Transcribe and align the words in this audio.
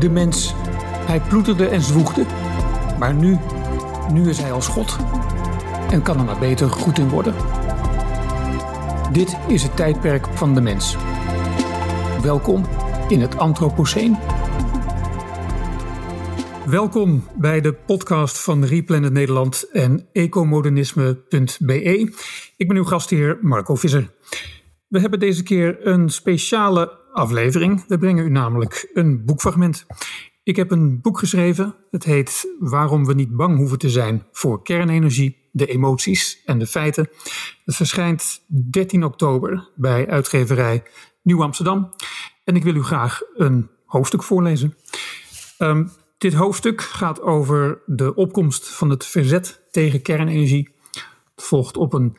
De 0.00 0.10
mens, 0.10 0.54
hij 1.06 1.20
ploeterde 1.20 1.66
en 1.66 1.80
zwoegde. 1.80 2.24
Maar 2.98 3.14
nu, 3.14 3.38
nu 4.12 4.28
is 4.28 4.38
hij 4.38 4.52
als 4.52 4.68
God. 4.68 4.96
En 5.90 6.02
kan 6.02 6.18
er 6.18 6.24
maar 6.24 6.38
beter 6.38 6.70
goed 6.70 6.98
in 6.98 7.08
worden. 7.08 7.34
Dit 9.12 9.36
is 9.48 9.62
het 9.62 9.76
tijdperk 9.76 10.26
van 10.26 10.54
de 10.54 10.60
mens. 10.60 10.96
Welkom 12.22 12.64
in 13.08 13.20
het 13.20 13.38
Anthropoceen. 13.38 14.16
Welkom 16.66 17.24
bij 17.38 17.60
de 17.60 17.72
podcast 17.72 18.40
van 18.40 18.64
Replanet 18.64 19.12
Nederland 19.12 19.70
en 19.72 20.08
ecomodernisme.be. 20.12 22.14
Ik 22.56 22.68
ben 22.68 22.76
uw 22.76 22.84
gastheer 22.84 23.38
Marco 23.40 23.74
Visser. 23.74 24.10
We 24.88 25.00
hebben 25.00 25.18
deze 25.18 25.42
keer 25.42 25.86
een 25.86 26.08
speciale 26.08 26.99
aflevering. 27.12 27.84
We 27.88 27.98
brengen 27.98 28.24
u 28.24 28.30
namelijk 28.30 28.90
een 28.92 29.24
boekfragment. 29.24 29.86
Ik 30.42 30.56
heb 30.56 30.70
een 30.70 31.00
boek 31.00 31.18
geschreven. 31.18 31.74
Het 31.90 32.04
heet 32.04 32.54
Waarom 32.58 33.06
we 33.06 33.14
niet 33.14 33.36
bang 33.36 33.56
hoeven 33.56 33.78
te 33.78 33.90
zijn 33.90 34.26
voor 34.32 34.62
kernenergie, 34.62 35.48
de 35.52 35.66
emoties 35.66 36.42
en 36.44 36.58
de 36.58 36.66
feiten. 36.66 37.08
Het 37.64 37.76
verschijnt 37.76 38.40
13 38.70 39.04
oktober 39.04 39.70
bij 39.76 40.08
uitgeverij 40.08 40.82
Nieuw 41.22 41.42
Amsterdam. 41.42 41.90
En 42.44 42.56
ik 42.56 42.62
wil 42.62 42.74
u 42.74 42.82
graag 42.82 43.20
een 43.34 43.70
hoofdstuk 43.84 44.22
voorlezen. 44.22 44.76
Um, 45.58 45.90
dit 46.18 46.34
hoofdstuk 46.34 46.80
gaat 46.80 47.20
over 47.20 47.82
de 47.86 48.14
opkomst 48.14 48.68
van 48.68 48.90
het 48.90 49.06
verzet 49.06 49.62
tegen 49.70 50.02
kernenergie. 50.02 50.74
Het 51.34 51.44
volgt 51.44 51.76
op, 51.76 51.92
een, 51.92 52.16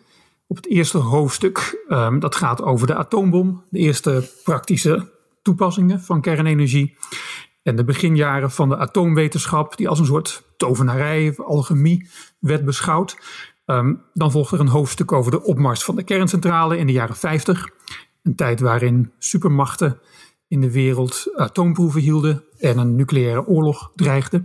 op 0.52 0.58
het 0.58 0.68
eerste 0.68 0.98
hoofdstuk. 0.98 1.86
Um, 1.90 2.20
dat 2.20 2.36
gaat 2.36 2.62
over 2.62 2.88
de 2.88 2.96
atoombom, 2.96 3.64
de 3.70 3.80
eerste 3.80 4.30
praktische 4.44 5.12
toepassingen 5.42 6.02
van 6.02 6.22
kernenergie. 6.22 6.98
En 7.64 7.76
de 7.76 7.84
beginjaren 7.84 8.52
van 8.52 8.70
de 8.70 8.78
atoomwetenschap, 8.78 9.78
die 9.78 9.90
als 9.90 10.00
een 10.00 10.06
soort 10.06 10.44
tovenarij, 10.58 11.34
alchemie 11.38 12.10
werd 12.40 12.66
beschouwd. 12.66 13.18
Um, 13.66 14.02
dan 14.14 14.32
volgt 14.32 14.52
er 14.52 14.60
een 14.60 14.68
hoofdstuk 14.68 15.12
over 15.12 15.32
de 15.32 15.44
opmars 15.44 15.84
van 15.84 15.96
de 15.96 16.04
kerncentrale 16.04 16.78
in 16.78 16.88
de 16.88 16.94
jaren 16.94 17.16
50. 17.16 17.70
Een 18.24 18.36
tijd 18.36 18.60
waarin 18.60 19.12
supermachten 19.20 20.00
in 20.48 20.62
de 20.62 20.72
wereld 20.72 21.32
atoomproeven 21.36 22.02
hielden 22.02 22.44
en 22.58 22.78
een 22.78 22.96
nucleaire 22.96 23.46
oorlog 23.46 23.92
dreigde. 23.96 24.44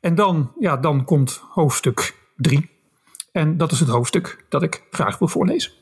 En 0.00 0.14
dan, 0.14 0.52
ja, 0.58 0.76
dan 0.76 1.04
komt 1.04 1.42
hoofdstuk 1.48 2.16
3. 2.36 2.79
En 3.32 3.56
dat 3.56 3.72
is 3.72 3.80
het 3.80 3.88
hoofdstuk 3.88 4.44
dat 4.48 4.62
ik 4.62 4.86
graag 4.90 5.18
wil 5.18 5.28
voorlezen. 5.28 5.72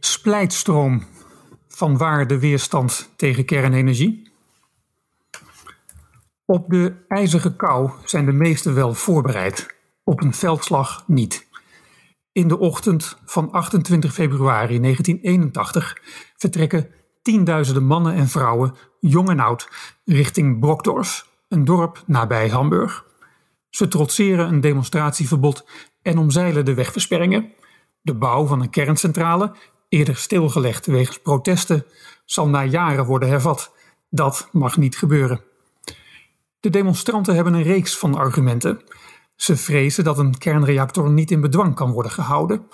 Splijtstroom 0.00 1.02
van 1.68 1.96
waar 1.96 2.26
de 2.26 2.38
weerstand 2.38 3.12
tegen 3.16 3.44
kernenergie. 3.44 4.30
Op 6.44 6.70
de 6.70 7.04
ijzige 7.08 7.56
kou 7.56 7.90
zijn 8.04 8.24
de 8.24 8.32
meesten 8.32 8.74
wel 8.74 8.94
voorbereid, 8.94 9.76
op 10.04 10.22
een 10.22 10.34
veldslag 10.34 11.04
niet. 11.06 11.46
In 12.32 12.48
de 12.48 12.58
ochtend 12.58 13.18
van 13.24 13.52
28 13.52 14.12
februari 14.12 14.80
1981 14.80 16.02
vertrekken 16.36 16.90
tienduizenden 17.22 17.84
mannen 17.84 18.14
en 18.14 18.28
vrouwen, 18.28 18.74
jong 19.00 19.28
en 19.28 19.40
oud, 19.40 19.68
richting 20.04 20.60
Brokdorf, 20.60 21.26
een 21.48 21.64
dorp 21.64 22.02
nabij 22.06 22.48
Hamburg. 22.48 23.04
Ze 23.70 23.88
trotseren 23.88 24.48
een 24.48 24.60
demonstratieverbod 24.60 25.68
en 26.02 26.18
omzeilen 26.18 26.64
de 26.64 26.74
wegversperringen. 26.74 27.52
De 28.00 28.14
bouw 28.14 28.46
van 28.46 28.60
een 28.60 28.70
kerncentrale, 28.70 29.54
eerder 29.88 30.16
stilgelegd 30.16 30.86
wegens 30.86 31.18
protesten, 31.18 31.86
zal 32.24 32.48
na 32.48 32.64
jaren 32.64 33.04
worden 33.04 33.28
hervat. 33.28 33.74
Dat 34.10 34.48
mag 34.52 34.76
niet 34.76 34.96
gebeuren. 34.96 35.40
De 36.60 36.70
demonstranten 36.70 37.34
hebben 37.34 37.54
een 37.54 37.62
reeks 37.62 37.98
van 37.98 38.14
argumenten. 38.14 38.80
Ze 39.36 39.56
vrezen 39.56 40.04
dat 40.04 40.18
een 40.18 40.38
kernreactor 40.38 41.10
niet 41.10 41.30
in 41.30 41.40
bedwang 41.40 41.74
kan 41.74 41.90
worden 41.90 42.12
gehouden. 42.12 42.66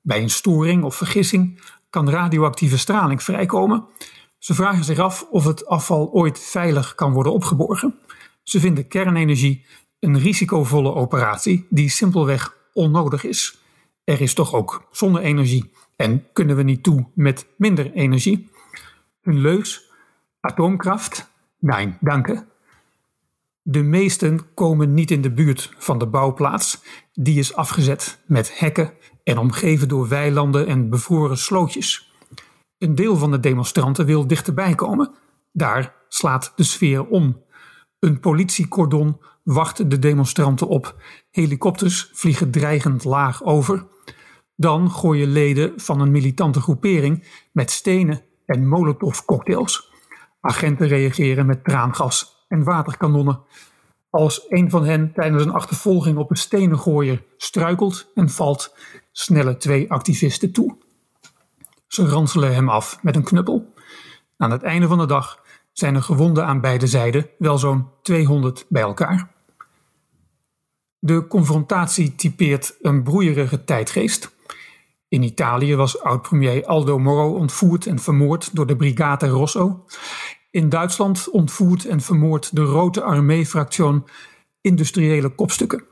Bij 0.00 0.22
een 0.22 0.30
storing 0.30 0.84
of 0.84 0.96
vergissing 0.96 1.60
kan 1.90 2.10
radioactieve 2.10 2.78
straling 2.78 3.22
vrijkomen. 3.22 3.84
Ze 4.38 4.54
vragen 4.54 4.84
zich 4.84 4.98
af 4.98 5.26
of 5.30 5.44
het 5.44 5.66
afval 5.66 6.10
ooit 6.12 6.38
veilig 6.38 6.94
kan 6.94 7.12
worden 7.12 7.32
opgeborgen. 7.32 7.98
Ze 8.42 8.60
vinden 8.60 8.88
kernenergie 8.88 9.66
een 9.98 10.18
risicovolle 10.18 10.94
operatie 10.94 11.66
die 11.70 11.88
simpelweg 11.88 12.56
onnodig 12.72 13.24
is. 13.24 13.58
Er 14.04 14.20
is 14.20 14.34
toch 14.34 14.54
ook 14.54 14.88
zonne-energie 14.90 15.72
en 15.96 16.26
kunnen 16.32 16.56
we 16.56 16.62
niet 16.62 16.82
toe 16.82 17.06
met 17.14 17.46
minder 17.56 17.92
energie? 17.92 18.50
Hun 19.20 19.40
leus: 19.40 19.90
atoomkraft? 20.40 21.30
Nee, 21.58 21.96
danken. 22.00 22.48
De 23.62 23.82
meesten 23.82 24.54
komen 24.54 24.94
niet 24.94 25.10
in 25.10 25.20
de 25.20 25.32
buurt 25.32 25.74
van 25.78 25.98
de 25.98 26.06
bouwplaats. 26.06 26.82
Die 27.12 27.38
is 27.38 27.54
afgezet 27.54 28.22
met 28.26 28.58
hekken 28.58 28.92
en 29.24 29.38
omgeven 29.38 29.88
door 29.88 30.08
weilanden 30.08 30.66
en 30.66 30.90
bevroren 30.90 31.38
slootjes. 31.38 32.12
Een 32.78 32.94
deel 32.94 33.16
van 33.16 33.30
de 33.30 33.40
demonstranten 33.40 34.06
wil 34.06 34.26
dichterbij 34.26 34.74
komen. 34.74 35.14
Daar 35.52 35.94
slaat 36.08 36.52
de 36.56 36.62
sfeer 36.62 37.06
om. 37.06 37.42
Een 38.00 38.20
politiecordon 38.20 39.20
wacht 39.42 39.90
de 39.90 39.98
demonstranten 39.98 40.68
op. 40.68 41.02
Helikopters 41.30 42.10
vliegen 42.12 42.50
dreigend 42.50 43.04
laag 43.04 43.44
over. 43.44 43.86
Dan 44.56 44.90
gooien 44.90 45.28
leden 45.28 45.72
van 45.76 46.00
een 46.00 46.10
militante 46.10 46.60
groepering 46.60 47.26
met 47.52 47.70
stenen 47.70 48.22
en 48.46 48.68
molotovcocktails. 48.68 49.92
Agenten 50.40 50.88
reageren 50.88 51.46
met 51.46 51.64
traangas 51.64 52.44
en 52.48 52.64
waterkanonnen. 52.64 53.40
Als 54.10 54.46
een 54.48 54.70
van 54.70 54.84
hen 54.84 55.12
tijdens 55.12 55.44
een 55.44 55.52
achtervolging 55.52 56.18
op 56.18 56.30
een 56.30 56.36
stenen 56.36 56.78
gooier 56.78 57.24
struikelt 57.36 58.10
en 58.14 58.28
valt, 58.30 58.76
snellen 59.12 59.58
twee 59.58 59.90
activisten 59.90 60.52
toe. 60.52 60.76
Ze 61.86 62.06
ranselen 62.06 62.54
hem 62.54 62.68
af 62.68 63.02
met 63.02 63.16
een 63.16 63.24
knuppel. 63.24 63.74
Aan 64.36 64.50
het 64.50 64.62
einde 64.62 64.86
van 64.86 64.98
de 64.98 65.06
dag 65.06 65.40
zijn 65.80 65.94
er 65.94 66.02
gewonden 66.02 66.46
aan 66.46 66.60
beide 66.60 66.86
zijden, 66.86 67.28
wel 67.38 67.58
zo'n 67.58 67.86
200 68.02 68.66
bij 68.68 68.82
elkaar. 68.82 69.30
De 70.98 71.26
confrontatie 71.26 72.14
typeert 72.14 72.76
een 72.82 73.02
broeierige 73.02 73.64
tijdgeest. 73.64 74.30
In 75.08 75.22
Italië 75.22 75.76
was 75.76 76.02
oud-premier 76.02 76.64
Aldo 76.64 76.98
Moro 76.98 77.34
ontvoerd 77.34 77.86
en 77.86 77.98
vermoord 77.98 78.54
door 78.54 78.66
de 78.66 78.76
Brigate 78.76 79.28
Rosso 79.28 79.84
in 80.50 80.68
Duitsland 80.68 81.30
ontvoert 81.30 81.84
en 81.84 82.00
vermoordt 82.00 82.54
de 82.54 82.62
Rote 82.62 83.02
Armee-fractie 83.02 84.02
industriële 84.60 85.28
kopstukken. 85.28 85.84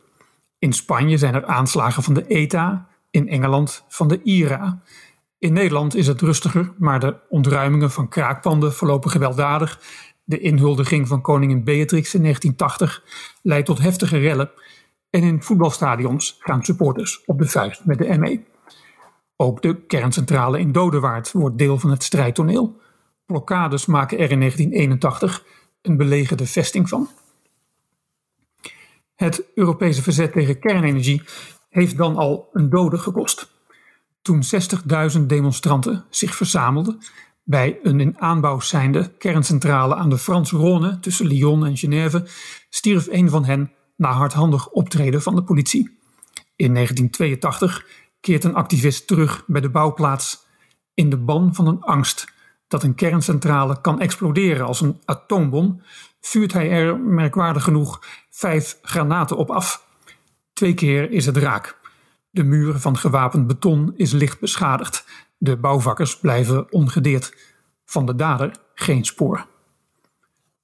In 0.58 0.72
Spanje 0.72 1.18
zijn 1.18 1.34
er 1.34 1.44
aanslagen 1.44 2.02
van 2.02 2.14
de 2.14 2.26
ETA, 2.26 2.88
in 3.10 3.28
Engeland 3.28 3.84
van 3.88 4.08
de 4.08 4.22
IRA. 4.22 4.82
In 5.38 5.52
Nederland 5.52 5.94
is 5.94 6.06
het 6.06 6.20
rustiger, 6.20 6.72
maar 6.78 7.00
de 7.00 7.16
ontruimingen 7.28 7.90
van 7.90 8.08
kraakpanden 8.08 8.74
verlopen 8.74 9.10
gewelddadig. 9.10 9.80
De 10.24 10.38
inhuldiging 10.38 11.08
van 11.08 11.20
koningin 11.20 11.64
Beatrix 11.64 12.14
in 12.14 12.22
1980 12.22 13.04
leidt 13.42 13.66
tot 13.66 13.78
heftige 13.78 14.18
rellen. 14.18 14.50
En 15.10 15.22
in 15.22 15.42
voetbalstadions 15.42 16.36
gaan 16.38 16.64
supporters 16.64 17.24
op 17.24 17.38
de 17.38 17.48
vuist 17.48 17.84
met 17.84 17.98
de 17.98 18.18
ME. 18.18 18.42
Ook 19.36 19.62
de 19.62 19.86
kerncentrale 19.86 20.58
in 20.58 20.72
Dodewaard 20.72 21.32
wordt 21.32 21.58
deel 21.58 21.78
van 21.78 21.90
het 21.90 22.02
strijdtoneel 22.02 22.80
blokkades 23.28 23.86
maken 23.86 24.18
er 24.18 24.30
in 24.30 24.38
1981 24.38 25.44
een 25.82 25.96
belegerde 25.96 26.46
vesting 26.46 26.88
van. 26.88 27.08
Het 29.14 29.44
Europese 29.54 30.02
verzet 30.02 30.32
tegen 30.32 30.58
kernenergie 30.58 31.22
heeft 31.68 31.96
dan 31.96 32.16
al 32.16 32.48
een 32.52 32.70
dode 32.70 32.98
gekost. 32.98 33.57
Toen 34.28 34.42
60.000 35.18 35.20
demonstranten 35.26 36.04
zich 36.10 36.34
verzamelden 36.34 36.98
bij 37.44 37.78
een 37.82 38.00
in 38.00 38.18
aanbouw 38.18 38.60
zijnde 38.60 39.16
kerncentrale 39.18 39.94
aan 39.94 40.10
de 40.10 40.18
Franse 40.18 40.56
Rhône 40.56 41.00
tussen 41.00 41.26
Lyon 41.26 41.66
en 41.66 41.76
Genève, 41.76 42.26
stierf 42.70 43.06
een 43.10 43.30
van 43.30 43.44
hen 43.44 43.72
na 43.96 44.12
hardhandig 44.12 44.68
optreden 44.68 45.22
van 45.22 45.34
de 45.34 45.42
politie. 45.42 45.98
In 46.56 46.74
1982 46.74 47.86
keert 48.20 48.44
een 48.44 48.54
activist 48.54 49.06
terug 49.06 49.44
bij 49.46 49.60
de 49.60 49.70
bouwplaats 49.70 50.46
in 50.94 51.10
de 51.10 51.18
ban 51.18 51.54
van 51.54 51.66
een 51.66 51.82
angst 51.82 52.32
dat 52.66 52.82
een 52.82 52.94
kerncentrale 52.94 53.80
kan 53.80 54.00
exploderen 54.00 54.66
als 54.66 54.80
een 54.80 55.00
atoombom, 55.04 55.82
vuurt 56.20 56.52
hij 56.52 56.70
er 56.70 57.00
merkwaardig 57.00 57.64
genoeg 57.64 58.02
vijf 58.30 58.78
granaten 58.82 59.36
op 59.36 59.50
af. 59.50 59.86
Twee 60.52 60.74
keer 60.74 61.10
is 61.10 61.26
het 61.26 61.36
raak. 61.36 61.77
De 62.38 62.44
muur 62.44 62.78
van 62.78 62.96
gewapend 62.96 63.46
beton 63.46 63.92
is 63.96 64.12
licht 64.12 64.40
beschadigd. 64.40 65.04
De 65.38 65.56
bouwvakkers 65.56 66.18
blijven 66.18 66.72
ongedeerd. 66.72 67.36
Van 67.84 68.06
de 68.06 68.14
dader 68.14 68.56
geen 68.74 69.04
spoor. 69.04 69.46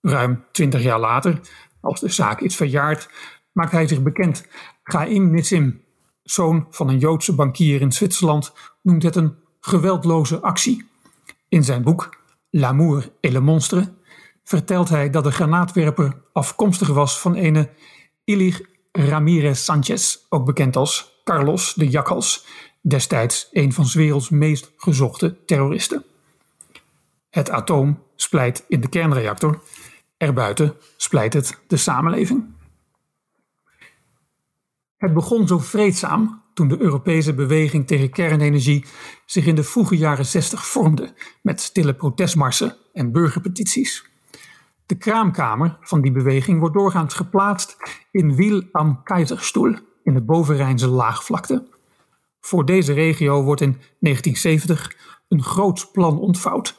Ruim 0.01 0.45
twintig 0.53 0.83
jaar 0.83 1.01
later, 1.01 1.41
als 1.81 2.01
de 2.01 2.09
zaak 2.09 2.41
is 2.41 2.57
verjaard, 2.57 3.09
maakt 3.53 3.73
hij 3.73 3.87
zich 3.87 4.03
bekend. 4.03 4.47
Chaim 4.83 5.31
Nissim, 5.31 5.83
zoon 6.23 6.67
van 6.71 6.89
een 6.89 6.99
Joodse 6.99 7.35
bankier 7.35 7.81
in 7.81 7.93
Zwitserland, 7.93 8.53
noemt 8.83 9.03
het 9.03 9.17
een 9.17 9.37
geweldloze 9.61 10.41
actie. 10.41 10.89
In 11.49 11.65
zijn 11.65 11.83
boek 11.83 12.17
L'amour 12.51 13.11
et 13.21 13.33
le 13.33 13.41
monstre 13.41 13.95
vertelt 14.45 14.89
hij 14.89 15.11
dat 15.11 15.25
de 15.25 15.33
granaatwerper 15.33 16.23
afkomstig 16.33 16.89
was 16.89 17.21
van 17.21 17.35
ene 17.35 17.71
Ilich 18.25 18.61
Ramirez 18.93 19.65
Sanchez, 19.65 20.19
ook 20.29 20.45
bekend 20.45 20.77
als 20.77 21.14
Carlos 21.25 21.75
de 21.75 21.89
Jakkals, 21.89 22.47
destijds 22.81 23.49
een 23.53 23.73
van 23.73 23.87
's 23.87 23.95
werelds 23.95 24.29
meest 24.29 24.73
gezochte 24.77 25.45
terroristen. 25.45 26.05
Het 27.31 27.51
atoom 27.51 28.03
splijt 28.17 28.65
in 28.69 28.81
de 28.81 28.89
kernreactor, 28.89 29.63
erbuiten 30.17 30.77
splijt 30.97 31.33
het 31.33 31.59
de 31.67 31.77
samenleving. 31.77 32.55
Het 34.97 35.15
begon 35.15 35.47
zo 35.47 35.59
vreedzaam 35.59 36.43
toen 36.55 36.69
de 36.69 36.81
Europese 36.81 37.35
beweging 37.35 37.87
tegen 37.87 38.11
kernenergie 38.11 38.85
zich 39.27 39.47
in 39.47 39.55
de 39.55 39.65
vroege 39.65 39.97
jaren 39.97 40.27
60 40.27 40.67
vormde 40.67 41.15
met 41.43 41.61
stille 41.61 41.95
protestmarsen 41.95 42.77
en 42.93 43.13
burgerpetities. 43.13 44.13
De 44.87 44.97
kraamkamer 44.97 45.77
van 45.81 46.01
die 46.01 46.13
beweging 46.13 46.59
wordt 46.59 46.75
doorgaans 46.75 47.15
geplaatst 47.15 47.77
in 48.11 48.35
Wiel 48.35 48.63
am 48.73 49.03
Keizersstoel 49.03 49.77
in 50.05 50.15
de 50.15 50.23
bovenrijnse 50.23 50.89
laagvlakte. 50.89 51.69
Voor 52.41 52.65
deze 52.65 52.93
regio 52.93 53.43
wordt 53.43 53.61
in 53.61 53.77
1970 53.99 54.97
een 55.29 55.43
groots 55.43 55.91
plan 55.91 56.19
ontvouwd. 56.19 56.77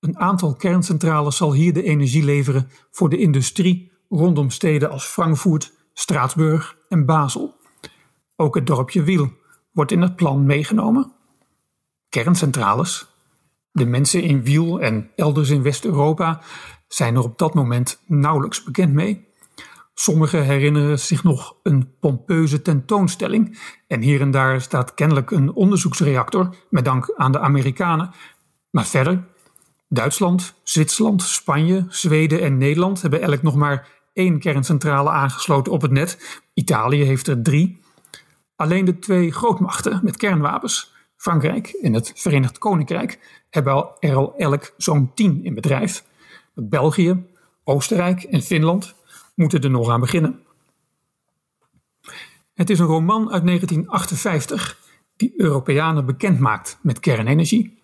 Een 0.00 0.18
aantal 0.18 0.54
kerncentrales 0.54 1.36
zal 1.36 1.52
hier 1.52 1.72
de 1.72 1.82
energie 1.82 2.24
leveren 2.24 2.68
voor 2.90 3.08
de 3.08 3.18
industrie 3.18 3.92
rondom 4.08 4.50
steden 4.50 4.90
als 4.90 5.04
Frankfurt, 5.04 5.72
Straatsburg 5.92 6.76
en 6.88 7.06
Basel. 7.06 7.54
Ook 8.36 8.54
het 8.54 8.66
dorpje 8.66 9.02
Wiel 9.02 9.32
wordt 9.72 9.92
in 9.92 10.00
het 10.00 10.16
plan 10.16 10.46
meegenomen. 10.46 11.12
Kerncentrales. 12.08 13.06
De 13.72 13.86
mensen 13.86 14.22
in 14.22 14.44
Wiel 14.44 14.80
en 14.80 15.10
elders 15.16 15.50
in 15.50 15.62
West-Europa 15.62 16.40
zijn 16.88 17.14
er 17.14 17.22
op 17.22 17.38
dat 17.38 17.54
moment 17.54 18.02
nauwelijks 18.06 18.62
bekend 18.62 18.92
mee. 18.92 19.28
Sommigen 20.02 20.44
herinneren 20.44 20.98
zich 20.98 21.24
nog 21.24 21.56
een 21.62 21.94
pompeuze 22.00 22.62
tentoonstelling 22.62 23.58
en 23.86 24.00
hier 24.00 24.20
en 24.20 24.30
daar 24.30 24.60
staat 24.60 24.94
kennelijk 24.94 25.30
een 25.30 25.52
onderzoeksreactor 25.52 26.54
met 26.70 26.84
dank 26.84 27.12
aan 27.16 27.32
de 27.32 27.38
Amerikanen. 27.38 28.10
Maar 28.70 28.86
verder, 28.86 29.24
Duitsland, 29.88 30.54
Zwitserland, 30.62 31.22
Spanje, 31.22 31.86
Zweden 31.88 32.40
en 32.40 32.58
Nederland 32.58 33.02
hebben 33.02 33.20
elk 33.20 33.42
nog 33.42 33.54
maar 33.54 33.88
één 34.12 34.38
kerncentrale 34.38 35.10
aangesloten 35.10 35.72
op 35.72 35.82
het 35.82 35.90
net. 35.90 36.40
Italië 36.54 37.02
heeft 37.02 37.26
er 37.26 37.42
drie. 37.42 37.80
Alleen 38.56 38.84
de 38.84 38.98
twee 38.98 39.32
grootmachten 39.32 40.00
met 40.02 40.16
kernwapens, 40.16 40.92
Frankrijk 41.16 41.68
en 41.68 41.92
het 41.92 42.12
Verenigd 42.14 42.58
Koninkrijk, 42.58 43.42
hebben 43.50 43.88
er 43.98 44.14
al 44.14 44.36
elk 44.36 44.74
zo'n 44.76 45.10
tien 45.14 45.44
in 45.44 45.54
bedrijf. 45.54 46.04
België, 46.54 47.24
Oostenrijk 47.64 48.22
en 48.22 48.42
Finland 48.42 48.94
moeten 49.34 49.60
er 49.60 49.70
nog 49.70 49.88
aan 49.88 50.00
beginnen. 50.00 50.40
Het 52.54 52.70
is 52.70 52.78
een 52.78 52.86
roman 52.86 53.30
uit 53.32 53.44
1958 53.46 54.78
die 55.16 55.32
Europeanen 55.36 56.06
bekend 56.06 56.38
maakt 56.38 56.78
met 56.82 57.00
kernenergie. 57.00 57.82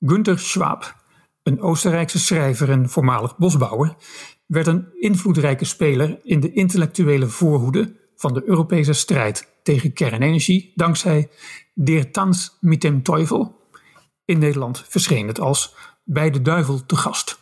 Günther 0.00 0.38
Schwab, 0.38 0.94
een 1.42 1.60
Oostenrijkse 1.60 2.18
schrijver 2.18 2.70
en 2.70 2.88
voormalig 2.88 3.36
bosbouwer, 3.36 3.94
werd 4.46 4.66
een 4.66 4.86
invloedrijke 5.00 5.64
speler 5.64 6.20
in 6.22 6.40
de 6.40 6.52
intellectuele 6.52 7.26
voorhoede 7.26 7.96
van 8.16 8.34
de 8.34 8.42
Europese 8.44 8.92
strijd 8.92 9.48
tegen 9.62 9.92
kernenergie 9.92 10.72
dankzij 10.74 11.30
Der 11.74 12.10
Tanz 12.10 12.48
mit 12.60 12.80
dem 12.80 13.02
Teufel. 13.02 13.56
In 14.24 14.38
Nederland 14.38 14.84
verscheen 14.88 15.26
het 15.26 15.40
als 15.40 15.74
Bij 16.04 16.30
de 16.30 16.42
Duivel 16.42 16.86
te 16.86 16.96
gast. 16.96 17.38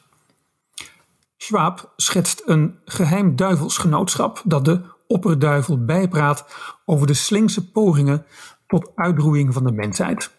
Schwab 1.46 1.92
schetst 1.96 2.42
een 2.44 2.78
geheim 2.84 3.36
duivelsgenootschap 3.36 4.42
dat 4.44 4.64
de 4.64 4.80
opperduivel 5.06 5.84
bijpraat 5.84 6.46
over 6.84 7.06
de 7.06 7.14
slinkse 7.14 7.70
pogingen 7.70 8.26
tot 8.66 8.90
uitroeiing 8.94 9.52
van 9.52 9.64
de 9.64 9.72
mensheid. 9.72 10.30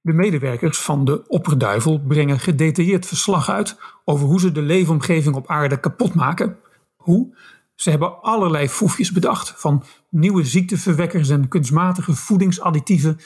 De 0.00 0.12
medewerkers 0.12 0.78
van 0.78 1.04
de 1.04 1.28
opperduivel 1.28 2.00
brengen 2.00 2.38
gedetailleerd 2.38 3.06
verslag 3.06 3.50
uit 3.50 3.78
over 4.04 4.26
hoe 4.26 4.40
ze 4.40 4.52
de 4.52 4.62
leefomgeving 4.62 5.34
op 5.34 5.48
aarde 5.48 5.80
kapot 5.80 6.14
maken. 6.14 6.58
Hoe? 6.96 7.36
Ze 7.74 7.90
hebben 7.90 8.22
allerlei 8.22 8.68
foefjes 8.68 9.12
bedacht, 9.12 9.54
van 9.56 9.84
nieuwe 10.10 10.44
ziekteverwekkers 10.44 11.28
en 11.28 11.48
kunstmatige 11.48 12.12
voedingsadditieven 12.12 13.18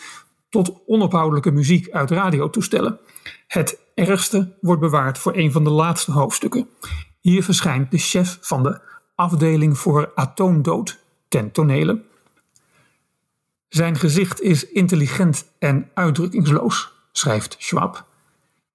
tot 0.49 0.83
onophoudelijke 0.87 1.51
muziek 1.51 1.91
uit 1.91 2.11
radiotoestellen. 2.11 2.99
Het 3.47 3.79
ergste 3.95 4.57
wordt 4.61 4.81
bewaard 4.81 5.19
voor 5.19 5.37
een 5.37 5.53
van 5.53 5.65
de 5.65 5.71
laatste 5.71 6.13
hoofdstukken. 6.13 6.69
Hier 7.21 7.43
verschijnt 7.43 7.91
de 7.91 7.99
chef 7.99 8.39
van 8.41 8.63
de 8.63 8.81
afdeling 9.15 9.79
voor 9.79 10.13
atoomdood 10.15 10.99
ten 11.29 11.53
tonele. 11.53 12.03
Zijn 13.69 13.97
gezicht 13.97 14.41
is 14.41 14.67
intelligent 14.71 15.53
en 15.59 15.91
uitdrukkingsloos, 15.95 16.93
schrijft 17.13 17.57
Schwab. 17.59 18.07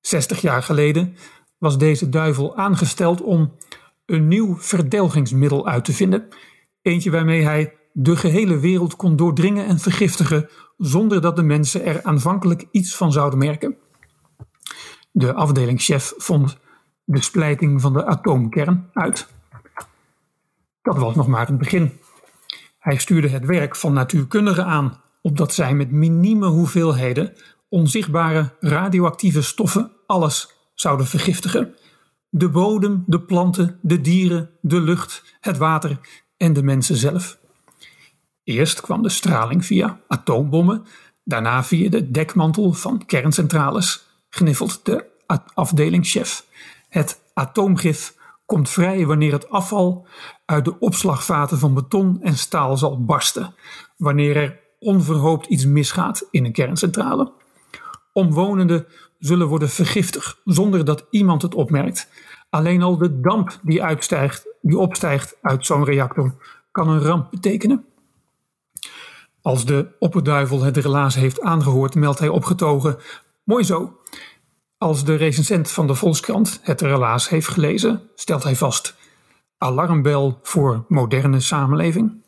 60 0.01 0.41
jaar 0.41 0.63
geleden 0.63 1.15
was 1.57 1.77
deze 1.77 2.09
duivel 2.09 2.55
aangesteld 2.57 3.21
om 3.21 3.55
een 4.05 4.27
nieuw 4.27 4.57
verdelgingsmiddel 4.57 5.67
uit 5.67 5.85
te 5.85 5.93
vinden. 5.93 6.27
Eentje 6.81 7.11
waarmee 7.11 7.43
hij 7.43 7.75
de 7.93 8.15
gehele 8.15 8.59
wereld 8.59 8.95
kon 8.95 9.15
doordringen 9.15 9.65
en 9.65 9.79
vergiftigen 9.79 10.49
zonder 10.77 11.21
dat 11.21 11.35
de 11.35 11.43
mensen 11.43 11.85
er 11.85 12.03
aanvankelijk 12.03 12.67
iets 12.71 12.95
van 12.95 13.11
zouden 13.11 13.39
merken. 13.39 13.75
De 15.11 15.33
afdelingschef 15.33 16.13
vond 16.17 16.57
de 17.03 17.21
splijting 17.21 17.81
van 17.81 17.93
de 17.93 18.05
atoomkern 18.05 18.89
uit. 18.93 19.27
Dat 20.81 20.97
was 20.97 21.15
nog 21.15 21.27
maar 21.27 21.47
het 21.47 21.57
begin. 21.57 21.99
Hij 22.79 22.97
stuurde 22.97 23.29
het 23.29 23.45
werk 23.45 23.75
van 23.75 23.93
natuurkundigen 23.93 24.65
aan, 24.65 25.01
opdat 25.21 25.53
zij 25.53 25.73
met 25.73 25.91
minieme 25.91 26.47
hoeveelheden 26.47 27.33
onzichtbare 27.69 28.55
radioactieve 28.59 29.41
stoffen 29.41 29.91
alles 30.05 30.55
zouden 30.73 31.05
vergiftigen. 31.05 31.75
De 32.29 32.49
bodem, 32.49 33.03
de 33.07 33.21
planten, 33.21 33.79
de 33.81 34.01
dieren, 34.01 34.49
de 34.61 34.81
lucht, 34.81 35.37
het 35.39 35.57
water 35.57 35.99
en 36.37 36.53
de 36.53 36.63
mensen 36.63 36.95
zelf. 36.95 37.39
Eerst 38.43 38.81
kwam 38.81 39.01
de 39.01 39.09
straling 39.09 39.65
via 39.65 39.99
atoombommen, 40.07 40.85
daarna 41.23 41.63
via 41.63 41.89
de 41.89 42.11
dekmantel 42.11 42.73
van 42.73 43.05
kerncentrales, 43.05 44.05
gniffelt 44.29 44.85
de 44.85 45.05
afdelingschef. 45.53 46.45
Het 46.89 47.21
atoomgif 47.33 48.15
komt 48.45 48.69
vrij 48.69 49.05
wanneer 49.05 49.31
het 49.31 49.49
afval 49.49 50.07
uit 50.45 50.65
de 50.65 50.79
opslagvaten 50.79 51.57
van 51.57 51.73
beton 51.73 52.21
en 52.21 52.37
staal 52.37 52.77
zal 52.77 53.03
barsten, 53.05 53.53
wanneer 53.97 54.35
er 54.35 54.59
onverhoopt 54.79 55.47
iets 55.47 55.65
misgaat 55.65 56.27
in 56.31 56.45
een 56.45 56.51
kerncentrale. 56.51 57.31
Omwonenden 58.13 58.85
zullen 59.19 59.47
worden 59.47 59.69
vergiftigd 59.69 60.41
zonder 60.45 60.85
dat 60.85 61.07
iemand 61.09 61.41
het 61.41 61.55
opmerkt. 61.55 62.09
Alleen 62.49 62.81
al 62.81 62.97
de 62.97 63.19
damp 63.19 63.59
die, 63.61 63.83
uitstijgt, 63.83 64.47
die 64.61 64.77
opstijgt 64.77 65.37
uit 65.41 65.65
zo'n 65.65 65.85
reactor 65.85 66.35
kan 66.71 66.89
een 66.89 67.01
ramp 67.01 67.31
betekenen. 67.31 67.85
Als 69.41 69.65
de 69.65 69.87
opperduivel 69.99 70.61
het 70.61 70.77
relaas 70.77 71.15
heeft 71.15 71.41
aangehoord, 71.41 71.95
meldt 71.95 72.19
hij 72.19 72.27
opgetogen: 72.27 72.97
Mooi 73.43 73.63
zo. 73.63 73.97
Als 74.77 75.05
de 75.05 75.15
recensent 75.15 75.71
van 75.71 75.87
de 75.87 75.95
Volkskrant 75.95 76.59
het 76.61 76.81
relaas 76.81 77.29
heeft 77.29 77.47
gelezen, 77.47 78.09
stelt 78.15 78.43
hij 78.43 78.55
vast: 78.55 78.95
Alarmbel 79.57 80.39
voor 80.43 80.85
moderne 80.87 81.39
samenleving. 81.39 82.21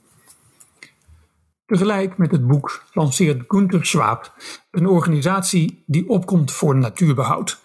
Tegelijk 1.65 2.17
met 2.17 2.31
het 2.31 2.47
boek 2.47 2.83
lanceert 2.93 3.43
Gunther 3.47 3.85
Schwab 3.85 4.33
een 4.71 4.87
organisatie 4.87 5.83
die 5.85 6.09
opkomt 6.09 6.51
voor 6.51 6.75
natuurbehoud. 6.75 7.61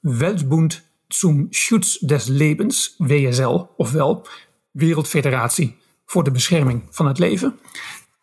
Weltbund 0.00 0.82
zum 1.08 1.46
Schutz 1.50 1.98
des 1.98 2.26
Lebens, 2.26 2.94
WSL, 2.98 3.66
ofwel 3.76 4.26
Wereldfederatie 4.70 5.76
voor 6.06 6.24
de 6.24 6.30
Bescherming 6.30 6.82
van 6.90 7.06
het 7.06 7.18
Leven. 7.18 7.58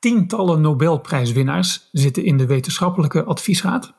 Tientallen 0.05 0.61
Nobelprijswinnaars 0.61 1.89
zitten 1.91 2.23
in 2.23 2.37
de 2.37 2.45
wetenschappelijke 2.45 3.23
adviesraad. 3.23 3.93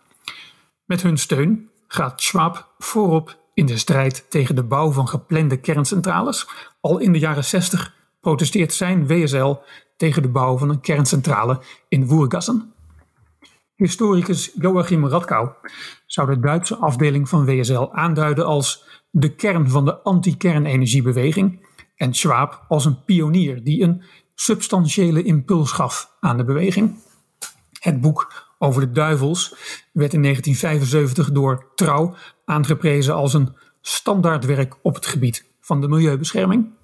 Met 0.85 1.03
hun 1.03 1.19
steun 1.19 1.71
gaat 1.87 2.23
Schwab 2.23 2.75
voorop 2.79 3.39
in 3.55 3.67
de 3.67 3.77
strijd 3.77 4.31
tegen 4.31 4.55
de 4.55 4.65
bouw 4.65 4.91
van 4.91 5.09
geplande 5.09 5.57
kerncentrales. 5.57 6.49
Al 6.81 6.99
in 6.99 7.13
de 7.13 7.19
jaren 7.19 7.45
60 7.45 7.95
protesteert 8.21 8.73
zijn 8.73 9.07
WSL 9.07 9.55
tegen 9.97 10.23
de 10.23 10.29
bouw 10.29 10.59
van 10.59 10.69
een 10.69 10.81
kerncentrale 10.81 11.61
in 11.89 12.07
Woergassen. 12.07 12.73
Historicus 13.75 14.53
Joachim 14.55 15.07
Radkau 15.07 15.49
zou 16.07 16.35
de 16.35 16.41
Duitse 16.41 16.77
afdeling 16.77 17.29
van 17.29 17.45
WSL 17.45 17.89
aanduiden 17.93 18.47
als 18.47 18.85
de 19.11 19.35
kern 19.35 19.71
van 19.71 19.85
de 19.85 20.03
anti-kernenergiebeweging 20.03 21.67
en 21.97 22.15
Schwab 22.15 22.65
als 22.69 22.85
een 22.85 23.05
pionier 23.05 23.65
die 23.65 23.83
een 23.83 24.03
substantiële 24.37 25.23
impuls 25.23 25.73
gaf 25.73 26.17
aan 26.21 26.37
de 26.37 26.45
beweging. 26.45 27.03
Het 27.81 28.01
boek 28.01 28.47
over 28.59 28.81
de 28.81 28.91
duivels 28.91 29.49
werd 29.93 30.13
in 30.13 30.23
1975 30.23 31.31
door 31.31 31.73
Trouw 31.75 32.15
aangeprezen 32.45 33.15
als 33.15 33.35
een 33.35 33.57
standaardwerk 33.81 34.77
op 34.83 34.95
het 34.95 35.07
gebied 35.07 35.45
van 35.61 35.81
de 35.81 35.89
milieubescherming. 35.89 36.75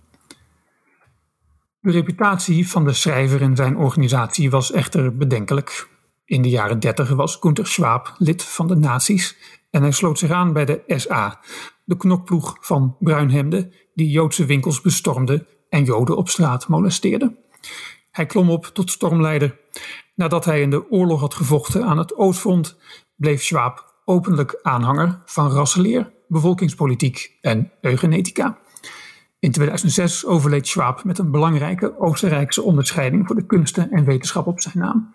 De 1.80 1.90
reputatie 1.90 2.68
van 2.68 2.84
de 2.84 2.92
schrijver 2.92 3.42
en 3.42 3.56
zijn 3.56 3.76
organisatie 3.76 4.50
was 4.50 4.72
echter 4.72 5.16
bedenkelijk. 5.16 5.88
In 6.24 6.42
de 6.42 6.48
jaren 6.48 6.80
30 6.80 7.08
was 7.08 7.36
Gunther 7.40 7.66
Schwab 7.66 8.14
lid 8.18 8.42
van 8.42 8.66
de 8.66 8.76
nazi's 8.76 9.36
en 9.70 9.82
hij 9.82 9.90
sloot 9.92 10.18
zich 10.18 10.30
aan 10.30 10.52
bij 10.52 10.64
de 10.64 10.82
SA, 10.86 11.40
de 11.84 11.96
knokploeg 11.96 12.56
van 12.60 12.96
bruinhemden 12.98 13.72
die 13.94 14.10
Joodse 14.10 14.44
winkels 14.44 14.80
bestormde 14.80 15.46
en 15.72 15.84
Joden 15.84 16.16
op 16.16 16.28
straat 16.28 16.68
molesteerde. 16.68 17.36
Hij 18.10 18.26
klom 18.26 18.50
op 18.50 18.66
tot 18.66 18.90
stormleider. 18.90 19.58
Nadat 20.14 20.44
hij 20.44 20.60
in 20.60 20.70
de 20.70 20.90
oorlog 20.90 21.20
had 21.20 21.34
gevochten 21.34 21.84
aan 21.84 21.98
het 21.98 22.16
Oostfront, 22.16 22.78
bleef 23.16 23.42
Schwab 23.42 23.94
openlijk 24.04 24.58
aanhanger 24.62 25.22
van 25.24 25.50
rassenleer, 25.50 26.12
bevolkingspolitiek 26.28 27.38
en 27.40 27.72
eugenetica. 27.80 28.58
In 29.38 29.52
2006 29.52 30.26
overleed 30.26 30.66
Schwab 30.66 31.04
met 31.04 31.18
een 31.18 31.30
belangrijke 31.30 31.98
Oostenrijkse 31.98 32.62
onderscheiding 32.62 33.26
voor 33.26 33.36
de 33.36 33.46
kunsten 33.46 33.90
en 33.90 34.04
wetenschap 34.04 34.46
op 34.46 34.60
zijn 34.60 34.78
naam. 34.78 35.14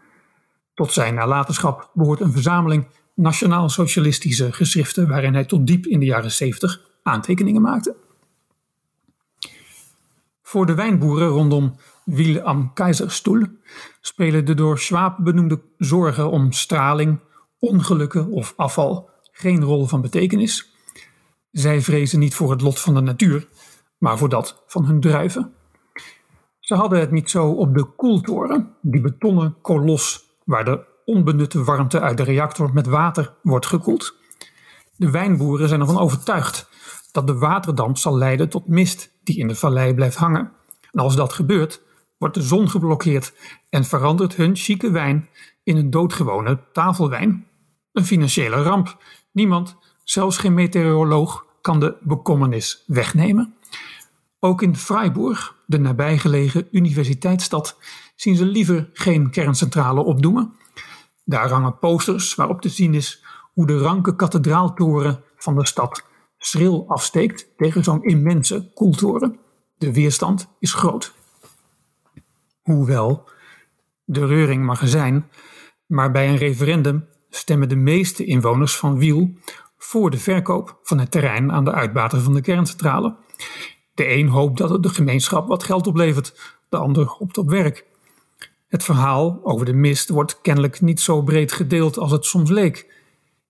Tot 0.74 0.94
zijn 0.94 1.14
nalatenschap 1.14 1.90
behoort 1.94 2.20
een 2.20 2.32
verzameling 2.32 2.88
nationaal-socialistische 3.14 4.52
geschriften 4.52 5.08
waarin 5.08 5.34
hij 5.34 5.46
tot 5.46 5.68
diep 5.68 5.86
in 5.86 6.00
de 6.00 6.06
jaren 6.06 6.32
70 6.32 6.82
aantekeningen 7.04 7.62
maakte. 7.62 7.96
Voor 10.48 10.66
de 10.66 10.76
wijnboeren 10.76 11.28
rondom 11.28 11.76
Wiel 12.06 12.42
am 12.42 12.74
Keizerstoel 12.74 13.46
spelen 14.02 14.46
de 14.46 14.54
door 14.54 14.80
Schwab 14.80 15.18
benoemde 15.20 15.62
zorgen 15.78 16.32
om 16.32 16.52
straling, 16.52 17.20
ongelukken 17.60 18.32
of 18.32 18.54
afval 18.56 19.10
geen 19.32 19.64
rol 19.64 19.86
van 19.86 20.02
betekenis. 20.02 20.76
Zij 21.52 21.82
vrezen 21.82 22.20
niet 22.20 22.36
voor 22.36 22.52
het 22.52 22.62
lot 22.62 22.80
van 22.80 22.94
de 22.94 23.02
natuur, 23.02 23.48
maar 23.98 24.18
voor 24.18 24.30
dat 24.30 24.64
van 24.68 24.86
hun 24.86 25.00
druiven. 25.00 25.54
Ze 26.60 26.76
hadden 26.76 27.00
het 27.00 27.12
niet 27.12 27.30
zo 27.30 27.50
op 27.50 27.74
de 27.74 27.84
koeltoren, 27.84 28.76
die 28.82 29.02
betonnen 29.02 29.56
kolos 29.62 30.26
waar 30.44 30.66
de 30.66 30.86
onbenutte 31.06 31.64
warmte 31.64 32.00
uit 32.00 32.18
de 32.18 32.24
reactor 32.24 32.74
met 32.74 32.88
water 32.88 33.34
wordt 33.42 33.66
gekoeld. 33.66 34.16
De 34.96 35.12
wijnboeren 35.12 35.68
zijn 35.68 35.80
ervan 35.80 36.00
overtuigd 36.00 36.70
dat 37.18 37.28
de 37.28 37.38
waterdamp 37.38 37.98
zal 37.98 38.18
leiden 38.18 38.50
tot 38.50 38.68
mist 38.68 39.12
die 39.24 39.38
in 39.38 39.48
de 39.48 39.56
vallei 39.56 39.94
blijft 39.94 40.18
hangen. 40.18 40.52
En 40.92 41.00
als 41.00 41.16
dat 41.16 41.34
gebeurt, 41.34 41.82
wordt 42.18 42.36
de 42.36 42.42
zon 42.42 42.70
geblokkeerd 42.70 43.34
en 43.70 43.84
verandert 43.84 44.36
hun 44.36 44.56
chique 44.56 44.92
wijn 44.92 45.30
in 45.64 45.78
een 45.78 45.90
doodgewone 45.90 46.60
tafelwijn. 46.74 47.48
Een 47.92 48.06
financiële 48.06 48.62
ramp. 48.62 48.98
Niemand, 49.32 49.76
zelfs 50.04 50.38
geen 50.38 50.54
meteoroloog, 50.54 51.46
kan 51.62 51.80
de 51.80 51.96
bekommernis 52.02 52.84
wegnemen. 52.88 53.54
Ook 54.40 54.62
in 54.62 54.76
Freiburg, 54.76 55.56
de 55.66 55.80
nabijgelegen 55.80 56.68
universiteitsstad, 56.72 57.78
zien 58.16 58.36
ze 58.36 58.46
liever 58.46 58.90
geen 58.94 59.30
kerncentrale 59.30 60.04
opdoemen. 60.04 60.54
Daar 61.26 61.50
hangen 61.50 61.80
posters 61.80 62.36
waarop 62.36 62.62
te 62.62 62.70
zien 62.70 62.94
is 62.94 63.24
hoe 63.54 63.68
de 63.68 63.78
ranke 63.78 64.16
kathedraaltoren 64.16 65.24
van 65.36 65.56
de 65.56 65.66
stad 65.66 66.07
schril 66.38 66.86
afsteekt 66.88 67.48
tegen 67.58 67.84
zo'n 67.84 68.04
immense 68.04 68.72
koeltoren. 68.74 69.40
De 69.78 69.94
weerstand 69.94 70.48
is 70.60 70.74
groot. 70.74 71.14
Hoewel, 72.62 73.30
de 74.04 74.26
reuring 74.26 74.66
mag 74.66 74.82
zijn, 74.88 75.30
maar 75.86 76.12
bij 76.12 76.30
een 76.30 76.38
referendum 76.38 77.08
stemmen 77.30 77.70
de 77.70 77.76
meeste 77.76 78.26
inwoners 78.26 78.78
van 78.78 78.98
Wiel 78.98 79.34
voor 79.78 80.10
de 80.10 80.18
verkoop 80.18 80.80
van 80.84 81.00
het 81.00 81.12
terrein 81.12 81.52
aan 81.52 81.66
de 81.66 81.72
uitbater 81.72 82.22
van 82.22 82.34
de 82.34 82.42
kerncentrale. 82.42 83.16
De 83.94 84.10
een 84.10 84.28
hoopt 84.28 84.58
dat 84.58 84.70
het 84.70 84.84
de 84.84 84.90
gemeenschap 84.90 85.48
wat 85.48 85.64
geld 85.64 85.88
oplevert, 85.88 86.58
de 86.70 86.78
ander 86.78 87.06
hoopt 87.06 87.38
op 87.38 87.50
werk. 87.50 87.86
Het 88.68 88.84
verhaal 88.84 89.40
over 89.44 89.66
de 89.66 89.74
mist 89.74 90.10
wordt 90.10 90.42
kennelijk 90.42 90.82
niet 90.82 91.02
zo 91.02 91.22
breed 91.22 91.52
gedeeld 91.52 91.98
als 91.98 92.12
het 92.12 92.26
soms 92.26 92.50
leek. 92.50 92.97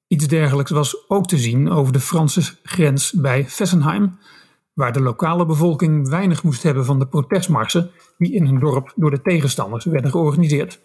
Iets 0.08 0.28
dergelijks 0.28 0.72
was 0.72 1.10
ook 1.10 1.28
te 1.28 1.38
zien 1.38 1.70
over 1.70 1.94
de 1.94 2.00
Franse 2.00 2.56
grens 2.64 3.12
bij 3.12 3.46
Fessenheim, 3.46 4.18
waar 4.74 4.94
de 4.94 5.02
lokale 5.02 5.46
bevolking 5.46 6.10
weinig 6.10 6.44
moest 6.44 6.64
hebben 6.64 6.86
van 6.86 7.00
de 7.00 7.08
protestmarsen 7.08 7.92
die 8.18 8.34
in 8.34 8.46
hun 8.46 8.60
dorp 8.60 8.94
door 8.96 9.12
de 9.12 9.22
tegenstanders 9.22 9.86
werden 9.86 10.12
georganiseerd. 10.12 10.80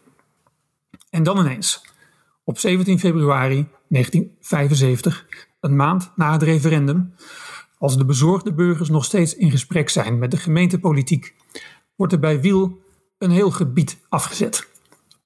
En 1.11 1.23
dan 1.23 1.39
ineens, 1.39 1.85
op 2.45 2.59
17 2.59 2.99
februari 2.99 3.69
1975, 3.89 5.27
een 5.61 5.77
maand 5.77 6.13
na 6.17 6.33
het 6.33 6.43
referendum, 6.43 7.15
als 7.79 7.97
de 7.97 8.05
bezorgde 8.05 8.53
burgers 8.53 8.89
nog 8.89 9.05
steeds 9.05 9.37
in 9.37 9.51
gesprek 9.51 9.89
zijn 9.89 10.19
met 10.19 10.31
de 10.31 10.37
gemeentepolitiek, 10.37 11.35
wordt 11.97 12.13
er 12.13 12.19
bij 12.19 12.41
Wiel 12.41 12.81
een 13.19 13.31
heel 13.31 13.51
gebied 13.51 13.99
afgezet. 14.09 14.69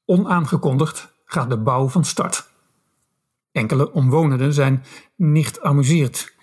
Onaangekondigd 0.05 1.15
gaat 1.25 1.51
de 1.51 1.59
bouw 1.59 1.89
van 1.89 2.05
start. 2.05 2.55
Enkele 3.57 3.93
omwonenden 3.93 4.53
zijn 4.53 4.85
niet 5.17 5.61
amuseerd. 5.61 6.35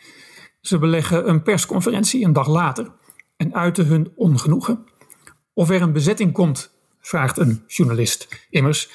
Ze 0.62 0.80
beleggen 0.80 1.30
een 1.30 1.44
persconferentie 1.44 2.26
een 2.26 2.34
dag 2.34 2.48
later 2.48 2.92
en 3.38 3.56
uiten 3.56 3.86
hun 3.86 4.12
ongenoegen. 4.16 4.84
Of 5.54 5.70
er 5.70 5.82
een 5.82 5.94
bezetting 5.94 6.32
komt, 6.32 6.72
vraagt 7.00 7.38
een 7.38 7.64
journalist. 7.68 8.48
Immers, 8.50 8.90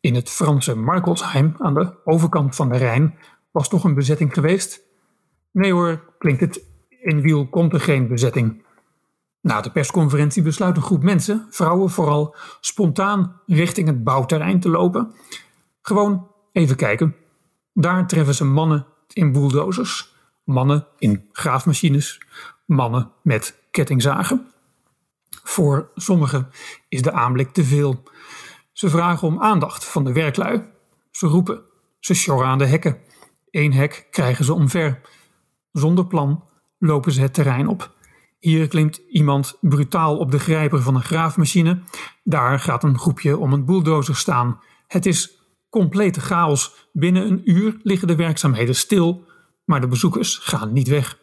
in 0.00 0.14
het 0.14 0.30
Franse 0.30 0.74
Markelsheim 0.74 1.54
aan 1.58 1.74
de 1.74 1.94
overkant 2.04 2.56
van 2.56 2.68
de 2.68 2.76
Rijn 2.76 3.14
was 3.50 3.68
toch 3.68 3.84
een 3.84 3.94
bezetting 3.94 4.34
geweest? 4.34 4.80
Nee 5.52 5.72
hoor, 5.72 6.14
klinkt 6.18 6.40
het. 6.40 6.64
In 6.88 7.20
Wiel 7.20 7.46
komt 7.48 7.72
er 7.72 7.80
geen 7.80 8.08
bezetting. 8.08 8.64
Na 9.40 9.60
de 9.60 9.70
persconferentie 9.70 10.42
besluit 10.42 10.76
een 10.76 10.82
groep 10.82 11.02
mensen, 11.02 11.46
vrouwen 11.50 11.90
vooral, 11.90 12.36
spontaan 12.60 13.40
richting 13.46 13.86
het 13.86 14.04
bouwterrein 14.04 14.60
te 14.60 14.68
lopen. 14.68 15.14
Gewoon 15.82 16.30
even 16.52 16.76
kijken. 16.76 17.16
Daar 17.72 18.06
treffen 18.06 18.34
ze 18.34 18.44
mannen 18.44 18.86
in 19.12 19.32
bulldozers, 19.32 20.14
mannen 20.44 20.86
in 20.98 21.28
graafmachines, 21.32 22.20
mannen 22.66 23.10
met 23.22 23.58
kettingzagen. 23.70 24.46
Voor 25.42 25.90
sommigen 25.94 26.50
is 26.88 27.02
de 27.02 27.12
aanblik 27.12 27.52
te 27.52 27.64
veel. 27.64 28.02
Ze 28.72 28.88
vragen 28.88 29.28
om 29.28 29.42
aandacht 29.42 29.84
van 29.84 30.04
de 30.04 30.12
werklui. 30.12 30.64
Ze 31.10 31.26
roepen, 31.26 31.62
ze 32.00 32.14
sjorren 32.14 32.46
aan 32.46 32.58
de 32.58 32.66
hekken. 32.66 32.98
Eén 33.50 33.72
hek 33.72 34.06
krijgen 34.10 34.44
ze 34.44 34.54
omver. 34.54 35.00
Zonder 35.72 36.06
plan 36.06 36.44
lopen 36.78 37.12
ze 37.12 37.20
het 37.20 37.34
terrein 37.34 37.68
op. 37.68 37.94
Hier 38.38 38.68
klimt 38.68 39.00
iemand 39.10 39.56
brutaal 39.60 40.18
op 40.18 40.30
de 40.30 40.38
grijper 40.38 40.82
van 40.82 40.94
een 40.94 41.02
graafmachine. 41.02 41.82
Daar 42.24 42.58
gaat 42.58 42.84
een 42.84 42.98
groepje 42.98 43.38
om 43.38 43.52
een 43.52 43.64
bulldozer 43.64 44.16
staan. 44.16 44.60
Het 44.86 45.06
is 45.06 45.41
complete 45.72 46.20
chaos. 46.20 46.88
Binnen 46.92 47.30
een 47.30 47.50
uur 47.50 47.76
liggen 47.82 48.08
de 48.08 48.16
werkzaamheden 48.16 48.74
stil, 48.74 49.24
maar 49.64 49.80
de 49.80 49.86
bezoekers 49.86 50.38
gaan 50.38 50.72
niet 50.72 50.88
weg. 50.88 51.18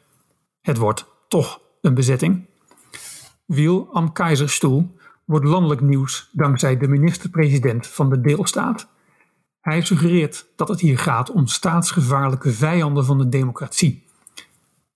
Het 0.62 0.78
wordt 0.78 1.06
toch 1.28 1.62
een 1.82 1.94
bezetting. 1.94 2.46
Wiel 3.46 3.90
am 3.94 4.14
Keizerstoel 4.14 4.98
wordt 5.26 5.46
landelijk 5.46 5.82
nieuws 5.82 6.30
dankzij 6.32 6.78
de 6.78 6.88
minister-president 6.88 7.88
van 7.88 8.10
de 8.10 8.22
deelstaat. 8.22 8.88
Hij 9.62 9.82
suggereert 9.82 10.46
dat 10.56 10.68
het 10.68 10.80
hier 10.80 10.98
gaat 10.98 11.32
om 11.32 11.48
staatsgevaarlijke 11.48 12.52
vijanden 12.52 13.06
van 13.06 13.18
de 13.18 13.30
democratie. 13.30 14.06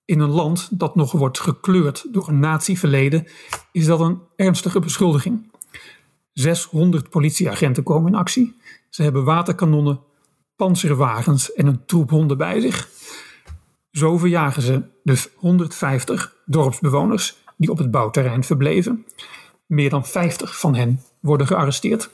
In 0.04 0.20
een 0.20 0.30
land 0.30 0.78
dat 0.78 0.94
nog 0.94 1.12
wordt 1.12 1.40
gekleurd 1.40 2.06
door 2.12 2.28
een 2.28 2.38
natieverleden 2.38 3.26
is 3.72 3.86
dat 3.86 4.00
een 4.00 4.20
ernstige 4.36 4.80
beschuldiging. 4.80 5.50
600 6.32 7.10
politieagenten 7.10 7.82
komen 7.82 8.12
in 8.12 8.18
actie. 8.18 8.56
Ze 8.94 9.02
hebben 9.02 9.24
waterkanonnen, 9.24 10.00
panzerwagens 10.56 11.52
en 11.52 11.66
een 11.66 11.84
troep 11.86 12.10
honden 12.10 12.38
bij 12.38 12.60
zich. 12.60 12.88
Zo 13.90 14.18
verjagen 14.18 14.62
ze 14.62 14.82
de 15.02 15.28
150 15.36 16.36
dorpsbewoners 16.44 17.36
die 17.56 17.70
op 17.70 17.78
het 17.78 17.90
bouwterrein 17.90 18.44
verbleven. 18.44 19.06
Meer 19.66 19.90
dan 19.90 20.06
50 20.06 20.58
van 20.58 20.74
hen 20.74 21.00
worden 21.20 21.46
gearresteerd. 21.46 22.10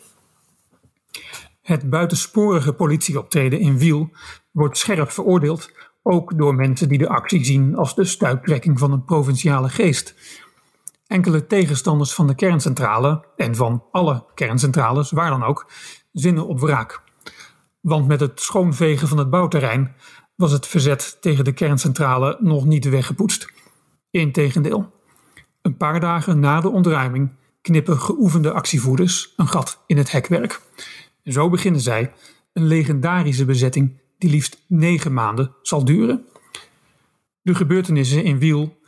Het 1.63 1.91
buitensporige 1.91 2.73
politieoptreden 2.73 3.61
in 3.61 3.79
Wiel 3.79 4.11
wordt 4.51 4.79
scherp 4.79 5.11
veroordeeld 5.11 5.73
ook 6.03 6.39
door 6.39 6.55
mensen 6.55 6.89
die 6.89 6.99
de 6.99 7.09
actie 7.09 7.45
zien 7.45 7.77
als 7.77 7.95
de 7.95 8.05
stuiptrekking 8.05 8.79
van 8.79 8.93
een 8.93 9.05
provinciale 9.05 9.69
geest. 9.69 10.15
Enkele 11.07 11.47
tegenstanders 11.47 12.15
van 12.15 12.27
de 12.27 12.35
kerncentrale 12.35 13.25
en 13.37 13.55
van 13.55 13.85
alle 13.91 14.25
kerncentrales, 14.35 15.11
waar 15.11 15.31
dan 15.31 15.45
ook, 15.45 15.71
zinnen 16.13 16.47
op 16.47 16.61
wraak. 16.61 17.03
Want 17.81 18.07
met 18.07 18.21
het 18.21 18.41
schoonvegen 18.41 19.09
van 19.09 19.19
het 19.19 19.31
bouwterrein 19.31 19.95
was 20.37 20.53
het 20.53 20.67
verzet 20.67 21.17
tegen 21.21 21.45
de 21.45 21.53
kerncentrale 21.53 22.37
nog 22.41 22.65
niet 22.65 22.89
weggepoetst. 22.89 23.53
Integendeel. 24.11 24.93
Een 25.63 25.77
paar 25.77 26.01
dagen 26.01 26.41
na 26.41 26.61
de 26.61 26.71
ontruiming 26.71 27.33
knippen 27.61 27.99
geoefende 27.99 28.53
actievoerders 28.53 29.33
een 29.37 29.49
gat 29.49 29.83
in 29.87 29.97
het 29.97 30.11
hekwerk. 30.11 30.61
Zo 31.25 31.49
beginnen 31.49 31.81
zij 31.81 32.13
een 32.53 32.67
legendarische 32.67 33.45
bezetting 33.45 33.99
die 34.19 34.31
liefst 34.31 34.65
negen 34.69 35.13
maanden 35.13 35.55
zal 35.63 35.85
duren. 35.85 36.25
De 37.43 37.55
gebeurtenissen 37.55 38.25
in 38.25 38.39
Wiel 38.39 38.79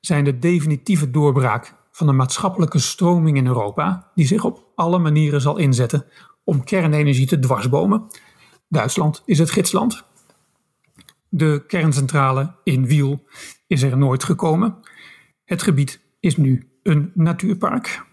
zijn 0.00 0.24
de 0.24 0.38
definitieve 0.38 1.10
doorbraak 1.10 1.74
van 1.90 2.06
de 2.06 2.12
maatschappelijke 2.12 2.78
stroming 2.78 3.36
in 3.36 3.46
Europa, 3.46 4.10
die 4.14 4.26
zich 4.26 4.44
op 4.44 4.72
alle 4.74 4.98
manieren 4.98 5.40
zal 5.40 5.56
inzetten 5.56 6.06
om 6.48 6.64
kernenergie 6.64 7.26
te 7.26 7.38
dwarsbomen. 7.38 8.06
Duitsland 8.68 9.22
is 9.24 9.38
het 9.38 9.50
gidsland. 9.50 10.04
De 11.28 11.64
kerncentrale 11.66 12.54
in 12.64 12.86
Wiel 12.86 13.24
is 13.66 13.82
er 13.82 13.96
nooit 13.96 14.24
gekomen. 14.24 14.78
Het 15.44 15.62
gebied 15.62 16.00
is 16.20 16.36
nu 16.36 16.68
een 16.82 17.10
natuurpark. 17.14 18.06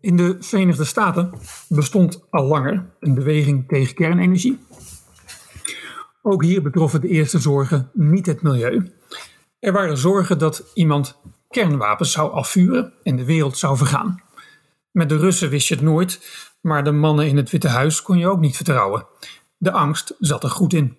In 0.00 0.16
de 0.16 0.36
Verenigde 0.40 0.84
Staten 0.84 1.38
bestond 1.68 2.26
al 2.30 2.46
langer 2.46 2.90
een 3.00 3.14
beweging 3.14 3.68
tegen 3.68 3.94
kernenergie. 3.94 4.58
Ook 6.22 6.42
hier 6.42 6.62
betroffen 6.62 7.00
de 7.00 7.08
eerste 7.08 7.38
zorgen 7.38 7.90
niet 7.92 8.26
het 8.26 8.42
milieu. 8.42 8.92
Er 9.58 9.72
waren 9.72 9.98
zorgen 9.98 10.38
dat 10.38 10.70
iemand 10.74 11.18
kernwapens 11.56 12.12
zou 12.12 12.32
afvuren 12.32 12.92
en 13.02 13.16
de 13.16 13.24
wereld 13.24 13.58
zou 13.58 13.76
vergaan. 13.76 14.22
Met 14.90 15.08
de 15.08 15.16
Russen 15.16 15.50
wist 15.50 15.68
je 15.68 15.74
het 15.74 15.82
nooit, 15.82 16.20
maar 16.60 16.84
de 16.84 16.90
mannen 16.90 17.26
in 17.26 17.36
het 17.36 17.50
Witte 17.50 17.68
Huis 17.68 18.02
kon 18.02 18.18
je 18.18 18.28
ook 18.28 18.40
niet 18.40 18.56
vertrouwen. 18.56 19.06
De 19.56 19.70
angst 19.70 20.14
zat 20.18 20.42
er 20.42 20.50
goed 20.50 20.72
in. 20.72 20.96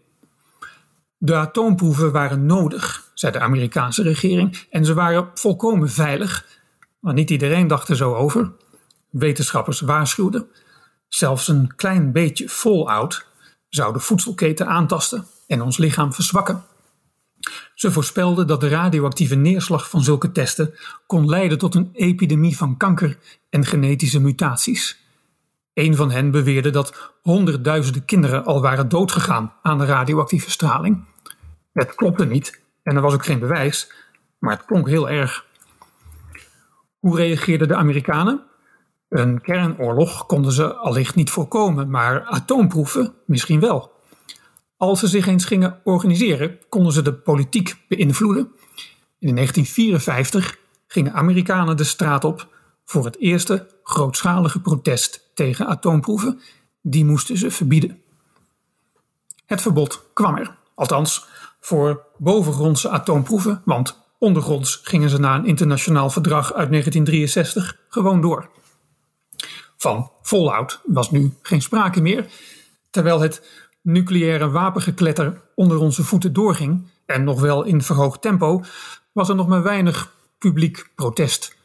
De 1.17 1.35
atoomproeven 1.35 2.11
waren 2.11 2.45
nodig, 2.45 3.11
zei 3.13 3.31
de 3.31 3.39
Amerikaanse 3.39 4.01
regering, 4.01 4.65
en 4.69 4.85
ze 4.85 4.93
waren 4.93 5.29
volkomen 5.33 5.89
veilig. 5.89 6.45
Maar 6.99 7.13
niet 7.13 7.29
iedereen 7.29 7.67
dacht 7.67 7.89
er 7.89 7.95
zo 7.95 8.13
over. 8.13 8.51
Wetenschappers 9.09 9.79
waarschuwden. 9.79 10.47
Zelfs 11.07 11.47
een 11.47 11.75
klein 11.75 12.11
beetje 12.11 12.49
fallout 12.49 13.25
zou 13.69 13.93
de 13.93 13.99
voedselketen 13.99 14.67
aantasten 14.67 15.27
en 15.47 15.61
ons 15.61 15.77
lichaam 15.77 16.13
verzwakken. 16.13 16.63
Ze 17.73 17.91
voorspelden 17.91 18.47
dat 18.47 18.61
de 18.61 18.67
radioactieve 18.67 19.35
neerslag 19.35 19.89
van 19.89 20.01
zulke 20.01 20.31
testen 20.31 20.73
kon 21.07 21.29
leiden 21.29 21.57
tot 21.57 21.75
een 21.75 21.89
epidemie 21.93 22.57
van 22.57 22.77
kanker 22.77 23.17
en 23.49 23.65
genetische 23.65 24.21
mutaties. 24.21 25.05
Een 25.73 25.95
van 25.95 26.11
hen 26.11 26.31
beweerde 26.31 26.69
dat 26.69 27.13
honderdduizenden 27.21 28.05
kinderen 28.05 28.45
al 28.45 28.61
waren 28.61 28.89
doodgegaan 28.89 29.53
aan 29.61 29.77
de 29.77 29.85
radioactieve 29.85 30.51
straling. 30.51 31.05
Het 31.73 31.95
klopte 31.95 32.25
niet 32.25 32.61
en 32.83 32.95
er 32.95 33.01
was 33.01 33.13
ook 33.13 33.25
geen 33.25 33.39
bewijs, 33.39 33.91
maar 34.39 34.55
het 34.55 34.65
klonk 34.65 34.87
heel 34.87 35.09
erg. 35.09 35.45
Hoe 36.99 37.17
reageerden 37.17 37.67
de 37.67 37.75
Amerikanen? 37.75 38.43
Een 39.09 39.41
kernoorlog 39.41 40.25
konden 40.25 40.51
ze 40.51 40.73
allicht 40.73 41.15
niet 41.15 41.29
voorkomen, 41.29 41.89
maar 41.89 42.23
atoomproeven 42.23 43.13
misschien 43.25 43.59
wel. 43.59 43.96
Als 44.77 44.99
ze 44.99 45.07
zich 45.07 45.27
eens 45.27 45.45
gingen 45.45 45.81
organiseren, 45.83 46.59
konden 46.69 46.93
ze 46.93 47.01
de 47.01 47.13
politiek 47.13 47.75
beïnvloeden. 47.87 48.51
In 49.19 49.35
1954 49.35 50.57
gingen 50.87 51.13
Amerikanen 51.13 51.77
de 51.77 51.83
straat 51.83 52.23
op 52.23 52.47
voor 52.85 53.05
het 53.05 53.19
eerste 53.19 53.67
grootschalige 53.83 54.59
protest 54.61 55.31
tegen 55.33 55.67
atoomproeven. 55.67 56.41
Die 56.81 57.05
moesten 57.05 57.37
ze 57.37 57.51
verbieden. 57.51 58.01
Het 59.45 59.61
verbod 59.61 60.03
kwam 60.13 60.35
er, 60.35 60.55
althans 60.75 61.27
voor 61.59 62.05
bovengrondse 62.17 62.89
atoomproeven, 62.89 63.61
want 63.65 64.05
ondergronds 64.19 64.79
gingen 64.83 65.09
ze 65.09 65.19
na 65.19 65.35
een 65.35 65.45
internationaal 65.45 66.09
verdrag 66.09 66.53
uit 66.53 66.69
1963 66.69 67.79
gewoon 67.89 68.21
door. 68.21 68.49
Van 69.77 70.11
fallout 70.21 70.81
was 70.85 71.11
nu 71.11 71.33
geen 71.41 71.61
sprake 71.61 72.01
meer, 72.01 72.25
terwijl 72.89 73.19
het 73.19 73.66
nucleaire 73.87 74.49
wapengekletter 74.49 75.41
onder 75.55 75.77
onze 75.77 76.03
voeten 76.03 76.33
doorging, 76.33 76.87
en 77.05 77.23
nog 77.23 77.41
wel 77.41 77.63
in 77.63 77.81
verhoogd 77.81 78.21
tempo, 78.21 78.63
was 79.11 79.29
er 79.29 79.35
nog 79.35 79.47
maar 79.47 79.63
weinig 79.63 80.13
publiek 80.37 80.91
protest. 80.95 81.57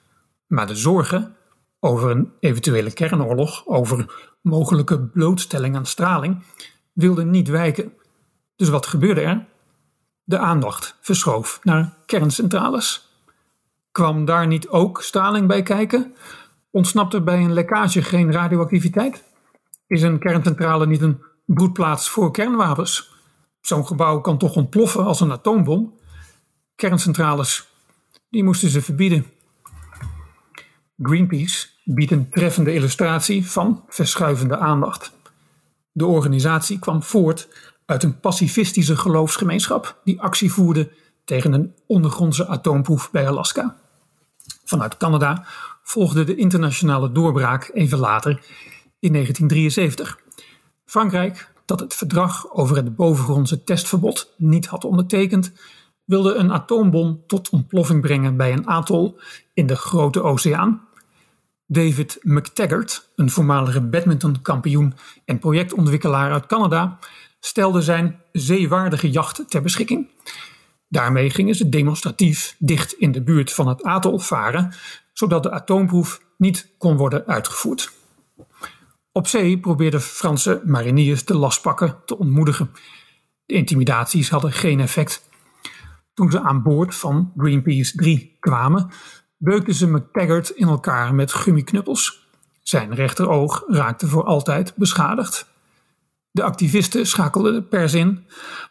Maar 0.47 0.67
de 0.67 0.75
zorgen 0.75 1.37
over 1.81 2.11
een 2.11 2.33
eventuele 2.41 2.93
kernoorlog, 2.93 3.67
over 3.67 4.15
mogelijke 4.43 5.01
blootstelling 5.01 5.77
aan 5.77 5.87
straling, 5.87 6.45
wilden 6.93 7.31
niet 7.31 7.49
wijken. 7.49 7.93
Dus 8.57 8.69
wat 8.69 8.87
gebeurde 8.87 9.21
er? 9.21 9.47
De 10.25 10.39
aandacht 10.39 10.97
verschoof 11.01 11.61
naar 11.63 11.97
kerncentrales. 12.07 13.11
Kwam 13.91 14.25
daar 14.25 14.47
niet 14.47 14.69
ook 14.69 15.03
straling 15.03 15.47
bij 15.47 15.63
kijken? 15.63 16.15
Ontsnapt 16.71 17.15
er 17.15 17.25
bij 17.25 17.39
een 17.39 17.53
lekkage 17.53 18.03
geen 18.03 18.33
radioactiviteit? 18.33 19.25
Is 19.87 20.03
een 20.03 20.19
kerncentrale 20.19 20.87
niet 20.87 21.03
een 21.03 21.23
broedplaats 21.45 22.09
voor 22.09 22.31
kernwapens? 22.31 23.11
Zo'n 23.61 23.87
gebouw 23.87 24.21
kan 24.21 24.39
toch 24.39 24.57
ontploffen 24.57 25.05
als 25.05 25.21
een 25.21 25.33
atoombom? 25.33 25.99
Kerncentrales, 26.75 27.67
die 28.29 28.45
moesten 28.45 28.69
ze 28.69 28.83
verbieden. 28.83 29.27
Greenpeace 30.97 31.69
biedt 31.85 32.11
een 32.11 32.31
treffende 32.31 32.75
illustratie 32.75 33.47
van 33.47 33.85
verschuivende 33.89 34.59
aandacht. 34.59 35.13
De 35.93 36.07
organisatie 36.07 36.79
kwam 36.79 37.03
voort 37.03 37.49
uit 37.87 38.03
een 38.03 38.21
pacifistische 38.21 38.97
geloofsgemeenschap 38.97 40.01
die 40.05 40.21
actie 40.21 40.53
voerde 40.53 40.93
tegen 41.25 41.53
een 41.53 41.75
ondergrondse 41.87 42.47
atoomproef 42.47 43.11
bij 43.11 43.29
Alaska. 43.29 43.77
Vanuit 44.65 44.97
Canada 44.97 45.47
volgde 45.83 46.25
de 46.25 46.35
internationale 46.35 47.13
doorbraak 47.13 47.71
even 47.75 47.99
later 47.99 48.31
in 48.99 49.13
1973. 49.13 50.22
Frankrijk, 50.93 51.49
dat 51.65 51.81
het 51.81 51.95
verdrag 51.95 52.51
over 52.51 52.77
het 52.77 52.97
bovengrondse 52.97 53.65
testverbod 53.65 54.35
niet 54.37 54.67
had 54.67 54.85
ondertekend, 54.85 55.53
wilde 56.05 56.35
een 56.35 56.53
atoombom 56.53 57.23
tot 57.27 57.51
ontploffing 57.51 58.01
brengen 58.01 58.37
bij 58.37 58.53
een 58.53 58.67
atol 58.67 59.19
in 59.55 59.67
de 59.67 59.77
Grote 59.77 60.23
Oceaan. 60.23 60.89
David 61.67 62.19
McTaggart, 62.23 63.09
een 63.17 63.31
voormalige 63.31 63.81
badmintonkampioen 63.81 64.95
en 65.25 65.39
projectontwikkelaar 65.39 66.33
uit 66.33 66.47
Canada, 66.47 66.99
stelde 67.41 67.83
zijn 67.83 68.21
zeewaardige 68.33 69.11
jacht 69.11 69.45
ter 69.49 69.63
beschikking. 69.63 70.09
Daarmee 70.89 71.31
gingen 71.31 71.55
ze 71.55 71.69
demonstratief 71.69 72.57
dicht 72.59 72.93
in 72.93 73.13
de 73.13 73.23
buurt 73.23 73.53
van 73.53 73.69
het 73.69 73.83
atol 73.83 74.19
varen, 74.19 74.75
zodat 75.13 75.43
de 75.43 75.51
atoomproef 75.51 76.21
niet 76.37 76.69
kon 76.79 76.97
worden 76.97 77.27
uitgevoerd. 77.27 78.02
Op 79.13 79.27
zee 79.27 79.59
probeerden 79.61 80.01
Franse 80.01 80.63
mariniers 80.65 81.25
de 81.25 81.37
lastpakken 81.37 81.97
te 82.05 82.19
ontmoedigen. 82.19 82.71
De 83.47 83.55
intimidaties 83.55 84.31
hadden 84.31 84.53
geen 84.53 84.81
effect. 84.81 85.29
Toen 86.15 86.31
ze 86.31 86.41
aan 86.41 86.63
boord 86.63 86.95
van 86.95 87.33
Greenpeace 87.37 87.97
3 87.97 88.37
kwamen, 88.41 88.91
beukten 89.37 89.75
ze 89.75 89.91
McTaggart 89.91 90.51
in 90.51 90.69
elkaar 90.69 91.15
met 91.15 91.33
gummiknuppels. 91.33 92.29
Zijn 92.63 92.95
rechteroog 92.95 93.65
raakte 93.67 94.07
voor 94.07 94.25
altijd 94.25 94.75
beschadigd. 94.77 95.51
De 96.31 96.43
activisten 96.43 97.07
schakelden 97.07 97.53
de 97.53 97.63
pers 97.63 97.95
in, 97.95 98.27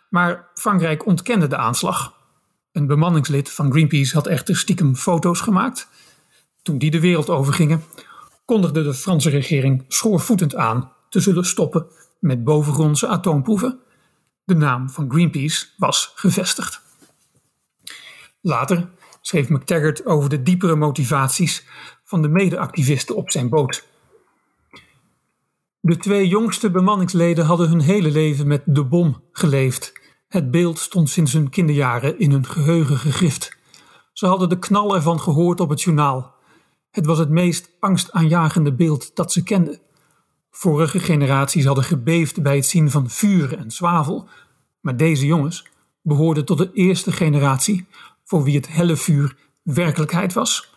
maar 0.09 0.49
Frankrijk 0.53 1.05
ontkende 1.05 1.47
de 1.47 1.57
aanslag. 1.57 2.13
Een 2.71 2.87
bemanningslid 2.87 3.51
van 3.51 3.71
Greenpeace 3.71 4.15
had 4.15 4.27
echter 4.27 4.57
stiekem 4.57 4.95
foto's 4.95 5.41
gemaakt. 5.41 5.87
Toen 6.61 6.77
die 6.77 6.91
de 6.91 6.99
wereld 6.99 7.29
overgingen, 7.29 7.83
kondigde 8.51 8.83
de 8.83 8.93
Franse 8.93 9.29
regering 9.29 9.85
schoorvoetend 9.87 10.55
aan 10.55 10.91
te 11.09 11.19
zullen 11.19 11.45
stoppen 11.45 11.87
met 12.19 12.43
bovengrondse 12.43 13.07
atoomproeven. 13.07 13.79
De 14.43 14.55
naam 14.55 14.89
van 14.89 15.11
Greenpeace 15.11 15.67
was 15.77 16.11
gevestigd. 16.15 16.81
Later 18.41 18.89
schreef 19.21 19.49
McTaggart 19.49 20.05
over 20.05 20.29
de 20.29 20.41
diepere 20.43 20.75
motivaties 20.75 21.65
van 22.03 22.21
de 22.21 22.27
medeactivisten 22.27 23.15
op 23.15 23.31
zijn 23.31 23.49
boot. 23.49 23.87
De 25.79 25.97
twee 25.97 26.27
jongste 26.27 26.71
bemanningsleden 26.71 27.45
hadden 27.45 27.69
hun 27.69 27.81
hele 27.81 28.11
leven 28.11 28.47
met 28.47 28.61
de 28.65 28.85
bom 28.85 29.23
geleefd. 29.31 29.93
Het 30.27 30.51
beeld 30.51 30.79
stond 30.79 31.09
sinds 31.09 31.33
hun 31.33 31.49
kinderjaren 31.49 32.19
in 32.19 32.31
hun 32.31 32.45
geheugen 32.45 32.97
gegrift. 32.97 33.57
Ze 34.13 34.27
hadden 34.27 34.49
de 34.49 34.59
knal 34.59 34.95
ervan 34.95 35.19
gehoord 35.19 35.59
op 35.59 35.69
het 35.69 35.81
journaal. 35.81 36.39
Het 36.91 37.05
was 37.05 37.17
het 37.17 37.29
meest 37.29 37.69
angstaanjagende 37.79 38.73
beeld 38.73 39.15
dat 39.15 39.31
ze 39.31 39.43
kenden. 39.43 39.79
Vorige 40.51 40.99
generaties 40.99 41.65
hadden 41.65 41.83
gebeefd 41.83 42.41
bij 42.41 42.55
het 42.55 42.65
zien 42.65 42.91
van 42.91 43.09
vuur 43.09 43.57
en 43.57 43.71
zwavel, 43.71 44.27
maar 44.79 44.97
deze 44.97 45.25
jongens 45.25 45.67
behoorden 46.01 46.45
tot 46.45 46.57
de 46.57 46.71
eerste 46.73 47.11
generatie 47.11 47.87
voor 48.23 48.43
wie 48.43 48.55
het 48.55 48.67
helle 48.73 48.95
vuur 48.95 49.35
werkelijkheid 49.61 50.33
was. 50.33 50.73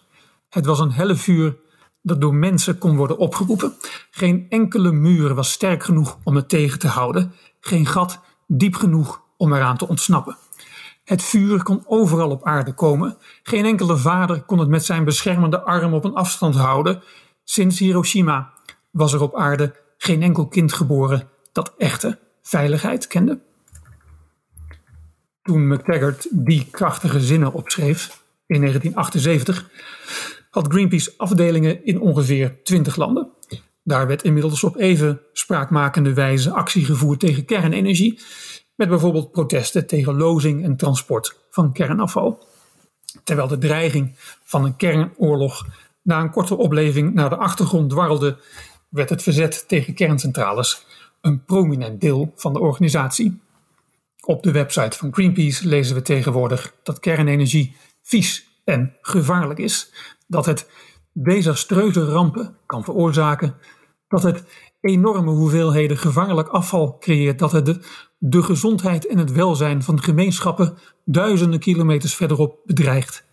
Het 0.48 0.66
was 0.66 0.79
een 0.79 0.92
helle 0.92 1.16
vuur 1.16 1.57
dat 2.03 2.20
door 2.20 2.35
mensen 2.35 2.79
kon 2.79 2.96
worden 2.96 3.18
opgeroepen. 3.18 3.74
Geen 4.11 4.46
enkele 4.48 4.92
muur 4.92 5.35
was 5.35 5.53
sterk 5.53 5.83
genoeg 5.83 6.18
om 6.24 6.37
het 6.37 6.48
tegen 6.48 6.79
te 6.79 6.88
houden, 6.88 7.33
geen 7.61 7.87
gat 7.87 8.20
diep 8.46 8.74
genoeg 8.74 9.22
om 9.37 9.53
eraan 9.53 9.77
te 9.77 9.88
ontsnappen. 9.88 10.37
Het 11.05 11.23
vuur 11.23 11.62
kon 11.62 11.83
overal 11.87 12.31
op 12.31 12.45
aarde 12.45 12.73
komen. 12.73 13.17
Geen 13.43 13.64
enkele 13.64 13.97
vader 13.97 14.43
kon 14.43 14.59
het 14.59 14.69
met 14.69 14.85
zijn 14.85 15.05
beschermende 15.05 15.61
arm 15.61 15.95
op 15.95 16.05
een 16.05 16.14
afstand 16.14 16.55
houden. 16.55 17.03
Sinds 17.45 17.79
Hiroshima 17.79 18.53
was 18.90 19.12
er 19.12 19.23
op 19.23 19.37
aarde 19.37 19.75
geen 19.99 20.23
enkel 20.23 20.47
kind 20.47 20.73
geboren 20.73 21.29
dat 21.53 21.75
echte 21.79 22.19
veiligheid 22.43 23.07
kende. 23.07 23.40
Toen 25.43 25.69
McTaggart 25.69 26.27
die 26.31 26.67
krachtige 26.71 27.21
zinnen 27.21 27.53
opschreef 27.53 28.23
in 28.47 28.61
1978, 28.61 29.71
had 30.51 30.73
Greenpeace 30.73 31.14
afdelingen 31.17 31.85
in 31.85 32.01
ongeveer 32.01 32.62
20 32.62 32.97
landen. 32.97 33.29
Daar 33.83 34.07
werd 34.07 34.23
inmiddels 34.23 34.64
op 34.64 34.77
even 34.77 35.21
spraakmakende 35.33 36.14
wijze 36.14 36.51
actie 36.51 36.85
gevoerd 36.85 37.21
tegen 37.21 37.45
kernenergie, 37.45 38.21
met 38.74 38.88
bijvoorbeeld 38.88 39.30
protesten 39.30 39.87
tegen 39.87 40.16
lozing 40.16 40.64
en 40.64 40.76
transport 40.76 41.40
van 41.50 41.72
kernafval. 41.72 42.46
Terwijl 43.24 43.48
de 43.48 43.58
dreiging 43.58 44.14
van 44.44 44.64
een 44.64 44.76
kernoorlog 44.76 45.66
na 46.02 46.20
een 46.20 46.30
korte 46.30 46.56
opleving 46.56 47.14
naar 47.14 47.28
de 47.28 47.37
achtergrond 47.37 47.90
dwarrelde, 47.90 48.38
werd 48.88 49.10
het 49.10 49.22
verzet 49.22 49.68
tegen 49.68 49.94
kerncentrales 49.94 50.87
een 51.20 51.44
prominent 51.44 52.00
deel 52.00 52.32
van 52.37 52.52
de 52.52 52.60
organisatie. 52.60 53.40
Op 54.20 54.42
de 54.42 54.52
website 54.52 54.98
van 54.98 55.12
Greenpeace 55.14 55.68
lezen 55.68 55.96
we 55.96 56.02
tegenwoordig 56.02 56.74
dat 56.82 57.00
kernenergie 57.00 57.76
vies 58.02 58.48
en 58.64 58.96
gevaarlijk 59.00 59.58
is, 59.58 59.92
dat 60.26 60.46
het 60.46 60.68
desastreuze 61.12 62.04
rampen 62.04 62.56
kan 62.66 62.84
veroorzaken, 62.84 63.54
dat 64.08 64.22
het 64.22 64.44
enorme 64.80 65.30
hoeveelheden 65.30 65.96
gevaarlijk 65.96 66.48
afval 66.48 66.98
creëert, 66.98 67.38
dat 67.38 67.52
het 67.52 67.66
de, 67.66 67.80
de 68.26 68.42
gezondheid 68.42 69.06
en 69.06 69.18
het 69.18 69.32
welzijn 69.32 69.82
van 69.82 70.02
gemeenschappen 70.02 70.78
duizenden 71.04 71.60
kilometers 71.60 72.14
verderop 72.14 72.58
bedreigt 72.64 73.24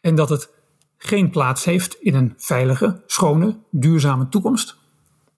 en 0.00 0.14
dat 0.14 0.28
het 0.28 0.50
geen 0.96 1.30
plaats 1.30 1.64
heeft 1.64 1.94
in 2.00 2.14
een 2.14 2.34
veilige, 2.36 3.02
schone, 3.06 3.58
duurzame 3.70 4.28
toekomst. 4.28 4.76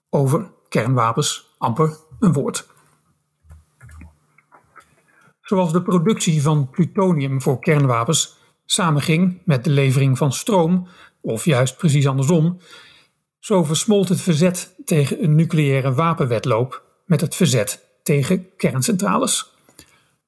Over 0.09 0.51
kernwapens 0.69 1.55
amper 1.57 1.97
een 2.19 2.33
woord. 2.33 2.67
Zoals 5.41 5.71
de 5.71 5.81
productie 5.81 6.41
van 6.41 6.69
plutonium 6.69 7.41
voor 7.41 7.59
kernwapens 7.59 8.37
samenging 8.65 9.41
met 9.45 9.63
de 9.63 9.69
levering 9.69 10.17
van 10.17 10.33
stroom, 10.33 10.87
of 11.21 11.45
juist 11.45 11.77
precies 11.77 12.07
andersom, 12.07 12.57
zo 13.39 13.63
versmolt 13.63 14.09
het 14.09 14.21
verzet 14.21 14.75
tegen 14.85 15.23
een 15.23 15.35
nucleaire 15.35 15.93
wapenwetloop 15.93 16.83
met 17.05 17.21
het 17.21 17.35
verzet 17.35 17.91
tegen 18.03 18.55
kerncentrales. 18.57 19.53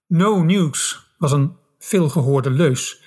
No 0.08 0.44
nukes 0.44 1.14
was 1.18 1.32
een 1.32 1.56
veelgehoorde 1.80 2.50
leus. 2.50 3.04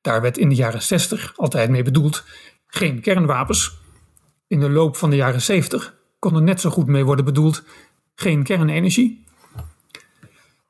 Daar 0.00 0.20
werd 0.20 0.38
in 0.38 0.48
de 0.48 0.54
jaren 0.54 0.82
60 0.82 1.32
altijd 1.36 1.70
mee 1.70 1.82
bedoeld 1.82 2.24
geen 2.66 3.00
kernwapens. 3.00 3.80
In 4.46 4.60
de 4.60 4.70
loop 4.70 4.96
van 4.96 5.10
de 5.10 5.16
jaren 5.16 5.42
70 5.42 5.94
kon 6.18 6.34
er 6.34 6.42
net 6.42 6.60
zo 6.60 6.70
goed 6.70 6.86
mee 6.86 7.04
worden 7.04 7.24
bedoeld 7.24 7.62
geen 8.14 8.42
kernenergie. 8.42 9.24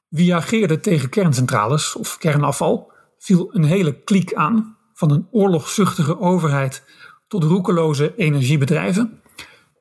Wie 0.08 0.34
ageerde 0.34 0.80
tegen 0.80 1.08
kerncentrales 1.08 1.96
of 1.96 2.18
kernafval 2.18 2.92
viel 3.18 3.54
een 3.54 3.64
hele 3.64 4.02
kliek 4.02 4.34
aan, 4.34 4.76
van 4.94 5.10
een 5.10 5.26
oorlogzuchtige 5.30 6.20
overheid 6.20 6.82
tot 7.28 7.44
roekeloze 7.44 8.16
energiebedrijven. 8.16 9.20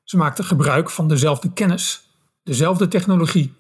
Ze 0.04 0.18
maakten 0.18 0.44
gebruik 0.44 0.90
van 0.90 1.08
dezelfde 1.08 1.54
kennis, 1.54 2.11
dezelfde 2.44 2.88
technologie 2.88 3.54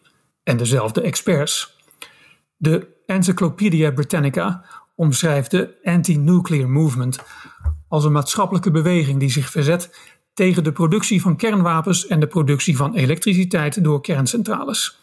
en 0.43 0.57
dezelfde 0.57 1.01
experts. 1.01 1.75
De 2.57 2.87
Encyclopedia 3.05 3.91
Britannica 3.91 4.65
omschrijft 4.95 5.51
de 5.51 5.79
anti-nuclear 5.83 6.69
movement 6.69 7.19
als 7.87 8.03
een 8.03 8.11
maatschappelijke 8.11 8.71
beweging 8.71 9.19
die 9.19 9.31
zich 9.31 9.49
verzet 9.49 9.97
tegen 10.33 10.63
de 10.63 10.71
productie 10.71 11.21
van 11.21 11.35
kernwapens 11.35 12.07
en 12.07 12.19
de 12.19 12.27
productie 12.27 12.77
van 12.77 12.95
elektriciteit 12.95 13.83
door 13.83 14.01
kerncentrales. 14.01 14.99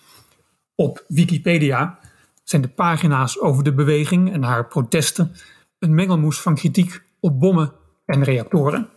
Op 0.74 1.04
Wikipedia 1.08 1.98
zijn 2.44 2.62
de 2.62 2.68
pagina's 2.68 3.40
over 3.40 3.64
de 3.64 3.74
beweging 3.74 4.32
en 4.32 4.42
haar 4.42 4.66
protesten 4.66 5.34
een 5.78 5.94
mengelmoes 5.94 6.40
van 6.40 6.54
kritiek 6.54 7.02
op 7.20 7.40
bommen 7.40 7.72
en 8.06 8.24
reactoren. 8.24 8.88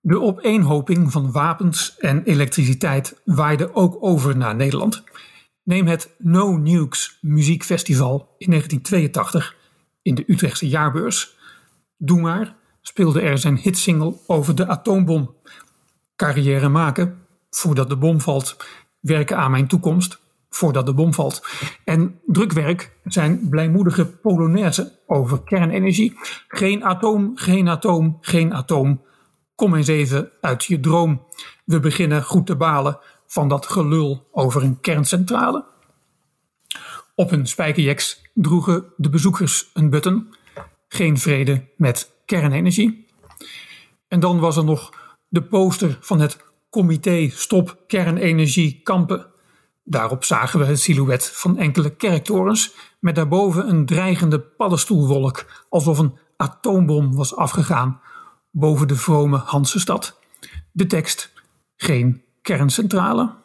De 0.00 0.20
opeenhoping 0.20 1.12
van 1.12 1.32
wapens 1.32 1.96
en 1.98 2.22
elektriciteit 2.24 3.20
waaide 3.24 3.74
ook 3.74 3.96
over 4.00 4.36
naar 4.36 4.54
Nederland. 4.54 5.02
Neem 5.62 5.86
het 5.86 6.14
No 6.18 6.56
Nukes 6.56 7.18
muziekfestival 7.20 8.34
in 8.38 8.50
1982 8.50 9.56
in 10.02 10.14
de 10.14 10.24
Utrechtse 10.26 10.68
jaarbeurs. 10.68 11.36
Doe 11.96 12.20
maar 12.20 12.56
speelde 12.80 13.20
er 13.20 13.38
zijn 13.38 13.56
hitsingle 13.56 14.16
over 14.26 14.54
de 14.54 14.66
atoombom. 14.66 15.34
Carrière 16.16 16.68
maken 16.68 17.18
voordat 17.50 17.88
de 17.88 17.96
bom 17.96 18.20
valt, 18.20 18.56
werken 19.00 19.36
aan 19.36 19.50
mijn 19.50 19.68
toekomst 19.68 20.20
voordat 20.50 20.86
de 20.86 20.94
bom 20.94 21.14
valt. 21.14 21.48
En 21.84 22.20
drukwerk 22.26 22.92
zijn 23.04 23.48
blijmoedige 23.48 24.06
polonaise 24.06 24.98
over 25.06 25.42
kernenergie. 25.42 26.12
Geen 26.48 26.84
atoom, 26.84 27.32
geen 27.34 27.68
atoom, 27.68 28.18
geen 28.20 28.54
atoom. 28.54 29.02
Kom 29.60 29.74
eens 29.74 29.88
even 29.88 30.30
uit 30.40 30.64
je 30.64 30.80
droom. 30.80 31.26
We 31.64 31.80
beginnen 31.80 32.24
goed 32.24 32.46
te 32.46 32.56
balen 32.56 32.98
van 33.26 33.48
dat 33.48 33.66
gelul 33.66 34.28
over 34.32 34.62
een 34.62 34.80
kerncentrale. 34.80 35.64
Op 37.14 37.30
hun 37.30 37.46
spijkerjacks 37.46 38.22
droegen 38.34 38.84
de 38.96 39.08
bezoekers 39.08 39.70
een 39.74 39.90
button. 39.90 40.34
Geen 40.88 41.18
vrede 41.18 41.68
met 41.76 42.12
kernenergie. 42.24 43.06
En 44.08 44.20
dan 44.20 44.38
was 44.38 44.56
er 44.56 44.64
nog 44.64 44.92
de 45.28 45.42
poster 45.42 45.98
van 46.00 46.20
het 46.20 46.44
Comité 46.70 47.28
Stop 47.30 47.78
Kernenergie 47.86 48.80
Kampen. 48.82 49.26
Daarop 49.84 50.24
zagen 50.24 50.58
we 50.58 50.64
het 50.64 50.80
silhouet 50.80 51.30
van 51.34 51.58
enkele 51.58 51.96
kerktorens 51.96 52.74
met 53.00 53.14
daarboven 53.14 53.68
een 53.68 53.86
dreigende 53.86 54.40
paddenstoelwolk, 54.40 55.64
alsof 55.68 55.98
een 55.98 56.18
atoombom 56.36 57.14
was 57.14 57.36
afgegaan 57.36 58.00
boven 58.50 58.88
de 58.88 58.96
vrome 58.96 59.36
Hansestad. 59.36 60.18
De 60.72 60.86
tekst: 60.86 61.32
geen 61.76 62.22
kerncentrale. 62.42 63.38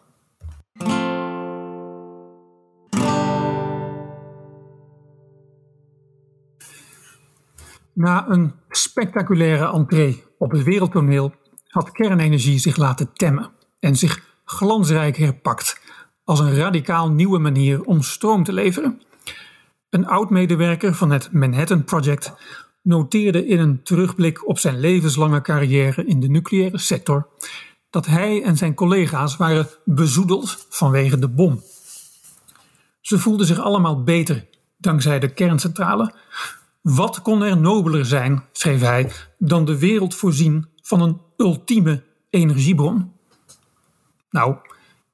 Na 7.93 8.29
een 8.29 8.53
spectaculaire 8.69 9.71
entree 9.71 10.23
op 10.37 10.51
het 10.51 10.63
wereldtoneel 10.63 11.33
had 11.67 11.91
kernenergie 11.91 12.59
zich 12.59 12.75
laten 12.75 13.13
temmen 13.13 13.51
en 13.79 13.95
zich 13.95 14.33
glansrijk 14.45 15.17
herpakt 15.17 15.81
als 16.23 16.39
een 16.39 16.55
radicaal 16.55 17.11
nieuwe 17.11 17.39
manier 17.39 17.83
om 17.83 18.01
stroom 18.01 18.43
te 18.43 18.53
leveren. 18.53 19.01
Een 19.89 20.07
oud-medewerker 20.07 20.93
van 20.93 21.11
het 21.11 21.31
Manhattan 21.31 21.83
Project 21.83 22.33
noteerde 22.85 23.47
in 23.47 23.59
een 23.59 23.83
terugblik 23.83 24.47
op 24.47 24.59
zijn 24.59 24.79
levenslange 24.79 25.41
carrière 25.41 26.05
in 26.05 26.19
de 26.19 26.27
nucleaire 26.27 26.77
sector 26.77 27.27
dat 27.89 28.05
hij 28.05 28.43
en 28.43 28.57
zijn 28.57 28.73
collega's 28.73 29.37
waren 29.37 29.67
bezoedeld 29.85 30.65
vanwege 30.69 31.19
de 31.19 31.27
bom. 31.27 31.61
Ze 33.01 33.19
voelden 33.19 33.45
zich 33.45 33.59
allemaal 33.59 34.03
beter 34.03 34.45
dankzij 34.77 35.19
de 35.19 35.33
kerncentrale, 35.33 36.13
wat 36.81 37.21
kon 37.21 37.43
er 37.43 37.57
nobeler 37.57 38.05
zijn, 38.05 38.43
schreef 38.51 38.81
hij, 38.81 39.11
dan 39.37 39.65
de 39.65 39.79
wereld 39.79 40.15
voorzien 40.15 40.67
van 40.81 41.01
een 41.01 41.21
ultieme 41.37 42.03
energiebron? 42.29 43.11
Nou, 44.29 44.55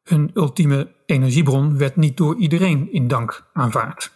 een 0.03 0.31
ultieme 0.34 0.91
energiebron 1.05 1.77
werd 1.77 1.95
niet 1.95 2.17
door 2.17 2.36
iedereen 2.36 2.91
in 2.91 3.07
dank 3.07 3.49
aanvaard. 3.53 4.12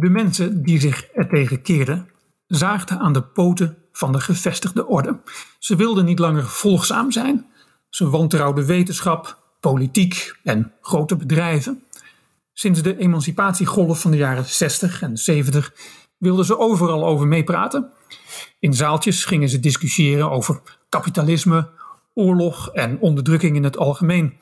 De 0.00 0.08
mensen 0.08 0.62
die 0.62 0.80
zich 0.80 1.04
ertegen 1.04 1.62
keerden, 1.62 2.08
zaagden 2.46 2.98
aan 2.98 3.12
de 3.12 3.22
poten 3.22 3.78
van 3.92 4.12
de 4.12 4.20
gevestigde 4.20 4.86
orde. 4.86 5.20
Ze 5.58 5.76
wilden 5.76 6.04
niet 6.04 6.18
langer 6.18 6.44
volgzaam 6.46 7.10
zijn. 7.12 7.46
Ze 7.88 8.10
wantrouwden 8.10 8.66
wetenschap, 8.66 9.38
politiek 9.60 10.36
en 10.44 10.72
grote 10.80 11.16
bedrijven. 11.16 11.82
Sinds 12.52 12.82
de 12.82 12.98
emancipatiegolf 12.98 14.00
van 14.00 14.10
de 14.10 14.16
jaren 14.16 14.44
60 14.44 15.02
en 15.02 15.16
70 15.16 15.72
wilden 16.18 16.44
ze 16.44 16.58
overal 16.58 17.06
over 17.06 17.26
meepraten. 17.26 17.92
In 18.58 18.74
zaaltjes 18.74 19.24
gingen 19.24 19.48
ze 19.48 19.60
discussiëren 19.60 20.30
over 20.30 20.60
kapitalisme, 20.88 21.68
oorlog 22.14 22.68
en 22.68 22.98
onderdrukking 23.00 23.56
in 23.56 23.64
het 23.64 23.76
algemeen. 23.76 24.38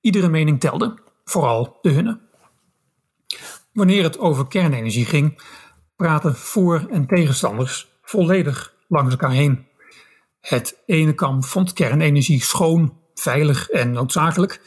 Iedere 0.00 0.28
mening 0.28 0.60
telde, 0.60 0.94
vooral 1.24 1.78
de 1.80 1.90
hunne. 1.90 2.21
Wanneer 3.72 4.02
het 4.02 4.18
over 4.18 4.46
kernenergie 4.46 5.04
ging, 5.04 5.42
praten 5.96 6.36
voor- 6.36 6.86
en 6.90 7.06
tegenstanders 7.06 7.88
volledig 8.02 8.74
langs 8.88 9.10
elkaar 9.10 9.30
heen. 9.30 9.66
Het 10.40 10.82
ene 10.86 11.14
kamp 11.14 11.44
vond 11.44 11.72
kernenergie 11.72 12.42
schoon, 12.42 12.98
veilig 13.14 13.68
en 13.68 13.92
noodzakelijk. 13.92 14.60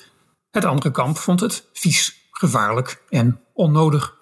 Het 0.51 0.65
andere 0.65 0.91
kamp 0.91 1.17
vond 1.17 1.39
het 1.39 1.69
vies, 1.73 2.27
gevaarlijk 2.31 3.03
en 3.09 3.39
onnodig. 3.53 4.17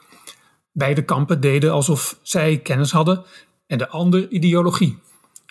Beide 0.72 1.04
kampen 1.04 1.41
deden 1.41 1.72
alsof 1.72 2.19
zij 2.22 2.58
kennis 2.58 2.91
hadden 2.91 3.26
en 3.67 3.78
de 3.78 3.89
ander 3.89 4.30
ideologie. 4.30 5.02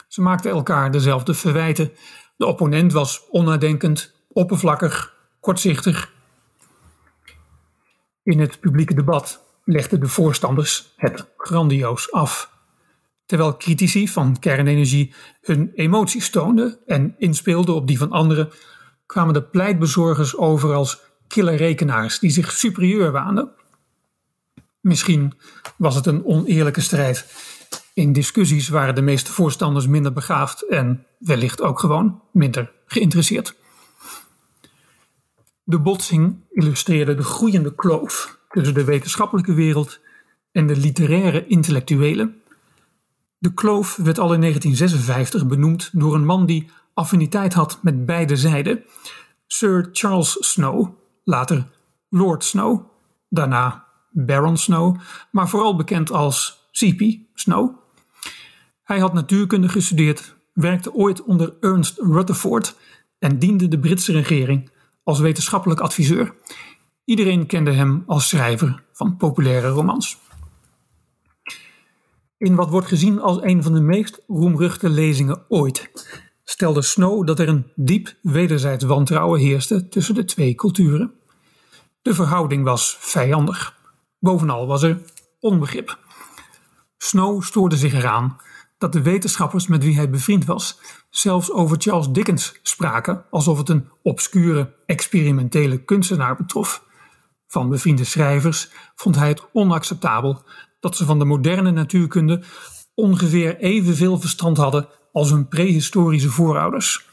Ze 0.09 0.21
maakten 0.21 0.51
elkaar 0.51 0.91
dezelfde 0.91 1.35
verwijten. 1.35 1.93
De 2.37 2.47
opponent 2.47 2.93
was 2.93 3.29
onnadenkend, 3.29 4.15
oppervlakkig, 4.29 5.15
kortzichtig. 5.41 6.13
In 8.23 8.41
het 8.41 8.61
publieke 8.61 8.95
debat 8.95 9.45
legden 9.65 10.01
de 10.01 10.09
voorstanders 10.09 10.93
het 10.97 11.27
grandioos 11.37 12.13
af. 12.13 12.51
Terwijl 13.27 13.57
critici 13.57 14.09
van 14.09 14.39
kernenergie 14.39 15.15
hun 15.41 15.71
emoties 15.75 16.31
toonden 16.31 16.79
en 16.87 17.15
inspeelden 17.19 17.75
op 17.75 17.87
die 17.87 17.99
van 17.99 18.11
anderen, 18.11 18.51
kwamen 19.07 19.35
de 19.35 19.43
pleitbezorgers 19.43 20.37
over 20.37 20.75
als 20.75 21.01
killerrekenaars 21.29 22.19
die 22.19 22.31
zich 22.31 22.53
superieur 22.53 23.13
waanden. 23.13 23.51
Misschien 24.81 25.33
was 25.77 25.95
het 25.95 26.07
een 26.07 26.25
oneerlijke 26.25 26.81
strijd. 26.81 27.27
In 27.95 28.13
discussies 28.13 28.69
waren 28.69 28.95
de 28.95 29.03
meeste 29.03 29.33
voorstanders 29.33 29.87
minder 29.87 30.13
begaafd 30.13 30.69
en 30.69 31.07
wellicht 31.19 31.61
ook 31.61 31.81
gewoon 31.81 32.23
minder 32.33 32.73
geïnteresseerd. 32.87 33.55
De 35.65 35.81
botsing 35.81 36.37
illustreerde 36.51 37.15
de 37.15 37.23
groeiende 37.23 37.75
kloof 37.75 38.39
tussen 38.49 38.75
de 38.75 38.85
wetenschappelijke 38.85 39.55
wereld 39.55 40.01
en 40.53 40.67
de 40.67 40.77
literaire 40.77 41.47
intellectuelen. 41.47 42.43
De 43.39 43.55
kloof 43.55 43.97
werd 43.97 44.19
al 44.19 44.33
in 44.33 44.41
1956 44.41 45.47
benoemd 45.47 45.91
door 45.93 46.15
een 46.15 46.25
man 46.25 46.47
die 46.47 46.71
affiniteit 46.95 47.53
had 47.53 47.79
met 47.83 48.07
beide 48.07 48.37
zijden, 48.37 48.85
Sir 49.47 49.89
Charles 49.93 50.37
Snow, 50.41 50.89
later 51.25 51.69
Lord 52.09 52.45
Snow, 52.45 52.85
daarna 53.29 53.87
Baron 54.11 54.57
Snow, 54.57 54.97
maar 55.31 55.49
vooral 55.49 55.77
bekend 55.77 56.11
als 56.11 56.69
C.P. 56.73 57.03
Snow. 57.35 57.75
Hij 58.83 58.99
had 58.99 59.13
natuurkunde 59.13 59.69
gestudeerd, 59.69 60.35
werkte 60.53 60.93
ooit 60.93 61.23
onder 61.23 61.55
Ernst 61.61 61.99
Rutherford 61.99 62.77
en 63.19 63.39
diende 63.39 63.69
de 63.69 63.79
Britse 63.79 64.13
regering 64.13 64.71
als 65.03 65.19
wetenschappelijk 65.19 65.81
adviseur. 65.81 66.35
Iedereen 67.05 67.47
kende 67.47 67.73
hem 67.73 68.03
als 68.07 68.29
schrijver 68.29 68.83
van 68.93 69.17
populaire 69.17 69.69
romans. 69.69 70.19
In 72.39 72.55
wat 72.55 72.71
wordt 72.71 72.87
gezien 72.87 73.21
als 73.21 73.43
een 73.43 73.63
van 73.63 73.75
de 73.75 73.81
meest 73.81 74.23
roemruchte 74.27 74.89
lezingen 74.89 75.45
ooit 75.49 75.91
stelde 76.45 76.83
Snow 76.83 77.27
dat 77.27 77.39
er 77.39 77.49
een 77.49 77.73
diep 77.75 78.15
wederzijds 78.23 78.85
wantrouwen 78.85 79.41
heerste 79.41 79.89
tussen 79.89 80.15
de 80.15 80.25
twee 80.25 80.55
culturen. 80.55 81.13
De 82.03 82.15
verhouding 82.15 82.65
was 82.65 82.97
vijandig. 83.01 83.77
Bovenal 84.19 84.67
was 84.67 84.83
er 84.83 85.03
onbegrip. 85.41 85.99
Snow 86.99 87.43
stoorde 87.43 87.77
zich 87.77 87.95
eraan 87.95 88.37
dat 88.83 88.93
de 88.93 89.03
wetenschappers 89.03 89.67
met 89.67 89.85
wie 89.85 89.97
hij 89.97 90.11
bevriend 90.11 90.45
was 90.45 90.81
zelfs 91.11 91.53
over 91.53 91.77
Charles 91.81 92.09
Dickens 92.09 92.59
spraken 92.63 93.25
alsof 93.31 93.59
het 93.59 93.69
een 93.69 93.89
obscure 94.03 94.75
experimentele 94.87 95.85
kunstenaar 95.85 96.37
betrof. 96.37 96.85
Van 97.49 97.69
bevriende 97.69 98.05
schrijvers 98.05 98.71
vond 98.95 99.17
hij 99.17 99.29
het 99.29 99.49
onacceptabel 99.53 100.45
dat 100.81 100.97
ze 100.97 101.05
van 101.05 101.19
de 101.19 101.25
moderne 101.25 101.71
natuurkunde 101.71 102.43
ongeveer 102.95 103.57
evenveel 103.57 104.21
verstand 104.21 104.57
hadden 104.57 104.89
als 105.13 105.31
hun 105.31 105.49
prehistorische 105.49 106.31
voorouders. 106.31 107.09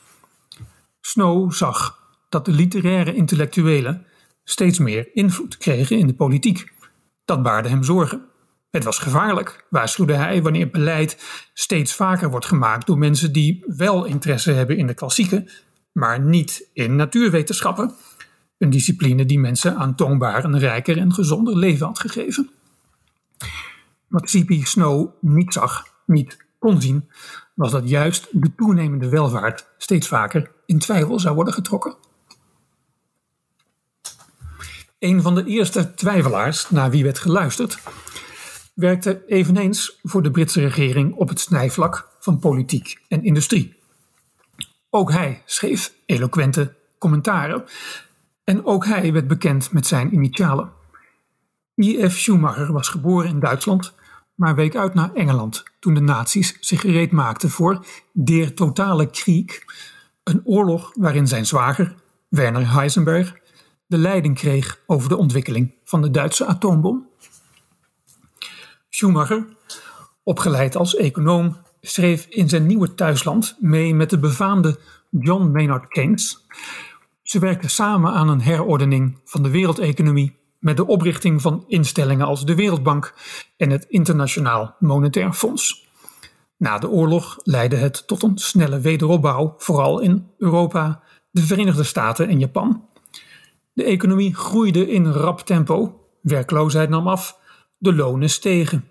Snow 1.02 1.52
zag 1.52 2.00
dat 2.30 2.46
de 2.46 2.52
literaire 2.52 3.16
intellectuelen 3.16 4.06
steeds 4.44 4.80
meer 4.80 5.10
invloed 5.14 5.58
kregen 5.58 5.98
in 5.98 6.08
de 6.08 6.14
politiek. 6.16 6.74
Dat 7.26 7.44
baarde 7.44 7.70
hem 7.70 7.84
zorgen. 7.84 8.28
Het 8.72 8.84
was 8.84 9.00
gevaarlijk, 9.00 9.66
waarschuwde 9.70 10.14
hij, 10.14 10.42
wanneer 10.42 10.70
beleid 10.70 11.24
steeds 11.54 11.96
vaker 11.96 12.30
wordt 12.30 12.46
gemaakt 12.46 12.88
door 12.88 12.98
mensen 12.98 13.32
die 13.32 13.64
wel 13.66 14.06
interesse 14.06 14.52
hebben 14.52 14.78
in 14.78 14.88
de 14.88 14.94
klassieke, 14.94 15.52
maar 15.92 16.20
niet 16.20 16.70
in 16.74 16.96
natuurwetenschappen. 16.96 17.96
Een 18.58 18.70
discipline 18.70 19.26
die 19.26 19.40
mensen 19.40 19.76
aantoonbaar 19.76 20.44
een 20.44 20.60
rijker 20.60 20.98
en 20.98 21.14
gezonder 21.14 21.58
leven 21.58 21.86
had 21.86 22.00
gegeven. 22.00 22.50
Wat 24.08 24.32
C.P. 24.32 24.66
Snow 24.66 25.10
niet 25.22 25.54
zag, 25.54 25.84
niet 26.06 26.38
kon 26.60 26.82
zien, 26.82 27.10
was 27.54 27.72
dat 27.72 27.90
juist 27.90 28.28
de 28.32 28.56
toenemende 28.56 29.10
welvaart 29.10 29.68
steeds 29.78 30.08
vaker 30.08 30.52
in 30.66 30.80
twijfel 30.80 31.20
zou 31.20 31.36
worden 31.36 31.54
getrokken. 31.54 31.96
Een 35.00 35.22
van 35.22 35.36
de 35.36 35.46
eerste 35.46 35.94
twijfelaars 35.94 36.70
naar 36.70 36.90
wie 36.90 37.04
werd 37.04 37.20
geluisterd, 37.20 37.80
werkte 38.80 39.24
eveneens 39.28 40.00
voor 40.04 40.22
de 40.22 40.32
Britse 40.32 40.62
regering 40.62 41.16
op 41.16 41.30
het 41.30 41.40
snijvlak 41.40 42.10
van 42.20 42.40
politiek 42.40 43.02
en 43.08 43.24
industrie. 43.24 43.76
Ook 44.90 45.12
hij 45.12 45.42
schreef 45.46 45.94
eloquente 46.06 46.76
commentaren 46.98 47.64
en 48.44 48.66
ook 48.66 48.86
hij 48.86 49.14
werd 49.14 49.28
bekend 49.28 49.72
met 49.72 49.88
zijn 49.88 50.14
initialen. 50.14 50.72
I.F. 51.76 52.12
Schumacher 52.12 52.72
was 52.72 52.88
geboren 52.88 53.30
in 53.30 53.40
Duitsland, 53.40 53.94
maar 54.36 54.56
week 54.56 54.76
uit 54.76 54.94
naar 54.94 55.14
Engeland 55.14 55.64
toen 55.80 55.94
de 55.94 56.02
nazi's 56.02 56.58
zich 56.60 56.82
gereed 56.82 57.12
maakten 57.12 57.50
voor 57.50 57.86
Der 58.12 58.54
Totale 58.54 59.10
Krieg, 59.10 59.64
een 60.24 60.42
oorlog 60.44 60.92
waarin 60.96 61.28
zijn 61.28 61.46
zwager, 61.46 61.96
Werner 62.30 62.72
Heisenberg, 62.74 63.34
de 63.86 63.98
leiding 63.98 64.36
kreeg 64.36 64.80
over 64.86 65.10
de 65.10 65.18
ontwikkeling 65.18 65.76
van 65.84 66.02
de 66.02 66.12
Duitse 66.12 66.46
atoombom. 66.46 67.09
Schumacher, 69.00 69.46
opgeleid 70.24 70.76
als 70.76 70.96
econoom, 70.96 71.58
schreef 71.82 72.26
in 72.26 72.50
zijn 72.50 72.66
nieuwe 72.66 72.94
thuisland 72.94 73.56
mee 73.60 73.96
met 73.96 74.10
de 74.10 74.20
befaamde 74.20 74.80
John 75.10 75.52
Maynard 75.52 75.88
Keynes. 75.88 76.46
Ze 77.22 77.40
werkten 77.40 77.70
samen 77.70 78.14
aan 78.14 78.30
een 78.30 78.42
herordening 78.42 79.18
van 79.26 79.44
de 79.44 79.50
wereldeconomie 79.50 80.38
met 80.60 80.78
de 80.78 80.88
oprichting 80.88 81.42
van 81.42 81.64
instellingen 81.68 82.26
als 82.26 82.46
de 82.46 82.56
Wereldbank 82.56 83.14
en 83.58 83.70
het 83.70 83.86
Internationaal 83.90 84.76
Monetair 84.80 85.34
Fonds. 85.34 85.88
Na 86.58 86.78
de 86.78 86.90
oorlog 86.90 87.38
leidde 87.44 87.76
het 87.76 88.08
tot 88.08 88.24
een 88.24 88.38
snelle 88.38 88.80
wederopbouw, 88.80 89.56
vooral 89.58 90.00
in 90.00 90.28
Europa, 90.38 91.04
de 91.32 91.42
Verenigde 91.42 91.84
Staten 91.84 92.28
en 92.28 92.40
Japan. 92.40 92.86
De 93.74 93.84
economie 93.84 94.36
groeide 94.36 94.92
in 94.92 95.06
rap 95.06 95.40
tempo, 95.40 96.08
werkloosheid 96.22 96.90
nam 96.90 97.08
af, 97.08 97.39
de 97.80 97.94
lonen 97.94 98.30
stegen. 98.30 98.90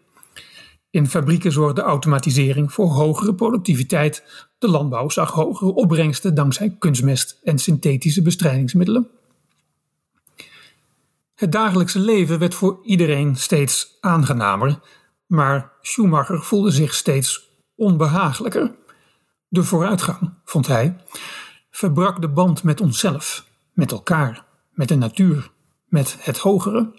In 0.91 1.07
fabrieken 1.07 1.53
zorgde 1.53 1.83
automatisering 1.83 2.73
voor 2.73 2.89
hogere 2.89 3.35
productiviteit, 3.35 4.47
de 4.59 4.69
landbouw 4.69 5.09
zag 5.09 5.31
hogere 5.31 5.75
opbrengsten 5.75 6.35
dankzij 6.35 6.77
kunstmest 6.79 7.41
en 7.43 7.59
synthetische 7.59 8.23
bestrijdingsmiddelen. 8.23 9.09
Het 11.35 11.53
dagelijkse 11.53 11.99
leven 11.99 12.39
werd 12.39 12.55
voor 12.55 12.81
iedereen 12.83 13.37
steeds 13.37 13.97
aangenamer, 14.01 14.81
maar 15.27 15.73
Schumacher 15.81 16.43
voelde 16.43 16.71
zich 16.71 16.95
steeds 16.95 17.51
onbehagelijker. 17.75 18.75
De 19.49 19.65
vooruitgang, 19.65 20.35
vond 20.45 20.67
hij, 20.67 20.97
verbrak 21.71 22.21
de 22.21 22.29
band 22.29 22.63
met 22.63 22.81
onszelf, 22.81 23.47
met 23.73 23.93
elkaar, 23.93 24.45
met 24.71 24.89
de 24.89 24.97
natuur, 24.97 25.51
met 25.85 26.17
het 26.21 26.39
hogere. 26.39 26.91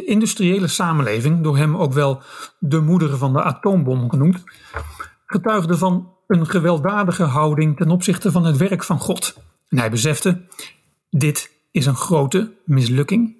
De 0.00 0.06
industriële 0.06 0.68
samenleving, 0.68 1.42
door 1.42 1.56
hem 1.56 1.76
ook 1.76 1.92
wel 1.92 2.22
de 2.58 2.80
moeder 2.80 3.16
van 3.16 3.32
de 3.32 3.42
atoombom 3.42 4.10
genoemd, 4.10 4.42
getuigde 5.26 5.76
van 5.76 6.14
een 6.26 6.46
gewelddadige 6.46 7.22
houding 7.22 7.76
ten 7.76 7.90
opzichte 7.90 8.30
van 8.30 8.44
het 8.44 8.56
werk 8.56 8.84
van 8.84 8.98
God. 8.98 9.34
En 9.68 9.78
hij 9.78 9.90
besefte: 9.90 10.40
dit 11.10 11.50
is 11.70 11.86
een 11.86 11.96
grote 11.96 12.52
mislukking. 12.64 13.36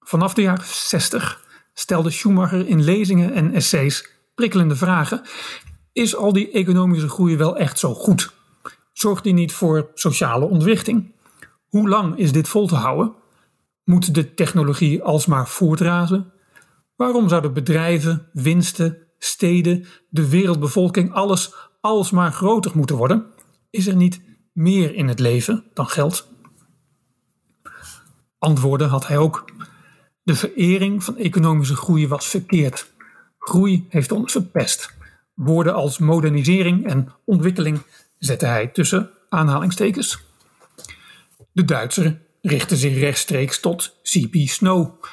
Vanaf 0.00 0.34
de 0.34 0.42
jaren 0.42 0.64
60 0.66 1.44
stelde 1.74 2.10
Schumacher 2.10 2.68
in 2.68 2.84
lezingen 2.84 3.32
en 3.32 3.54
essays 3.54 4.10
prikkelende 4.34 4.76
vragen. 4.76 5.22
Is 5.92 6.16
al 6.16 6.32
die 6.32 6.50
economische 6.50 7.08
groei 7.08 7.36
wel 7.36 7.56
echt 7.56 7.78
zo 7.78 7.94
goed? 7.94 8.32
Zorgt 8.92 9.24
die 9.24 9.32
niet 9.32 9.52
voor 9.52 9.90
sociale 9.94 10.44
ontwrichting? 10.44 11.12
Hoe 11.68 11.88
lang 11.88 12.18
is 12.18 12.32
dit 12.32 12.48
vol 12.48 12.66
te 12.66 12.74
houden? 12.74 13.12
Moet 13.88 14.14
de 14.14 14.34
technologie 14.34 15.02
alsmaar 15.02 15.48
voortrazen? 15.48 16.32
Waarom 16.96 17.28
zouden 17.28 17.52
bedrijven, 17.52 18.28
winsten, 18.32 18.98
steden, 19.18 19.84
de 20.08 20.28
wereldbevolking, 20.28 21.12
alles 21.12 21.54
alsmaar 21.80 22.32
groter 22.32 22.70
moeten 22.74 22.96
worden? 22.96 23.26
Is 23.70 23.86
er 23.86 23.96
niet 23.96 24.20
meer 24.52 24.94
in 24.94 25.08
het 25.08 25.18
leven 25.18 25.64
dan 25.74 25.86
geld? 25.86 26.28
Antwoorden 28.38 28.88
had 28.88 29.06
hij 29.06 29.18
ook. 29.18 29.50
De 30.22 30.34
verering 30.34 31.04
van 31.04 31.16
economische 31.16 31.76
groei 31.76 32.08
was 32.08 32.26
verkeerd. 32.26 32.92
Groei 33.38 33.86
heeft 33.88 34.12
ons 34.12 34.32
verpest. 34.32 34.94
Woorden 35.34 35.74
als 35.74 35.98
modernisering 35.98 36.86
en 36.86 37.12
ontwikkeling 37.24 37.82
zette 38.18 38.46
hij 38.46 38.66
tussen 38.66 39.10
aanhalingstekens. 39.28 40.22
De 41.52 41.64
Duitser 41.64 42.26
richtte 42.42 42.76
zich 42.76 42.98
rechtstreeks 42.98 43.60
tot 43.60 43.96
C.P. 44.02 44.34
Snow. 44.48 45.04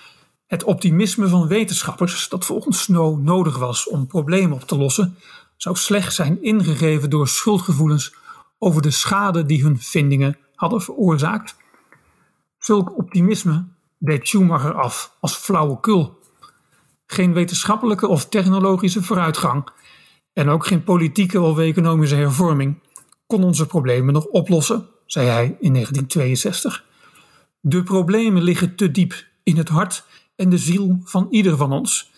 Het 0.47 0.63
optimisme 0.63 1.27
van 1.27 1.47
wetenschappers 1.47 2.29
dat 2.29 2.45
volgens 2.45 2.81
Snow 2.81 3.19
nodig 3.19 3.57
was 3.57 3.89
om 3.89 4.07
problemen 4.07 4.53
op 4.53 4.63
te 4.63 4.77
lossen, 4.77 5.17
zou 5.57 5.75
slechts 5.75 6.15
zijn 6.15 6.43
ingegeven 6.43 7.09
door 7.09 7.27
schuldgevoelens 7.27 8.15
over 8.59 8.81
de 8.81 8.91
schade 8.91 9.45
die 9.45 9.63
hun 9.63 9.79
vindingen 9.79 10.37
hadden 10.55 10.81
veroorzaakt. 10.81 11.55
Zulk 12.57 12.97
optimisme 12.97 13.65
deed 13.99 14.27
Schumacher 14.27 14.73
af 14.73 15.15
als 15.19 15.35
flauwekul. 15.35 16.19
Geen 17.05 17.33
wetenschappelijke 17.33 18.07
of 18.07 18.29
technologische 18.29 19.03
vooruitgang 19.03 19.69
en 20.33 20.49
ook 20.49 20.65
geen 20.65 20.83
politieke 20.83 21.41
of 21.41 21.57
economische 21.57 22.15
hervorming 22.15 22.79
kon 23.27 23.43
onze 23.43 23.65
problemen 23.65 24.13
nog 24.13 24.25
oplossen, 24.25 24.87
zei 25.05 25.27
hij 25.27 25.43
in 25.43 25.73
1962. 25.73 26.83
De 27.67 27.83
problemen 27.83 28.43
liggen 28.43 28.75
te 28.75 28.91
diep 28.91 29.27
in 29.43 29.57
het 29.57 29.69
hart 29.69 30.05
en 30.35 30.49
de 30.49 30.57
ziel 30.57 30.99
van 31.03 31.27
ieder 31.29 31.57
van 31.57 31.71
ons. 31.71 32.11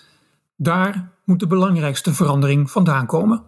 Daar 0.55 1.11
moet 1.23 1.39
de 1.39 1.47
belangrijkste 1.47 2.13
verandering 2.13 2.71
vandaan 2.71 3.05
komen. 3.05 3.43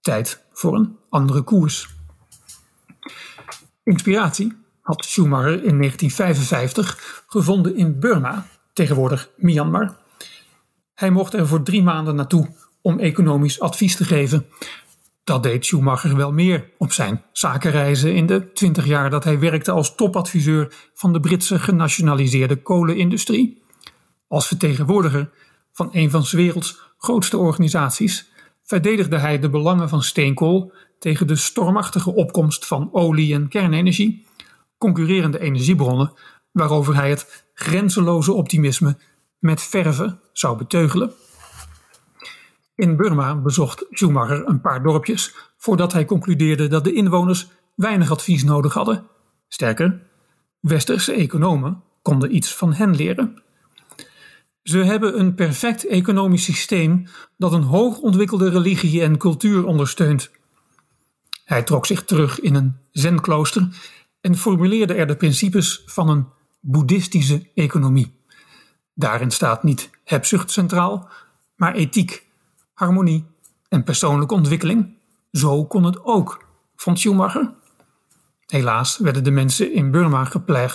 Tijd 0.00 0.44
voor 0.52 0.74
een 0.74 0.96
andere 1.08 1.42
koers. 1.42 1.88
Inspiratie 3.82 4.52
had 4.80 5.04
Schumacher 5.04 5.64
in 5.64 5.78
1955 5.78 7.24
gevonden 7.26 7.76
in 7.76 7.98
Burma, 7.98 8.46
tegenwoordig 8.72 9.30
Myanmar. 9.36 9.96
Hij 10.94 11.10
mocht 11.10 11.34
er 11.34 11.46
voor 11.46 11.62
drie 11.62 11.82
maanden 11.82 12.14
naartoe 12.14 12.48
om 12.80 12.98
economisch 12.98 13.60
advies 13.60 13.96
te 13.96 14.04
geven. 14.04 14.46
Dat 15.24 15.42
deed 15.42 15.66
Schumacher 15.66 16.16
wel 16.16 16.32
meer 16.32 16.70
op 16.78 16.92
zijn 16.92 17.22
zakenreizen 17.32 18.14
in 18.14 18.26
de 18.26 18.52
twintig 18.52 18.86
jaar 18.86 19.10
dat 19.10 19.24
hij 19.24 19.38
werkte 19.38 19.70
als 19.70 19.94
topadviseur 19.94 20.74
van 20.94 21.12
de 21.12 21.20
Britse 21.20 21.58
genationaliseerde 21.58 22.56
kolenindustrie. 22.56 23.62
Als 24.28 24.46
vertegenwoordiger 24.46 25.30
van 25.72 25.88
een 25.92 26.10
van 26.10 26.24
's 26.24 26.32
werelds 26.32 26.80
grootste 26.98 27.38
organisaties 27.38 28.30
verdedigde 28.62 29.18
hij 29.18 29.38
de 29.38 29.50
belangen 29.50 29.88
van 29.88 30.02
steenkool 30.02 30.72
tegen 30.98 31.26
de 31.26 31.36
stormachtige 31.36 32.14
opkomst 32.14 32.66
van 32.66 32.88
olie- 32.92 33.34
en 33.34 33.48
kernenergie, 33.48 34.26
concurrerende 34.78 35.38
energiebronnen 35.38 36.12
waarover 36.52 36.94
hij 36.94 37.10
het 37.10 37.46
grenzeloze 37.54 38.32
optimisme 38.32 38.96
met 39.38 39.62
verve 39.62 40.18
zou 40.32 40.58
beteugelen. 40.58 41.12
In 42.76 42.96
Burma 42.96 43.36
bezocht 43.36 43.86
Schumacher 43.90 44.46
een 44.46 44.60
paar 44.60 44.82
dorpjes 44.82 45.34
voordat 45.56 45.92
hij 45.92 46.04
concludeerde 46.04 46.66
dat 46.66 46.84
de 46.84 46.92
inwoners 46.92 47.48
weinig 47.74 48.10
advies 48.10 48.44
nodig 48.44 48.74
hadden. 48.74 49.06
Sterker, 49.48 50.00
westerse 50.60 51.12
economen 51.12 51.82
konden 52.02 52.34
iets 52.34 52.54
van 52.54 52.72
hen 52.72 52.96
leren. 52.96 53.42
Ze 54.62 54.78
hebben 54.78 55.18
een 55.20 55.34
perfect 55.34 55.86
economisch 55.86 56.44
systeem 56.44 57.06
dat 57.36 57.52
een 57.52 57.62
hoog 57.62 57.98
ontwikkelde 57.98 58.50
religie 58.50 59.02
en 59.02 59.18
cultuur 59.18 59.64
ondersteunt. 59.66 60.30
Hij 61.44 61.62
trok 61.62 61.86
zich 61.86 62.04
terug 62.04 62.40
in 62.40 62.54
een 62.54 62.76
zenklooster 62.90 63.68
en 64.20 64.36
formuleerde 64.36 64.94
er 64.94 65.06
de 65.06 65.16
principes 65.16 65.82
van 65.86 66.08
een 66.08 66.26
boeddhistische 66.60 67.50
economie. 67.54 68.14
Daarin 68.94 69.30
staat 69.30 69.62
niet 69.62 69.90
hebzucht 70.04 70.50
centraal, 70.50 71.08
maar 71.56 71.74
ethiek, 71.74 72.23
harmonie 72.74 73.24
en 73.68 73.84
persoonlijke 73.84 74.34
ontwikkeling. 74.34 74.98
Zo 75.32 75.64
kon 75.66 75.84
het 75.84 76.04
ook, 76.04 76.46
vond 76.76 76.98
Schumacher. 76.98 77.54
Helaas 78.46 78.98
werden 78.98 79.24
de 79.24 79.30
mensen 79.30 79.72
in 79.72 79.90
Burma 79.90 80.24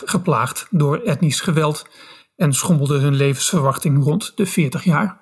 geplaagd 0.06 0.68
door 0.70 0.98
etnisch 0.98 1.42
geweld 1.42 1.88
en 2.36 2.54
schommelde 2.54 3.00
hun 3.00 3.16
levensverwachting 3.16 4.04
rond 4.04 4.38
de 4.38 4.46
40 4.46 4.84
jaar. 4.84 5.18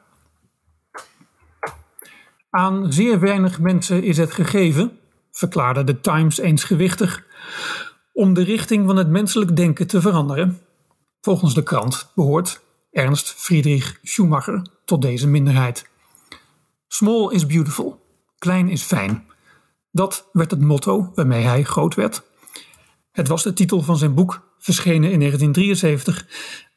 Aan 2.50 2.94
zeer 2.94 3.20
weinig 3.20 3.60
mensen 3.60 4.04
is 4.04 4.18
het 4.18 4.32
gegeven, 4.32 5.00
verklaarde 5.32 5.84
de 5.84 6.00
Times 6.00 6.38
eens 6.38 6.64
gewichtig, 6.64 7.26
om 8.14 8.34
de 8.34 8.44
richting 8.44 8.86
van 8.86 8.98
het 8.98 9.10
menselijk 9.10 9.56
denken 9.56 9.88
te 9.88 10.02
veranderen. 10.02 10.62
Volgens 11.22 11.54
de 11.54 11.64
krant 11.64 12.12
behoort 12.16 12.62
Ernst 12.92 13.34
Friedrich 13.34 14.00
Schumacher 14.04 14.62
tot 14.86 15.02
deze 15.02 15.28
minderheid. 15.28 15.90
Small 16.88 17.32
is 17.32 17.46
beautiful, 17.46 18.06
klein 18.38 18.70
is 18.70 18.84
fijn. 18.84 19.26
Dat 19.92 20.30
werd 20.32 20.52
het 20.52 20.62
motto 20.62 21.12
waarmee 21.16 21.44
hij 21.44 21.64
groot 21.64 21.96
werd. 21.96 22.24
Het 23.12 23.28
was 23.28 23.44
de 23.44 23.54
titel 23.54 23.82
van 23.82 23.98
zijn 23.98 24.14
boek, 24.14 24.56
verschenen 24.58 25.12
in 25.12 25.20
1973 25.20 26.26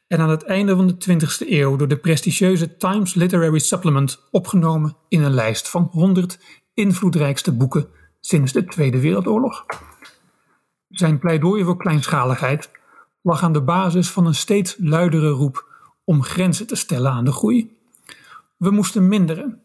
en 0.07 0.19
aan 0.19 0.29
het 0.29 0.43
einde 0.43 0.75
van 0.75 0.87
de 0.87 0.95
20e 1.09 1.49
eeuw 1.49 1.75
door 1.75 1.87
de 1.87 1.97
prestigieuze 1.97 2.77
Times 2.77 3.13
Literary 3.13 3.59
Supplement 3.59 4.27
opgenomen 4.31 4.97
in 5.07 5.23
een 5.23 5.33
lijst 5.33 5.69
van 5.69 5.89
100 5.91 6.39
invloedrijkste 6.73 7.51
boeken 7.51 7.87
sinds 8.19 8.51
de 8.51 8.65
Tweede 8.65 8.99
Wereldoorlog. 8.99 9.65
Zijn 10.89 11.19
pleidooi 11.19 11.63
voor 11.63 11.77
kleinschaligheid 11.77 12.71
lag 13.21 13.43
aan 13.43 13.53
de 13.53 13.61
basis 13.61 14.09
van 14.09 14.25
een 14.25 14.35
steeds 14.35 14.75
luidere 14.79 15.29
roep 15.29 15.65
om 16.03 16.23
grenzen 16.23 16.67
te 16.67 16.75
stellen 16.75 17.11
aan 17.11 17.25
de 17.25 17.31
groei. 17.31 17.77
We 18.57 18.71
moesten 18.71 19.07
minderen, 19.07 19.61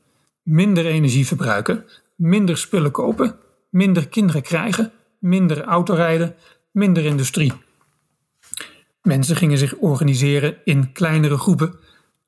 minder 0.46 0.86
energie 0.86 1.26
verbruiken, 1.26 1.84
minder 2.14 2.56
spullen 2.56 2.90
kopen, 2.90 3.36
minder 3.70 4.08
kinderen 4.08 4.42
krijgen, 4.42 4.92
minder 5.18 5.62
autorijden, 5.62 6.34
minder 6.70 7.04
industrie. 7.04 7.52
Mensen 9.02 9.36
gingen 9.36 9.58
zich 9.58 9.74
organiseren 9.74 10.56
in 10.64 10.92
kleinere 10.92 11.38
groepen, 11.38 11.74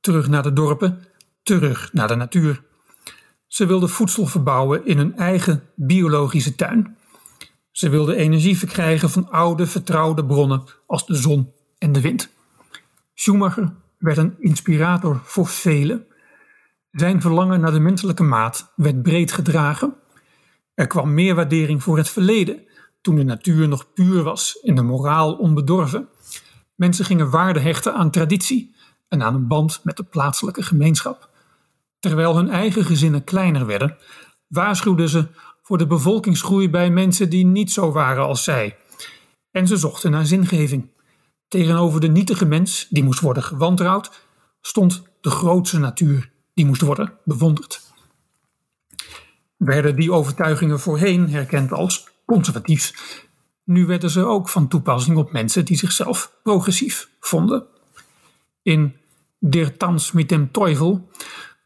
terug 0.01 0.29
naar 0.29 0.43
de 0.43 0.53
dorpen, 0.53 1.05
terug 1.43 1.93
naar 1.93 2.09
de 2.09 2.15
natuur. 2.15 2.63
Ze 3.47 3.67
wilden 3.67 3.89
voedsel 3.89 4.27
verbouwen 4.27 4.87
in 4.87 4.99
hun 4.99 5.17
eigen 5.17 5.63
biologische 5.75 6.55
tuin. 6.55 6.97
Ze 7.71 7.89
wilden 7.89 8.17
energie 8.17 8.59
verkrijgen 8.59 9.11
van 9.11 9.31
oude, 9.31 9.67
vertrouwde 9.67 10.25
bronnen 10.25 10.65
als 10.87 11.07
de 11.07 11.15
zon 11.15 11.53
en 11.79 11.93
de 11.93 12.01
wind. 12.01 12.29
Schumacher 13.15 13.73
werd 13.99 14.19
een 14.19 14.35
inspirator 14.39 15.21
voor 15.25 15.47
velen. 15.47 16.07
Zijn 16.99 17.21
verlangen 17.21 17.61
naar 17.61 17.73
de 17.73 17.81
menselijke 17.81 18.23
maat 18.23 18.73
werd 18.77 19.03
breed 19.03 19.33
gedragen. 19.33 19.95
Er 20.75 20.87
kwam 20.87 21.15
meer 21.15 21.35
waardering 21.35 21.83
voor 21.83 21.97
het 21.97 22.09
verleden, 22.09 22.63
toen 23.01 23.17
de 23.17 23.23
natuur 23.23 23.69
nog 23.69 23.93
puur 23.93 24.23
was 24.23 24.61
en 24.61 24.75
de 24.75 24.83
moraal 24.83 25.35
onbedorven. 25.35 26.09
Mensen 26.75 27.05
gingen 27.05 27.31
waarde 27.31 27.61
hechten 27.61 27.95
aan 27.95 28.11
traditie 28.11 28.75
en 29.09 29.23
aan 29.23 29.35
een 29.35 29.47
band 29.47 29.81
met 29.83 29.97
de 29.97 30.03
plaatselijke 30.03 30.63
gemeenschap. 30.63 31.31
Terwijl 31.99 32.37
hun 32.37 32.51
eigen 32.51 32.85
gezinnen 32.85 33.25
kleiner 33.25 33.67
werden, 33.67 33.97
waarschuwden 34.49 35.09
ze 35.09 35.29
voor 35.63 35.79
de 35.79 35.87
bevolkingsgroei 35.87 36.71
bij 36.71 36.91
mensen 36.91 37.31
die 37.31 37.47
niet 37.47 37.73
zo 37.73 37.93
waren 37.93 38.25
als 38.25 38.45
zij. 38.45 38.77
En 39.51 39.67
ze 39.67 39.77
zochten 39.77 40.11
naar 40.11 40.27
zingeving. 40.27 40.91
Tegenover 41.49 42.01
de 42.01 42.09
nietige 42.09 42.45
mens, 42.45 42.87
die 42.91 43.05
moest 43.05 43.21
worden 43.21 43.43
gewantrouwd, 43.43 44.11
stond 44.61 45.03
de 45.21 45.31
grootste 45.31 45.79
natuur, 45.79 46.37
die 46.59 46.67
moest 46.67 46.81
worden 46.81 47.13
bewonderd. 47.25 47.81
Werden 49.57 49.97
die 49.97 50.13
overtuigingen 50.13 50.81
voorheen 50.81 51.29
herkend 51.31 51.73
als 51.73 52.09
conservatief, 52.25 52.93
nu 53.65 53.87
werden 53.87 54.11
ze 54.11 54.25
ook 54.25 54.49
van 54.49 54.69
toepassing 54.69 55.17
op 55.17 55.33
mensen 55.33 55.65
die 55.65 55.77
zichzelf 55.77 56.33
progressief 56.43 57.09
vonden. 57.21 57.67
In 58.63 58.97
Der 59.39 59.77
Tanz 59.77 60.13
mit 60.13 60.29
dem 60.29 60.53
Teufel 60.53 61.09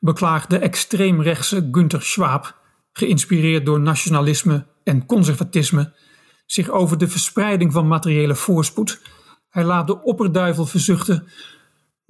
beklaagde 0.00 0.58
extreemrechtse 0.58 1.68
Günther 1.70 2.02
Schwab, 2.02 2.58
geïnspireerd 2.92 3.66
door 3.66 3.80
nationalisme 3.80 4.66
en 4.84 5.06
conservatisme, 5.06 5.92
zich 6.46 6.68
over 6.68 6.98
de 6.98 7.08
verspreiding 7.08 7.72
van 7.72 7.88
materiële 7.88 8.34
voorspoed. 8.34 9.00
Hij 9.48 9.64
laat 9.64 9.86
de 9.86 10.02
opperduivel 10.02 10.66
verzuchten. 10.66 11.28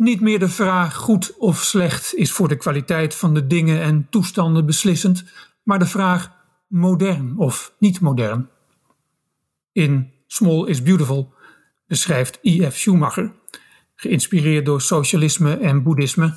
Niet 0.03 0.21
meer 0.21 0.39
de 0.39 0.49
vraag 0.49 0.95
goed 0.97 1.37
of 1.39 1.63
slecht 1.63 2.15
is 2.15 2.33
voor 2.33 2.49
de 2.49 2.57
kwaliteit 2.57 3.15
van 3.15 3.35
de 3.35 3.47
dingen 3.47 3.83
en 3.83 4.07
toestanden 4.11 4.67
beslissend, 4.67 5.25
maar 5.63 5.79
de 5.79 5.87
vraag 5.87 6.31
modern 6.67 7.39
of 7.39 7.75
niet 7.79 8.01
modern. 8.01 8.49
In 9.73 10.13
Small 10.27 10.67
is 10.67 10.83
Beautiful 10.83 11.35
beschrijft 11.87 12.39
I.F. 12.43 12.77
Schumacher, 12.77 13.33
geïnspireerd 13.95 14.67
door 14.67 14.81
socialisme 14.81 15.57
en 15.57 15.83
boeddhisme, 15.83 16.35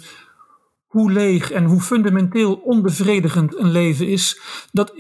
hoe 0.86 1.12
leeg 1.12 1.52
en 1.52 1.64
hoe 1.64 1.82
fundamenteel 1.82 2.54
onbevredigend 2.54 3.60
een 3.60 3.72
leven 3.72 4.08
is 4.08 4.40
dat 4.72 4.94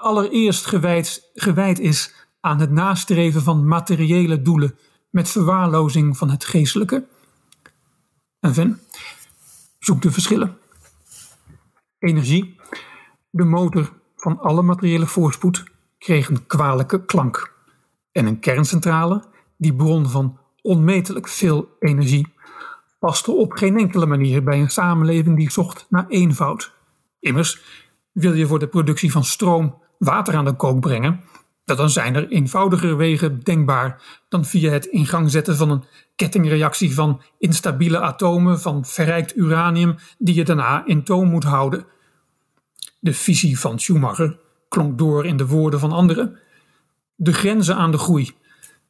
allereerst 0.00 0.66
gewijd, 0.66 1.30
gewijd 1.34 1.78
is 1.78 2.14
aan 2.40 2.60
het 2.60 2.70
nastreven 2.70 3.42
van 3.42 3.66
materiële 3.66 4.42
doelen 4.42 4.78
met 5.10 5.30
verwaarlozing 5.30 6.16
van 6.16 6.30
het 6.30 6.44
geestelijke. 6.44 7.10
En 8.42 8.54
Ven 8.54 8.80
zoekt 9.78 10.02
de 10.02 10.12
verschillen. 10.12 10.58
Energie, 11.98 12.56
de 13.30 13.44
motor 13.44 13.92
van 14.16 14.40
alle 14.40 14.62
materiële 14.62 15.06
voorspoed, 15.06 15.64
kreeg 15.98 16.28
een 16.28 16.46
kwalijke 16.46 17.04
klank 17.04 17.54
en 18.12 18.26
een 18.26 18.38
kerncentrale 18.38 19.24
die 19.56 19.74
bron 19.74 20.08
van 20.08 20.38
onmetelijk 20.62 21.28
veel 21.28 21.76
energie, 21.78 22.32
paste 22.98 23.32
op 23.32 23.52
geen 23.52 23.78
enkele 23.78 24.06
manier 24.06 24.42
bij 24.42 24.60
een 24.60 24.70
samenleving 24.70 25.36
die 25.36 25.50
zocht 25.50 25.86
naar 25.88 26.06
eenvoud. 26.08 26.72
Immers, 27.20 27.60
wil 28.12 28.32
je 28.32 28.46
voor 28.46 28.58
de 28.58 28.68
productie 28.68 29.12
van 29.12 29.24
stroom 29.24 29.82
water 29.98 30.36
aan 30.36 30.44
de 30.44 30.56
kook 30.56 30.80
brengen, 30.80 31.24
dan 31.64 31.90
zijn 31.90 32.14
er 32.14 32.28
eenvoudigere 32.28 32.94
wegen 32.94 33.40
denkbaar 33.40 34.02
dan 34.28 34.44
via 34.44 34.70
het 34.70 34.84
in 34.84 35.06
gang 35.06 35.30
zetten 35.30 35.56
van 35.56 35.70
een 35.70 35.84
kettingreactie 36.16 36.94
van 36.94 37.22
instabiele 37.38 38.00
atomen 38.00 38.60
van 38.60 38.84
verrijkt 38.84 39.36
uranium 39.36 39.96
die 40.18 40.34
je 40.34 40.44
daarna 40.44 40.86
in 40.86 41.04
toom 41.04 41.28
moet 41.28 41.44
houden. 41.44 41.86
De 42.98 43.14
visie 43.14 43.58
van 43.58 43.78
Schumacher 43.78 44.38
klonk 44.68 44.98
door 44.98 45.26
in 45.26 45.36
de 45.36 45.46
woorden 45.46 45.80
van 45.80 45.92
anderen. 45.92 46.38
De 47.14 47.32
grenzen 47.32 47.76
aan 47.76 47.90
de 47.90 47.98
groei 47.98 48.30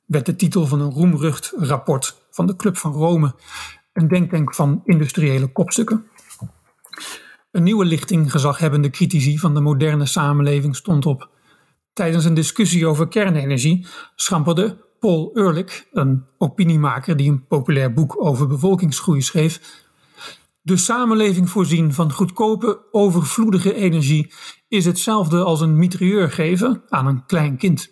werd 0.07 0.27
de 0.27 0.37
titel 0.37 0.67
van 0.67 0.81
een 0.81 0.91
roemrucht 0.91 1.53
rapport 1.57 2.27
van 2.31 2.47
de 2.47 2.57
Club 2.57 2.77
van 2.77 2.93
Rome, 2.93 3.35
een 3.93 4.09
denktank 4.09 4.55
van 4.55 4.81
industriële 4.85 5.53
kopstukken. 5.53 6.07
Een 7.51 7.63
nieuwe 7.63 7.85
lichting 7.85 8.31
gezaghebbende 8.31 8.91
critici 8.91 9.39
van 9.39 9.55
de 9.55 9.61
moderne 9.61 10.07
samenleving 10.07 10.77
stond 10.77 11.07
op. 11.07 11.31
Tijdens 11.93 12.25
een 12.25 12.35
discussie 12.35 12.87
over 12.87 13.09
kernenergie 13.09 13.87
schamperde 14.15 14.85
Paul 15.01 15.31
Ehrlich, 15.35 15.87
een 15.93 16.25
opiniemaker 16.39 17.17
die 17.17 17.31
een 17.31 17.47
populair 17.47 17.93
boek 17.93 18.25
over 18.25 18.47
bevolkingsgroei 18.47 19.23
schreef, 19.23 19.83
de 20.65 20.77
samenleving 20.77 21.51
voorzien 21.51 21.93
van 21.93 22.13
goedkope, 22.13 22.81
overvloedige 22.91 23.75
energie 23.75 24.33
is 24.69 24.85
hetzelfde 24.85 25.43
als 25.43 25.61
een 25.61 25.77
mitrailleur 25.77 26.31
geven 26.31 26.83
aan 26.89 27.07
een 27.07 27.27
klein 27.27 27.57
kind. 27.57 27.91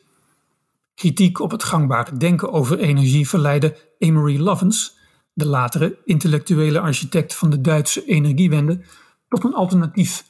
Kritiek 0.95 1.41
op 1.41 1.51
het 1.51 1.65
gangbare 1.65 2.17
denken 2.17 2.53
over 2.53 2.79
energie 2.79 3.29
verleidde 3.29 3.77
Amory 3.99 4.41
Lovens, 4.41 4.99
de 5.33 5.47
latere 5.47 5.99
intellectuele 6.05 6.81
architect 6.81 7.35
van 7.35 7.51
de 7.51 7.61
Duitse 7.61 8.05
energiewende, 8.05 8.85
tot 9.29 9.45
een 9.45 9.55
alternatief. 9.55 10.25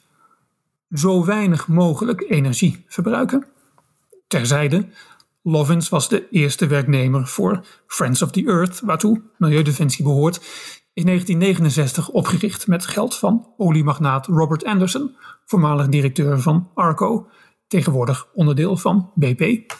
Zo 0.91 1.25
weinig 1.25 1.67
mogelijk 1.67 2.25
energie 2.29 2.85
verbruiken. 2.87 3.47
Terzijde, 4.31 4.87
Lovins 5.41 5.89
was 5.89 6.09
de 6.09 6.27
eerste 6.29 6.67
werknemer 6.67 7.27
voor 7.27 7.65
Friends 7.87 8.21
of 8.21 8.31
the 8.31 8.43
Earth, 8.45 8.79
waartoe 8.79 9.21
Milieudefensie 9.37 10.03
behoort, 10.03 10.35
in 10.93 11.05
1969 11.05 12.09
opgericht 12.09 12.67
met 12.67 12.85
geld 12.85 13.15
van 13.15 13.53
oliemagnaat 13.57 14.27
Robert 14.27 14.65
Anderson, 14.65 15.15
voormalig 15.45 15.87
directeur 15.87 16.39
van 16.39 16.69
Arco, 16.73 17.27
tegenwoordig 17.67 18.27
onderdeel 18.33 18.77
van 18.77 19.11
BP. 19.15 19.73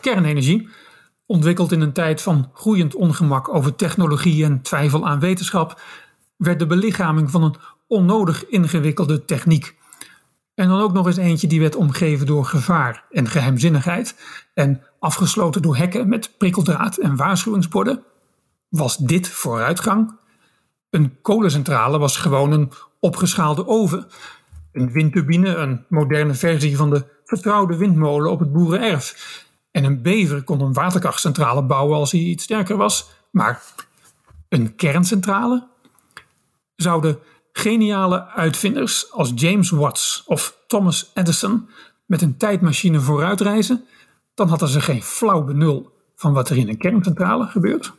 Kernenergie, 0.00 0.68
ontwikkeld 1.26 1.72
in 1.72 1.80
een 1.80 1.92
tijd 1.92 2.22
van 2.22 2.50
groeiend 2.54 2.94
ongemak 2.94 3.54
over 3.54 3.74
technologie 3.74 4.44
en 4.44 4.62
twijfel 4.62 5.06
aan 5.06 5.20
wetenschap, 5.20 5.80
werd 6.36 6.58
de 6.58 6.66
belichaming 6.66 7.30
van 7.30 7.42
een 7.42 7.56
onnodig 7.86 8.46
ingewikkelde 8.46 9.24
techniek. 9.24 9.82
En 10.54 10.68
dan 10.68 10.80
ook 10.80 10.92
nog 10.92 11.06
eens 11.06 11.16
eentje 11.16 11.46
die 11.46 11.60
werd 11.60 11.76
omgeven 11.76 12.26
door 12.26 12.44
gevaar 12.44 13.04
en 13.10 13.28
geheimzinnigheid 13.28 14.16
en 14.54 14.82
afgesloten 14.98 15.62
door 15.62 15.76
hekken 15.76 16.08
met 16.08 16.30
prikkeldraad 16.38 16.96
en 16.96 17.16
waarschuwingsborden. 17.16 18.02
Was 18.68 18.96
dit 18.96 19.28
vooruitgang? 19.28 20.18
Een 20.90 21.20
kolencentrale 21.22 21.98
was 21.98 22.16
gewoon 22.16 22.52
een 22.52 22.72
opgeschaalde 23.00 23.66
oven. 23.66 24.06
Een 24.72 24.92
windturbine, 24.92 25.54
een 25.54 25.84
moderne 25.88 26.34
versie 26.34 26.76
van 26.76 26.90
de 26.90 27.04
vertrouwde 27.24 27.76
windmolen 27.76 28.30
op 28.30 28.38
het 28.38 28.52
boerenerf. 28.52 29.42
En 29.70 29.84
een 29.84 30.02
bever 30.02 30.42
kon 30.42 30.60
een 30.60 30.72
waterkrachtcentrale 30.72 31.62
bouwen 31.62 31.96
als 31.98 32.12
hij 32.12 32.20
iets 32.20 32.44
sterker 32.44 32.76
was. 32.76 33.10
Maar 33.30 33.62
een 34.48 34.74
kerncentrale? 34.74 35.66
Zouden 36.76 37.18
geniale 37.56 38.26
uitvinders 38.26 39.12
als 39.12 39.32
James 39.34 39.70
Watts 39.70 40.22
of 40.26 40.58
Thomas 40.66 41.10
Edison 41.14 41.68
met 42.06 42.22
een 42.22 42.36
tijdmachine 42.36 43.00
vooruitreizen, 43.00 43.84
dan 44.34 44.48
hadden 44.48 44.68
ze 44.68 44.80
geen 44.80 45.02
flauw 45.02 45.44
benul 45.44 45.92
van 46.14 46.32
wat 46.32 46.50
er 46.50 46.56
in 46.56 46.68
een 46.68 46.78
kerncentrale 46.78 47.46
gebeurt. 47.46 47.92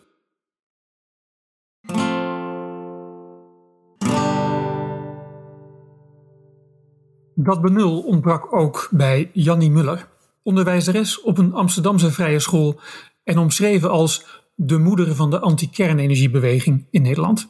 Dat 7.36 7.62
benul 7.62 8.02
ontbrak 8.02 8.56
ook 8.56 8.88
bij 8.92 9.30
Jannie 9.34 9.72
Muller, 9.72 10.08
onderwijzeres 10.44 11.22
op 11.22 11.38
een 11.38 11.54
Amsterdamse 11.54 12.12
vrije 12.12 12.40
school 12.40 12.80
en 13.24 13.38
omschreven 13.38 13.90
als 13.90 14.26
de 14.56 14.78
moeder 14.78 15.16
van 15.16 15.30
de 15.30 15.40
anti-kernenergiebeweging 15.40 16.88
in 16.90 17.02
Nederland. 17.02 17.50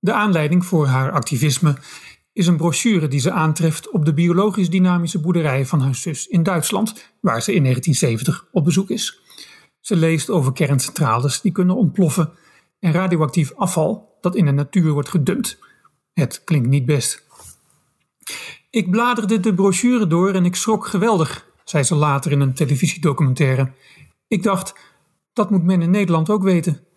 De 0.00 0.12
aanleiding 0.12 0.64
voor 0.66 0.86
haar 0.86 1.12
activisme 1.12 1.76
is 2.32 2.46
een 2.46 2.56
brochure 2.56 3.08
die 3.08 3.20
ze 3.20 3.32
aantreft 3.32 3.90
op 3.90 4.04
de 4.04 4.14
biologisch 4.14 4.70
dynamische 4.70 5.20
boerderij 5.20 5.66
van 5.66 5.80
haar 5.80 5.94
zus 5.94 6.26
in 6.26 6.42
Duitsland, 6.42 7.12
waar 7.20 7.42
ze 7.42 7.54
in 7.54 7.62
1970 7.62 8.48
op 8.52 8.64
bezoek 8.64 8.90
is. 8.90 9.20
Ze 9.80 9.96
leest 9.96 10.30
over 10.30 10.52
kerncentrales 10.52 11.40
die 11.40 11.52
kunnen 11.52 11.76
ontploffen 11.76 12.30
en 12.80 12.92
radioactief 12.92 13.52
afval 13.54 14.16
dat 14.20 14.36
in 14.36 14.44
de 14.44 14.50
natuur 14.50 14.92
wordt 14.92 15.08
gedumpt. 15.08 15.58
Het 16.12 16.44
klinkt 16.44 16.68
niet 16.68 16.86
best. 16.86 17.26
Ik 18.70 18.90
bladerde 18.90 19.40
de 19.40 19.54
brochure 19.54 20.06
door 20.06 20.34
en 20.34 20.44
ik 20.44 20.54
schrok 20.54 20.86
geweldig, 20.86 21.46
zei 21.64 21.82
ze 21.82 21.94
later 21.94 22.32
in 22.32 22.40
een 22.40 22.54
televisiedocumentaire. 22.54 23.72
Ik 24.28 24.42
dacht, 24.42 24.74
dat 25.32 25.50
moet 25.50 25.64
men 25.64 25.82
in 25.82 25.90
Nederland 25.90 26.30
ook 26.30 26.42
weten. 26.42 26.87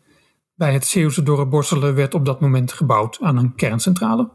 Bij 0.62 0.74
het 0.74 0.86
Zeeuwse 0.86 1.24
dorp 1.24 1.50
Borselen 1.50 1.96
werd 1.96 2.14
op 2.14 2.26
dat 2.26 2.40
moment 2.40 2.72
gebouwd 2.72 3.18
aan 3.22 3.38
een 3.38 3.56
kerncentrale. 3.56 4.30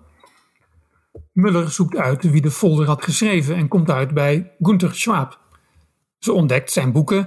Muller 1.32 1.70
zoekt 1.70 1.96
uit 1.96 2.30
wie 2.30 2.40
de 2.40 2.50
folder 2.50 2.86
had 2.86 3.04
geschreven 3.04 3.56
en 3.56 3.68
komt 3.68 3.90
uit 3.90 4.14
bij 4.14 4.52
Gunther 4.60 4.94
Schwab. 4.94 5.40
Ze 6.18 6.32
ontdekt 6.32 6.72
zijn 6.72 6.92
boeken 6.92 7.26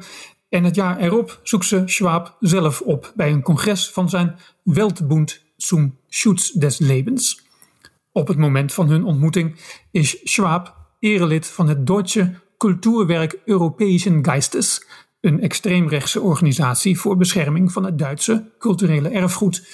en 0.50 0.64
het 0.64 0.76
jaar 0.76 0.98
erop 0.98 1.40
zoekt 1.44 1.66
ze 1.66 1.82
Schwab 1.86 2.38
zelf 2.40 2.82
op 2.82 3.12
bij 3.16 3.32
een 3.32 3.42
congres 3.42 3.90
van 3.90 4.10
zijn 4.10 4.40
Weltbund 4.64 5.44
zum 5.58 5.98
Schutz 6.08 6.52
des 6.52 6.78
Lebens. 6.78 7.48
Op 8.12 8.28
het 8.28 8.38
moment 8.38 8.74
van 8.74 8.90
hun 8.90 9.04
ontmoeting 9.04 9.60
is 9.92 10.20
Schwab 10.24 10.76
erelid 11.00 11.48
van 11.48 11.68
het 11.68 11.88
Deutsche 11.88 12.34
Kulturwerk 12.58 13.40
Europäischen 13.46 14.26
Geistes, 14.26 14.88
een 15.22 15.42
extreemrechtse 15.42 16.22
organisatie 16.22 17.00
voor 17.00 17.18
bescherming 17.18 17.72
van 17.72 17.86
het 17.86 17.98
Duitse 17.98 18.52
culturele 18.58 19.10
erfgoed, 19.10 19.68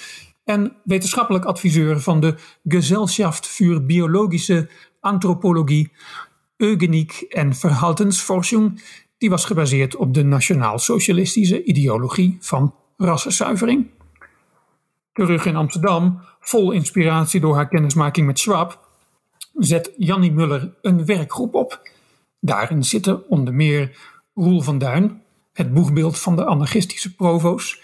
en 0.44 0.76
wetenschappelijk 0.84 1.44
adviseur 1.44 2.00
van 2.00 2.20
de 2.20 2.34
Gesellschaft 2.64 3.46
für 3.46 3.80
Biologische 3.80 4.68
Anthropologie, 5.00 5.92
Eugeniek 6.56 7.12
en 7.28 7.54
Verhaltensforschung, 7.54 8.82
die 9.18 9.30
was 9.30 9.44
gebaseerd 9.44 9.96
op 9.96 10.14
de 10.14 10.22
nationaal-socialistische 10.22 11.64
ideologie 11.64 12.36
van 12.40 12.74
rassenzuivering. 12.96 13.90
Terug 15.12 15.46
in 15.46 15.56
Amsterdam, 15.56 16.20
vol 16.40 16.70
inspiratie 16.70 17.40
door 17.40 17.54
haar 17.54 17.68
kennismaking 17.68 18.26
met 18.26 18.38
Schwab, 18.38 18.88
zet 19.54 19.92
Jannie 19.96 20.32
Muller 20.32 20.74
een 20.82 21.04
werkgroep 21.04 21.54
op. 21.54 21.88
Daarin 22.40 22.84
zitten 22.84 23.28
onder 23.28 23.54
meer 23.54 23.96
Roel 24.34 24.60
van 24.60 24.78
Duin, 24.78 25.22
het 25.56 25.74
boegbeeld 25.74 26.18
van 26.18 26.36
de 26.36 26.44
anarchistische 26.44 27.14
provo's, 27.14 27.80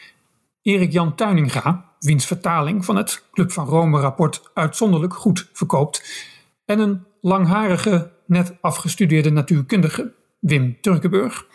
Erik 0.63 0.93
Jan 0.93 1.15
Tuininga, 1.15 1.95
wiens 1.99 2.27
vertaling 2.27 2.85
van 2.85 2.97
het 2.97 3.25
Club 3.33 3.53
van 3.53 3.67
Rome-rapport 3.67 4.51
uitzonderlijk 4.55 5.15
goed 5.15 5.49
verkoopt, 5.53 6.27
en 6.65 6.79
een 6.79 7.07
langharige, 7.21 8.13
net 8.27 8.57
afgestudeerde 8.61 9.31
natuurkundige, 9.31 10.15
Wim 10.41 10.81
Turkenburg. 10.81 11.47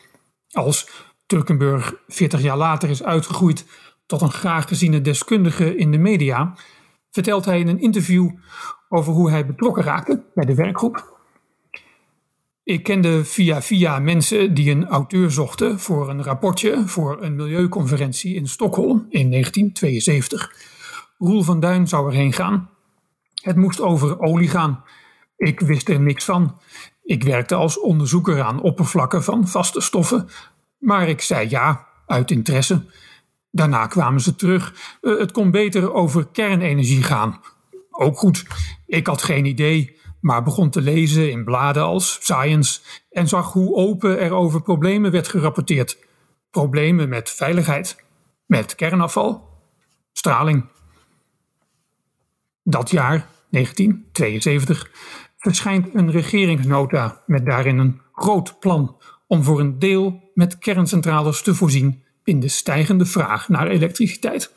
Als 0.51 0.89
Turkenburg 1.26 1.93
40 2.07 2.41
jaar 2.41 2.57
later 2.57 2.89
is 2.89 3.03
uitgegroeid 3.03 3.65
tot 4.05 4.22
een 4.22 4.32
graag 4.32 4.68
geziene 4.68 5.01
deskundige 5.01 5.76
in 5.76 5.91
de 5.91 5.97
media, 5.97 6.55
vertelt 7.11 7.45
hij 7.45 7.59
in 7.59 7.68
een 7.68 7.82
interview 7.82 8.30
over 8.89 9.13
hoe 9.13 9.30
hij 9.30 9.45
betrokken 9.45 9.84
raakte 9.84 10.24
bij 10.34 10.45
de 10.45 10.55
werkgroep. 10.55 11.16
Ik 12.68 12.84
kende 12.84 13.26
via 13.26 13.61
via 13.61 13.99
mensen 13.99 14.53
die 14.53 14.72
een 14.72 14.88
auteur 14.88 15.32
zochten 15.32 15.80
voor 15.80 16.09
een 16.09 16.24
rapportje 16.24 16.88
voor 16.88 17.24
een 17.24 17.36
milieuconferentie 17.36 18.36
in 18.36 18.47
Stockholm 18.47 19.05
in 19.09 19.30
1972. 19.30 20.51
Roel 21.18 21.43
van 21.43 21.59
Duin 21.59 21.88
zou 21.88 22.07
erheen 22.07 22.34
gaan. 22.34 22.70
Het 23.34 23.55
moest 23.55 23.82
over 23.82 24.20
olie 24.20 24.47
gaan. 24.47 24.84
Ik 25.38 25.59
wist 25.59 25.89
er 25.89 25.99
niks 25.99 26.26
van. 26.26 26.59
Ik 27.03 27.24
werkte 27.24 27.55
als 27.55 27.80
onderzoeker 27.80 28.41
aan 28.41 28.61
oppervlakken 28.61 29.24
van 29.24 29.47
vaste 29.47 29.82
stoffen. 29.82 30.28
Maar 30.78 31.09
ik 31.09 31.22
zei 31.22 31.49
ja, 31.49 31.88
uit 32.05 32.32
interesse. 32.32 32.86
Daarna 33.51 33.88
kwamen 33.88 34.22
ze 34.22 34.36
terug. 34.36 34.74
Eh, 35.01 35.18
het 35.18 35.32
kon 35.32 35.51
beter 35.51 35.93
over 35.93 36.28
kernenergie 36.28 37.03
gaan. 37.03 37.41
Ook 37.89 38.18
goed. 38.18 38.45
Ik 38.86 39.07
had 39.07 39.22
geen 39.22 39.45
idee 39.45 39.97
maar 40.22 40.43
begon 40.43 40.70
te 40.70 40.82
lezen 40.82 41.32
in 41.32 41.43
bladen 41.43 41.84
als 41.84 42.18
Science 42.22 42.80
en 43.09 43.28
zag 43.28 43.53
hoe 43.53 43.76
open 43.76 44.20
er 44.20 44.34
over 44.34 44.61
problemen 44.61 45.11
werd 45.11 45.28
gerapporteerd. 45.28 46.05
problemen 46.51 47.09
met 47.09 47.30
veiligheid, 47.30 48.03
met 48.45 48.76
kernafval, 48.76 49.49
straling. 50.13 50.65
Dat 52.63 52.89
jaar, 52.89 53.28
1972, 53.49 54.91
verschijnt 55.38 55.95
een 55.95 56.11
regeringsnota 56.11 57.24
met 57.26 57.45
daarin 57.45 57.78
een 57.78 58.01
groot 58.13 58.59
plan 58.59 58.97
om 59.28 59.43
voor 59.43 59.59
een 59.59 59.80
deel 59.80 60.32
met 60.34 60.57
kerncentrales 60.57 61.41
te 61.41 61.55
voorzien 61.55 62.03
in 62.24 62.39
de 62.39 62.47
stijgende 62.47 63.05
vraag 63.05 63.49
naar 63.49 63.68
elektriciteit. 63.68 64.53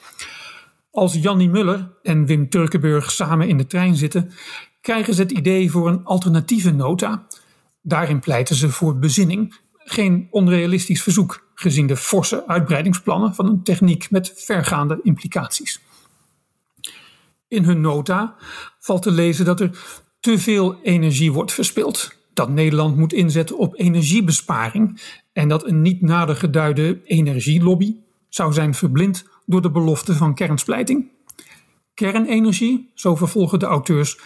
Als 0.91 1.15
Jannie 1.15 1.49
Muller 1.49 1.91
en 2.03 2.27
Wim 2.27 2.49
Turkenburg 2.49 3.11
samen 3.11 3.49
in 3.49 3.57
de 3.57 3.67
trein 3.67 3.97
zitten, 3.97 4.33
krijgen 4.81 5.15
ze 5.15 5.23
het 5.23 5.31
idee 5.31 5.71
voor 5.71 5.89
een 5.89 6.05
alternatieve 6.05 6.71
nota. 6.71 7.27
Daarin 7.83 8.21
pleiten 8.21 8.57
ze 8.57 8.69
voor 8.69 8.99
bezinning, 8.99 9.59
geen 9.77 10.29
onrealistisch 10.31 11.03
verzoek, 11.03 11.49
gezien 11.55 11.87
de 11.87 11.97
forse 11.97 12.47
uitbreidingsplannen 12.47 13.35
van 13.35 13.47
een 13.47 13.63
techniek 13.63 14.11
met 14.11 14.33
vergaande 14.37 15.01
implicaties. 15.03 15.81
In 17.49 17.65
hun 17.65 17.81
nota 17.81 18.37
valt 18.79 19.03
te 19.03 19.11
lezen 19.11 19.45
dat 19.45 19.61
er 19.61 19.71
te 20.21 20.39
veel 20.39 20.81
energie 20.83 21.33
wordt 21.33 21.53
verspild, 21.53 22.13
dat 22.35 22.49
Nederland 22.49 22.97
moet 22.97 23.13
inzetten 23.13 23.59
op 23.59 23.79
energiebesparing 23.79 25.01
en 25.33 25.49
dat 25.49 25.67
een 25.67 25.83
niet 25.83 26.01
nader 26.01 26.37
geduide 26.37 27.01
energielobby 27.05 27.97
zou 28.29 28.53
zijn 28.53 28.75
verblind 28.75 29.25
door 29.47 29.63
de 29.63 29.71
belofte 29.71 30.15
van 30.15 30.35
kernsplijting. 30.35 31.09
Kernenergie, 31.95 32.91
zo 32.95 33.17
vervolgen 33.17 33.59
de 33.59 33.67
auteurs, 33.67 34.19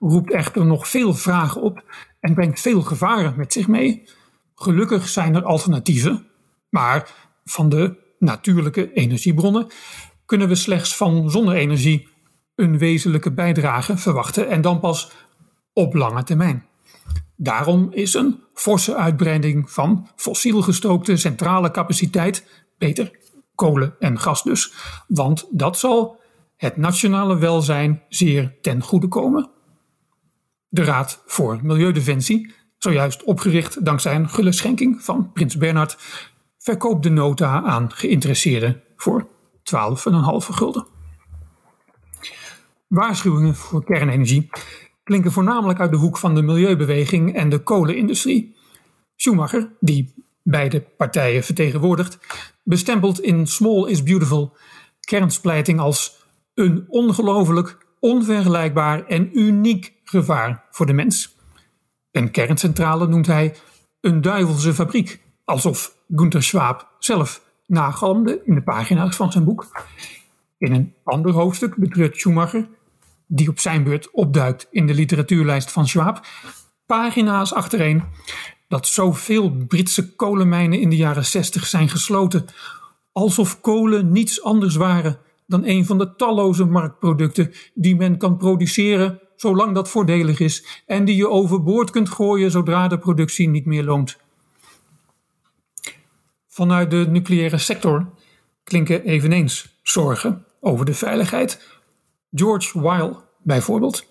roept 0.00 0.32
echter 0.32 0.66
nog 0.66 0.88
veel 0.88 1.14
vragen 1.14 1.62
op 1.62 1.84
en 2.20 2.34
brengt 2.34 2.60
veel 2.60 2.82
gevaren 2.82 3.34
met 3.36 3.52
zich 3.52 3.68
mee. 3.68 4.08
Gelukkig 4.54 5.08
zijn 5.08 5.34
er 5.34 5.44
alternatieven, 5.44 6.26
maar 6.68 7.10
van 7.44 7.68
de 7.68 7.96
natuurlijke 8.18 8.92
energiebronnen 8.92 9.66
kunnen 10.26 10.48
we 10.48 10.54
slechts 10.54 10.96
van 10.96 11.30
zonne-energie 11.30 12.08
een 12.54 12.78
wezenlijke 12.78 13.32
bijdrage 13.32 13.96
verwachten 13.96 14.48
en 14.48 14.60
dan 14.60 14.80
pas 14.80 15.12
op 15.72 15.94
lange 15.94 16.22
termijn. 16.22 16.66
Daarom 17.36 17.88
is 17.92 18.14
een 18.14 18.40
forse 18.54 18.94
uitbreiding 18.96 19.70
van 19.70 20.08
fossiel 20.16 20.62
gestookte 20.62 21.16
centrale 21.16 21.70
capaciteit 21.70 22.64
beter, 22.78 23.18
kolen 23.54 23.94
en 23.98 24.18
gas 24.18 24.42
dus, 24.42 24.72
want 25.08 25.46
dat 25.50 25.78
zal 25.78 26.20
het 26.56 26.76
nationale 26.76 27.38
welzijn 27.38 28.02
zeer 28.08 28.58
ten 28.60 28.82
goede 28.82 29.08
komen. 29.08 29.50
De 30.72 30.84
Raad 30.84 31.22
voor 31.26 31.58
Milieudefensie, 31.62 32.54
zojuist 32.78 33.24
opgericht 33.24 33.84
dankzij 33.84 34.14
een 34.14 34.28
gulle 34.28 34.52
schenking 34.52 35.02
van 35.02 35.32
Prins 35.32 35.56
Bernhard, 35.56 35.98
verkoopt 36.58 37.02
de 37.02 37.10
nota 37.10 37.62
aan 37.62 37.92
geïnteresseerden 37.92 38.82
voor 38.96 39.28
12,5 39.28 39.30
gulden. 40.36 40.86
Waarschuwingen 42.86 43.54
voor 43.54 43.84
kernenergie 43.84 44.50
klinken 45.04 45.32
voornamelijk 45.32 45.80
uit 45.80 45.90
de 45.90 45.96
hoek 45.96 46.18
van 46.18 46.34
de 46.34 46.42
milieubeweging 46.42 47.34
en 47.34 47.48
de 47.48 47.58
kolenindustrie. 47.58 48.56
Schumacher, 49.16 49.68
die 49.80 50.14
beide 50.42 50.80
partijen 50.80 51.44
vertegenwoordigt, 51.44 52.18
bestempelt 52.62 53.20
in 53.20 53.46
Small 53.46 53.88
is 53.88 54.02
Beautiful 54.02 54.56
kernsplijting 55.00 55.80
als 55.80 56.16
een 56.54 56.84
ongelooflijk, 56.88 57.86
onvergelijkbaar 58.00 59.06
en 59.06 59.38
uniek 59.38 59.92
gevaar 60.10 60.64
voor 60.70 60.86
de 60.86 60.92
mens. 60.92 61.36
Een 62.10 62.30
kerncentrale 62.30 63.06
noemt 63.06 63.26
hij 63.26 63.54
een 64.00 64.20
duivelse 64.20 64.74
fabriek, 64.74 65.20
alsof 65.44 65.94
Gunther 66.14 66.42
Schwab 66.42 66.88
zelf 66.98 67.42
nagalmde 67.66 68.40
in 68.44 68.54
de 68.54 68.62
pagina's 68.62 69.16
van 69.16 69.32
zijn 69.32 69.44
boek. 69.44 69.66
In 70.58 70.72
een 70.72 70.94
ander 71.04 71.32
hoofdstuk 71.32 71.76
betreurt 71.76 72.16
Schumacher 72.16 72.68
die 73.26 73.48
op 73.48 73.58
zijn 73.58 73.84
beurt 73.84 74.10
opduikt 74.10 74.66
in 74.70 74.86
de 74.86 74.94
literatuurlijst 74.94 75.70
van 75.70 75.88
Schwab, 75.88 76.26
pagina's 76.86 77.52
achtereen, 77.52 78.02
dat 78.68 78.86
zoveel 78.86 79.50
Britse 79.50 80.14
kolenmijnen 80.14 80.80
in 80.80 80.90
de 80.90 80.96
jaren 80.96 81.24
60 81.24 81.66
zijn 81.66 81.88
gesloten, 81.88 82.44
alsof 83.12 83.60
kolen 83.60 84.12
niets 84.12 84.42
anders 84.42 84.76
waren 84.76 85.18
dan 85.46 85.66
een 85.66 85.86
van 85.86 85.98
de 85.98 86.14
talloze 86.16 86.64
marktproducten 86.64 87.52
die 87.74 87.96
men 87.96 88.18
kan 88.18 88.36
produceren 88.36 89.20
zolang 89.40 89.74
dat 89.74 89.90
voordelig 89.90 90.40
is 90.40 90.82
en 90.86 91.04
die 91.04 91.16
je 91.16 91.28
overboord 91.28 91.90
kunt 91.90 92.08
gooien 92.08 92.50
zodra 92.50 92.88
de 92.88 92.98
productie 92.98 93.48
niet 93.48 93.66
meer 93.66 93.84
loont. 93.84 94.18
Vanuit 96.48 96.90
de 96.90 97.06
nucleaire 97.08 97.58
sector 97.58 98.10
klinken 98.64 99.04
eveneens 99.04 99.78
zorgen 99.82 100.44
over 100.60 100.84
de 100.84 100.94
veiligheid 100.94 101.80
George 102.30 102.80
Weil 102.80 103.22
bijvoorbeeld 103.42 104.06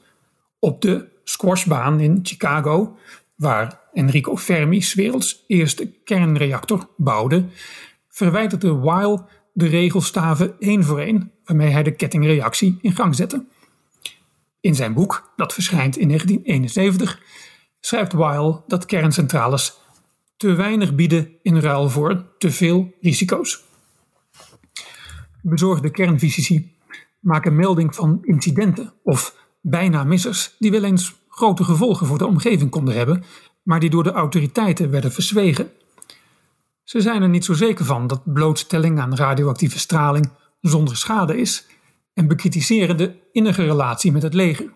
op 0.60 0.82
de 0.82 1.08
squashbaan 1.24 2.00
in 2.00 2.20
Chicago, 2.24 2.98
waar 3.36 3.80
Enrico 3.94 4.38
Fermi 4.38 4.86
werelds 4.94 5.44
eerste 5.48 5.92
kernreactor 6.04 6.90
bouwde, 6.98 7.46
verwijderde 8.10 8.74
Weil 8.76 9.28
de 9.54 9.68
regelstaven 9.68 10.56
één 10.60 10.84
voor 10.84 11.00
één 11.00 11.32
waarmee 11.46 11.70
hij 11.70 11.84
de 11.84 11.96
kettingreactie 11.96 12.78
in 12.82 12.96
gang 12.96 13.16
zette. 13.16 13.46
In 14.62 14.76
zijn 14.76 14.94
boek, 14.94 15.34
dat 15.36 15.54
verschijnt 15.54 15.98
in 15.98 16.08
1971, 16.08 17.22
schrijft 17.80 18.14
Weil 18.14 18.64
dat 18.68 18.86
kerncentrales 18.86 19.78
te 20.38 20.54
weinig 20.54 20.96
bieden 20.96 21.30
in 21.42 21.60
ruil 21.60 21.90
voor 21.90 22.26
te 22.38 22.52
veel 22.52 22.94
risico's. 23.02 23.64
Bezorgde 25.42 25.92
kernfysici 25.92 26.76
maken 27.20 27.56
melding 27.56 27.96
van 27.96 28.20
incidenten 28.22 28.94
of 29.04 29.36
bijna 29.62 30.04
missers 30.04 30.56
die 30.60 30.72
wel 30.72 30.84
eens 30.84 31.16
grote 31.30 31.64
gevolgen 31.64 32.08
voor 32.08 32.18
de 32.18 32.26
omgeving 32.26 32.70
konden 32.70 32.96
hebben, 32.96 33.24
maar 33.64 33.80
die 33.80 33.90
door 33.90 34.04
de 34.04 34.12
autoriteiten 34.12 34.90
werden 34.90 35.12
verzwegen. 35.12 35.72
Ze 36.84 37.02
zijn 37.02 37.22
er 37.22 37.30
niet 37.30 37.46
zo 37.46 37.54
zeker 37.54 37.86
van 37.86 38.08
dat 38.08 38.34
blootstelling 38.34 39.00
aan 39.00 39.16
radioactieve 39.16 39.80
straling 39.80 40.32
zonder 40.62 40.98
schade 40.98 41.38
is 41.38 41.68
en 42.20 42.28
bekritiseren 42.28 42.98
de 42.98 43.16
innige 43.32 43.66
relatie 43.66 44.12
met 44.12 44.24
het 44.24 44.34
leger. 44.34 44.74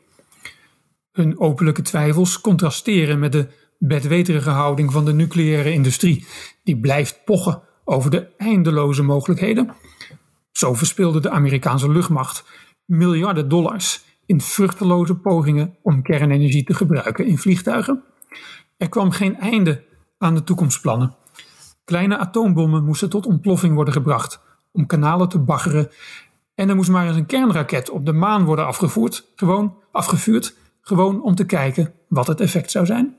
Hun 1.11 1.39
openlijke 1.39 1.81
twijfels 1.81 2.41
contrasteren 2.41 3.19
met 3.19 3.31
de 3.31 3.47
bedweterige 3.79 4.49
houding 4.49 4.91
van 4.91 5.05
de 5.05 5.13
nucleaire 5.13 5.71
industrie, 5.71 6.25
die 6.63 6.79
blijft 6.79 7.23
pochen 7.25 7.61
over 7.83 8.11
de 8.11 8.27
eindeloze 8.37 9.03
mogelijkheden 9.03 9.75
zo 10.51 10.73
verspilde 10.73 11.19
de 11.19 11.29
Amerikaanse 11.29 11.91
luchtmacht 11.91 12.43
miljarden 12.85 13.49
dollars 13.49 14.03
in 14.25 14.41
vruchteloze 14.41 15.15
pogingen 15.15 15.77
om 15.81 16.01
kernenergie 16.01 16.63
te 16.63 16.73
gebruiken 16.73 17.25
in 17.25 17.37
vliegtuigen. 17.37 18.03
Er 18.77 18.89
kwam 18.89 19.11
geen 19.11 19.37
einde 19.37 19.83
aan 20.17 20.35
de 20.35 20.43
toekomstplannen. 20.43 21.15
Kleine 21.85 22.17
atoombommen 22.17 22.83
moesten 22.83 23.09
tot 23.09 23.25
ontploffing 23.25 23.75
worden 23.75 23.93
gebracht 23.93 24.41
om 24.73 24.85
kanalen 24.85 25.29
te 25.29 25.39
baggeren. 25.39 25.89
En 26.55 26.69
er 26.69 26.75
moest 26.75 26.89
maar 26.89 27.07
eens 27.07 27.15
een 27.15 27.25
kernraket 27.25 27.89
op 27.89 28.05
de 28.05 28.13
maan 28.13 28.45
worden 28.45 28.65
afgevoerd, 28.65 29.25
gewoon 29.35 29.77
afgevuurd, 29.91 30.55
gewoon 30.81 31.21
om 31.21 31.35
te 31.35 31.45
kijken 31.45 31.93
wat 32.07 32.27
het 32.27 32.39
effect 32.39 32.71
zou 32.71 32.85
zijn. 32.85 33.17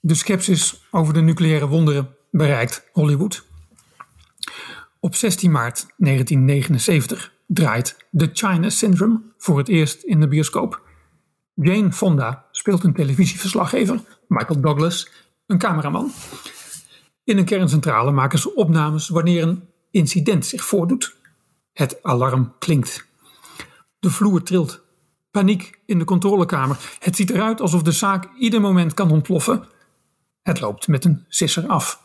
De 0.00 0.14
sceptisch 0.14 0.86
over 0.90 1.14
de 1.14 1.20
nucleaire 1.20 1.66
wonderen 1.66 2.14
bereikt 2.30 2.88
Hollywood. 2.92 3.44
Op 5.00 5.14
16 5.14 5.50
maart 5.50 5.86
1979 5.96 7.32
draait 7.46 7.96
The 8.16 8.30
China 8.32 8.68
Syndrome 8.68 9.20
voor 9.38 9.58
het 9.58 9.68
eerst 9.68 10.02
in 10.02 10.20
de 10.20 10.28
bioscoop. 10.28 10.82
Jane 11.54 11.92
Fonda 11.92 12.46
speelt 12.50 12.84
een 12.84 12.94
televisieverslaggever, 12.94 14.00
Michael 14.28 14.60
Douglas 14.60 15.10
een 15.46 15.58
cameraman. 15.58 16.10
In 17.24 17.38
een 17.38 17.44
kerncentrale 17.44 18.10
maken 18.10 18.38
ze 18.38 18.54
opnames 18.54 19.08
wanneer 19.08 19.42
een 19.42 19.68
incident 19.90 20.46
zich 20.46 20.64
voordoet. 20.64 21.16
Het 21.72 22.02
alarm 22.02 22.54
klinkt. 22.58 23.06
De 23.98 24.10
vloer 24.10 24.42
trilt. 24.42 24.82
Paniek 25.30 25.80
in 25.86 25.98
de 25.98 26.04
controlekamer. 26.04 26.96
Het 26.98 27.16
ziet 27.16 27.30
eruit 27.30 27.60
alsof 27.60 27.82
de 27.82 27.92
zaak 27.92 28.28
ieder 28.38 28.60
moment 28.60 28.94
kan 28.94 29.10
ontploffen. 29.10 29.64
Het 30.42 30.60
loopt 30.60 30.88
met 30.88 31.04
een 31.04 31.24
sisser 31.28 31.66
af. 31.66 32.02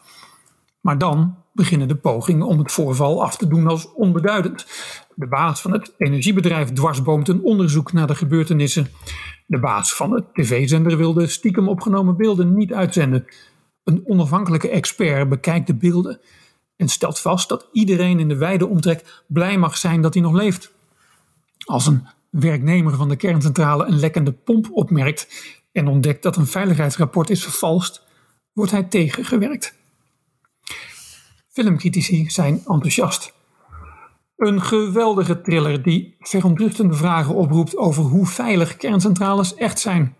Maar 0.81 0.97
dan 0.97 1.37
beginnen 1.53 1.87
de 1.87 1.95
pogingen 1.95 2.47
om 2.47 2.59
het 2.59 2.71
voorval 2.71 3.23
af 3.23 3.37
te 3.37 3.47
doen 3.47 3.67
als 3.67 3.93
onbeduidend. 3.93 4.65
De 5.15 5.27
baas 5.27 5.61
van 5.61 5.71
het 5.71 5.93
energiebedrijf 5.97 6.69
dwarsboomt 6.69 7.27
een 7.27 7.43
onderzoek 7.43 7.93
naar 7.93 8.07
de 8.07 8.15
gebeurtenissen. 8.15 8.87
De 9.47 9.59
baas 9.59 9.93
van 9.93 10.09
de 10.09 10.23
tv-zender 10.33 10.97
wilde 10.97 11.27
stiekem 11.27 11.67
opgenomen 11.67 12.17
beelden 12.17 12.53
niet 12.53 12.73
uitzenden. 12.73 13.25
Een 13.83 14.03
onafhankelijke 14.05 14.69
expert 14.69 15.29
bekijkt 15.29 15.67
de 15.67 15.75
beelden 15.75 16.19
en 16.77 16.87
stelt 16.89 17.19
vast 17.19 17.49
dat 17.49 17.67
iedereen 17.71 18.19
in 18.19 18.27
de 18.27 18.37
wijde 18.37 18.67
omtrek 18.67 19.23
blij 19.27 19.57
mag 19.57 19.77
zijn 19.77 20.01
dat 20.01 20.13
hij 20.13 20.23
nog 20.23 20.33
leeft. 20.33 20.71
Als 21.65 21.85
een 21.85 22.07
werknemer 22.29 22.95
van 22.95 23.09
de 23.09 23.15
kerncentrale 23.15 23.85
een 23.85 23.99
lekkende 23.99 24.31
pomp 24.31 24.67
opmerkt 24.71 25.27
en 25.71 25.87
ontdekt 25.87 26.23
dat 26.23 26.35
een 26.35 26.47
veiligheidsrapport 26.47 27.29
is 27.29 27.43
vervalst, 27.43 28.03
wordt 28.53 28.71
hij 28.71 28.83
tegengewerkt. 28.83 29.73
Filmcritici 31.49 32.29
zijn 32.29 32.53
enthousiast. 32.55 33.33
Een 34.37 34.61
geweldige 34.61 35.41
thriller 35.41 35.83
die 35.83 36.15
verontruchtende 36.19 36.93
vragen 36.93 37.35
oproept 37.35 37.77
over 37.77 38.03
hoe 38.03 38.25
veilig 38.25 38.77
kerncentrales 38.77 39.55
echt 39.55 39.79
zijn, 39.79 40.15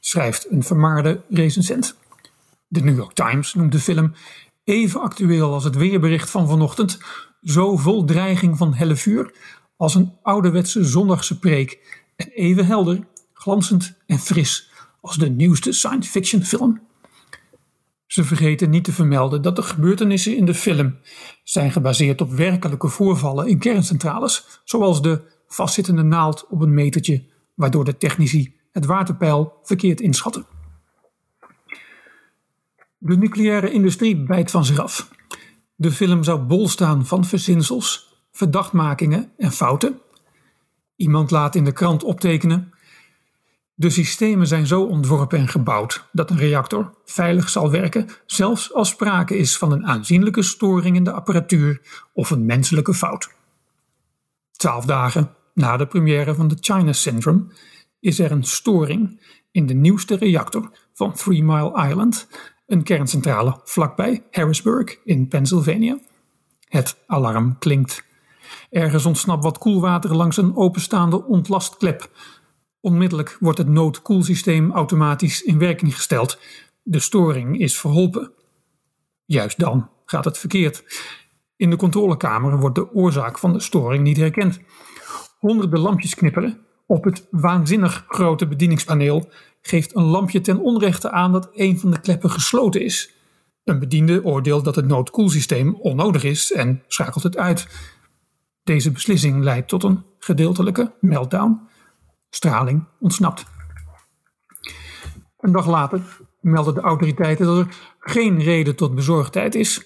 schrijft 0.00 0.50
een 0.50 0.62
vermaarde 0.62 1.20
recensent. 1.28 1.96
De 2.68 2.82
New 2.82 2.96
York 2.96 3.12
Times 3.12 3.54
noemt 3.54 3.72
de 3.72 3.78
film 3.78 4.12
even 4.66 5.00
actueel 5.00 5.52
als 5.52 5.64
het 5.64 5.76
weerbericht 5.76 6.30
van 6.30 6.48
vanochtend, 6.48 6.98
zo 7.42 7.76
vol 7.76 8.04
dreiging 8.04 8.56
van 8.56 8.74
helle 8.74 8.96
vuur 8.96 9.34
als 9.76 9.94
een 9.94 10.12
ouderwetse 10.22 10.84
zondagse 10.84 11.38
preek 11.38 12.02
en 12.16 12.28
even 12.28 12.66
helder, 12.66 13.06
glanzend 13.32 13.96
en 14.06 14.18
fris 14.18 14.70
als 15.00 15.16
de 15.16 15.28
nieuwste 15.28 15.72
science 15.72 16.10
fiction 16.10 16.42
film. 16.42 16.80
Ze 18.06 18.24
vergeten 18.24 18.70
niet 18.70 18.84
te 18.84 18.92
vermelden 18.92 19.42
dat 19.42 19.56
de 19.56 19.62
gebeurtenissen 19.62 20.36
in 20.36 20.44
de 20.44 20.54
film 20.54 20.96
zijn 21.44 21.72
gebaseerd 21.72 22.20
op 22.20 22.30
werkelijke 22.30 22.88
voorvallen 22.88 23.46
in 23.46 23.58
kerncentrales, 23.58 24.60
zoals 24.64 25.02
de 25.02 25.22
vastzittende 25.46 26.02
naald 26.02 26.46
op 26.48 26.60
een 26.60 26.74
metertje, 26.74 27.24
waardoor 27.54 27.84
de 27.84 27.96
technici 27.96 28.54
het 28.72 28.86
waterpeil 28.86 29.52
verkeerd 29.62 30.00
inschatten. 30.00 30.55
De 32.98 33.16
nucleaire 33.16 33.70
industrie 33.70 34.24
bijt 34.24 34.50
van 34.50 34.64
zich 34.64 34.78
af. 34.78 35.10
De 35.74 35.92
film 35.92 36.22
zou 36.24 36.40
bol 36.40 36.68
staan 36.68 37.06
van 37.06 37.24
verzinsels, 37.24 38.14
verdachtmakingen 38.32 39.32
en 39.36 39.52
fouten. 39.52 40.00
Iemand 40.96 41.30
laat 41.30 41.54
in 41.54 41.64
de 41.64 41.72
krant 41.72 42.04
optekenen 42.04 42.74
de 43.78 43.90
systemen 43.90 44.46
zijn 44.46 44.66
zo 44.66 44.82
ontworpen 44.82 45.38
en 45.38 45.48
gebouwd 45.48 46.08
dat 46.12 46.30
een 46.30 46.36
reactor 46.36 46.94
veilig 47.04 47.48
zal 47.48 47.70
werken, 47.70 48.08
zelfs 48.26 48.74
als 48.74 48.88
sprake 48.88 49.36
is 49.36 49.58
van 49.58 49.72
een 49.72 49.86
aanzienlijke 49.86 50.42
storing 50.42 50.96
in 50.96 51.04
de 51.04 51.12
apparatuur 51.12 51.80
of 52.12 52.30
een 52.30 52.46
menselijke 52.46 52.94
fout. 52.94 53.30
Twaalf 54.52 54.84
dagen 54.84 55.34
na 55.54 55.76
de 55.76 55.86
première 55.86 56.34
van 56.34 56.48
de 56.48 56.56
China 56.60 56.92
Syndrome 56.92 57.46
is 58.00 58.18
er 58.18 58.30
een 58.30 58.44
storing 58.44 59.20
in 59.50 59.66
de 59.66 59.74
nieuwste 59.74 60.16
reactor 60.16 60.70
van 60.92 61.12
Three 61.12 61.42
Mile 61.42 61.88
Island, 61.88 62.28
een 62.66 62.82
kerncentrale 62.82 63.60
vlakbij 63.64 64.22
Harrisburg 64.30 64.98
in 65.04 65.28
Pennsylvania. 65.28 65.98
Het 66.68 66.96
alarm 67.06 67.58
klinkt. 67.58 68.04
Ergens 68.70 69.06
ontsnapt 69.06 69.44
wat 69.44 69.58
koelwater 69.58 70.16
langs 70.16 70.36
een 70.36 70.56
openstaande 70.56 71.24
ontlastklep 71.24 72.10
Onmiddellijk 72.86 73.36
wordt 73.40 73.58
het 73.58 73.68
noodkoelsysteem 73.68 74.72
automatisch 74.72 75.42
in 75.42 75.58
werking 75.58 75.94
gesteld. 75.94 76.38
De 76.82 76.98
storing 76.98 77.58
is 77.58 77.80
verholpen. 77.80 78.32
Juist 79.24 79.58
dan 79.58 79.90
gaat 80.04 80.24
het 80.24 80.38
verkeerd. 80.38 80.84
In 81.56 81.70
de 81.70 81.76
controlekamer 81.76 82.58
wordt 82.58 82.74
de 82.74 82.92
oorzaak 82.92 83.38
van 83.38 83.52
de 83.52 83.60
storing 83.60 84.02
niet 84.02 84.16
herkend. 84.16 84.60
Honderden 85.38 85.80
lampjes 85.80 86.14
knipperen. 86.14 86.58
Op 86.86 87.04
het 87.04 87.26
waanzinnig 87.30 88.04
grote 88.08 88.46
bedieningspaneel 88.46 89.28
geeft 89.66 89.96
een 89.96 90.04
lampje 90.04 90.40
ten 90.40 90.60
onrechte 90.60 91.10
aan 91.10 91.32
dat 91.32 91.48
een 91.52 91.78
van 91.78 91.90
de 91.90 92.00
kleppen 92.00 92.30
gesloten 92.30 92.80
is. 92.80 93.14
Een 93.64 93.78
bediende 93.78 94.24
oordeelt 94.24 94.64
dat 94.64 94.76
het 94.76 94.86
noodkoelsysteem 94.86 95.74
onnodig 95.74 96.24
is 96.24 96.52
en 96.52 96.82
schakelt 96.86 97.22
het 97.22 97.36
uit. 97.36 97.66
Deze 98.64 98.90
beslissing 98.90 99.42
leidt 99.42 99.68
tot 99.68 99.82
een 99.82 100.04
gedeeltelijke 100.18 100.92
meltdown 101.00 101.60
straling 102.30 102.84
ontsnapt. 103.00 103.44
Een 105.38 105.52
dag 105.52 105.66
later 105.66 106.00
melden 106.40 106.74
de 106.74 106.80
autoriteiten 106.80 107.46
dat 107.46 107.58
er 107.58 107.76
geen 108.00 108.38
reden 108.42 108.76
tot 108.76 108.94
bezorgdheid 108.94 109.54
is. 109.54 109.84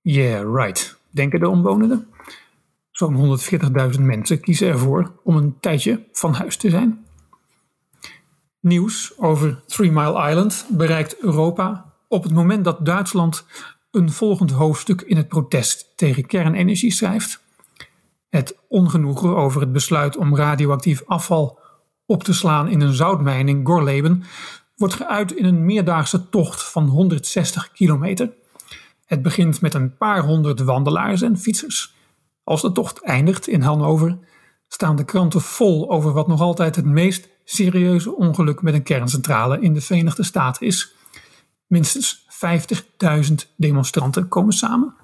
Yeah, 0.00 0.54
right, 0.54 0.98
denken 1.10 1.40
de 1.40 1.48
omwonenden. 1.48 2.08
Zo'n 2.90 3.38
140.000 3.94 4.00
mensen 4.00 4.40
kiezen 4.40 4.68
ervoor 4.68 5.12
om 5.24 5.36
een 5.36 5.60
tijdje 5.60 6.06
van 6.12 6.32
huis 6.32 6.56
te 6.56 6.70
zijn. 6.70 7.04
Nieuws 8.60 9.18
over 9.18 9.62
Three 9.66 9.92
Mile 9.92 10.28
Island 10.28 10.66
bereikt 10.68 11.18
Europa 11.18 11.92
op 12.08 12.22
het 12.22 12.32
moment 12.32 12.64
dat 12.64 12.86
Duitsland 12.86 13.44
een 13.90 14.12
volgend 14.12 14.50
hoofdstuk 14.50 15.00
in 15.00 15.16
het 15.16 15.28
protest 15.28 15.92
tegen 15.96 16.26
kernenergie 16.26 16.92
schrijft. 16.92 17.42
Het 18.28 18.58
ongenoegen 18.68 19.36
over 19.36 19.60
het 19.60 19.72
besluit 19.72 20.16
om 20.16 20.36
radioactief 20.36 21.02
afval 21.06 21.58
op 22.06 22.24
te 22.24 22.34
slaan 22.34 22.68
in 22.68 22.80
een 22.80 22.92
zoutmijn 22.92 23.48
in 23.48 23.66
Gorleben 23.66 24.22
wordt 24.76 24.94
geuit 24.94 25.32
in 25.32 25.44
een 25.44 25.64
meerdaagse 25.64 26.28
tocht 26.28 26.62
van 26.62 26.86
160 26.86 27.72
kilometer. 27.72 28.32
Het 29.04 29.22
begint 29.22 29.60
met 29.60 29.74
een 29.74 29.96
paar 29.96 30.24
honderd 30.24 30.60
wandelaars 30.60 31.22
en 31.22 31.38
fietsers. 31.38 31.94
Als 32.44 32.62
de 32.62 32.72
tocht 32.72 33.02
eindigt 33.02 33.48
in 33.48 33.62
Hannover, 33.62 34.18
staan 34.68 34.96
de 34.96 35.04
kranten 35.04 35.40
vol 35.40 35.90
over 35.90 36.12
wat 36.12 36.26
nog 36.26 36.40
altijd 36.40 36.76
het 36.76 36.84
meest 36.84 37.28
serieuze 37.50 38.16
ongeluk 38.16 38.62
met 38.62 38.74
een 38.74 38.82
kerncentrale 38.82 39.60
in 39.60 39.74
de 39.74 39.80
Verenigde 39.80 40.22
Staten 40.22 40.66
is. 40.66 40.94
Minstens 41.66 42.26
50.000 43.28 43.34
demonstranten 43.56 44.28
komen 44.28 44.52
samen. 44.52 44.94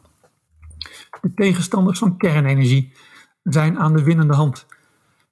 De 1.21 1.35
tegenstanders 1.35 1.99
van 1.99 2.17
kernenergie 2.17 2.93
zijn 3.43 3.79
aan 3.79 3.97
de 3.97 4.03
winnende 4.03 4.35
hand. 4.35 4.67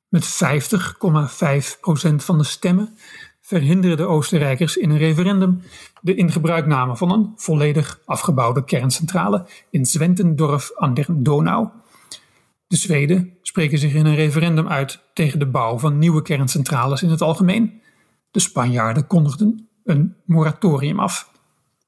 Met 0.09 0.25
50,5% 0.25 2.15
van 2.17 2.39
de 2.39 2.45
stemmen 2.45 2.99
verhinderen 3.41 3.97
de 3.97 4.07
Oostenrijkers 4.07 4.77
in 4.77 4.91
een 4.91 4.99
referendum 4.99 5.63
de 6.01 6.15
ingebruikname 6.15 6.97
van 6.97 7.11
een 7.13 7.33
volledig 7.37 8.01
afgebouwde 8.05 8.65
kerncentrale 8.65 9.47
in 9.71 9.87
Zwentendorf 9.87 10.71
aan 10.77 10.95
der 10.95 11.07
Donau. 11.11 11.69
De 12.67 12.77
Zweden 12.77 13.39
spreken 13.43 13.79
zich 13.79 13.95
in 13.95 14.07
een 14.07 14.15
referendum 14.15 14.69
uit 14.69 15.03
tegen 15.13 15.39
de 15.39 15.47
bouw 15.47 15.79
van 15.79 15.99
nieuwe 15.99 16.23
kerncentrales 16.23 17.03
in 17.03 17.11
het 17.11 17.23
algemeen. 17.23 17.83
De 18.31 18.41
Spanjaarden 18.41 19.07
kondigden 19.07 19.69
een 19.85 20.17
moratorium 20.25 20.99
af. 20.99 21.31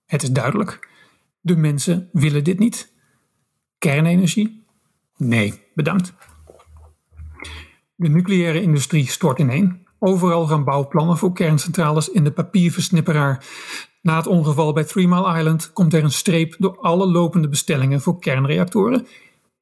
Het 0.07 0.23
is 0.23 0.31
duidelijk: 0.31 0.89
de 1.41 1.57
mensen 1.57 2.09
willen 2.13 2.45
dit 2.45 2.59
niet. 2.59 2.93
Kernenergie 3.79 4.65
Nee, 5.17 5.63
bedankt. 5.75 6.15
De 7.95 8.09
nucleaire 8.09 8.63
industrie 8.63 9.07
stort 9.07 9.39
ineen. 9.39 9.87
Overal 9.99 10.47
gaan 10.47 10.65
bouwplannen 10.65 11.17
voor 11.17 11.33
kerncentrales 11.33 12.09
in 12.09 12.25
de 12.25 12.33
papierversnipperaar. 12.33 13.45
Na 14.03 14.17
het 14.17 14.27
ongeval 14.27 14.73
bij 14.73 14.85
Three 14.85 15.09
Mile 15.09 15.39
Island 15.39 15.73
komt 15.73 15.95
er 15.95 16.05
een 16.05 16.11
streep 16.11 16.55
door 16.59 16.79
alle 16.81 17.07
lopende 17.07 17.49
bestellingen 17.49 18.01
voor 18.01 18.19
kernreactoren. 18.19 19.07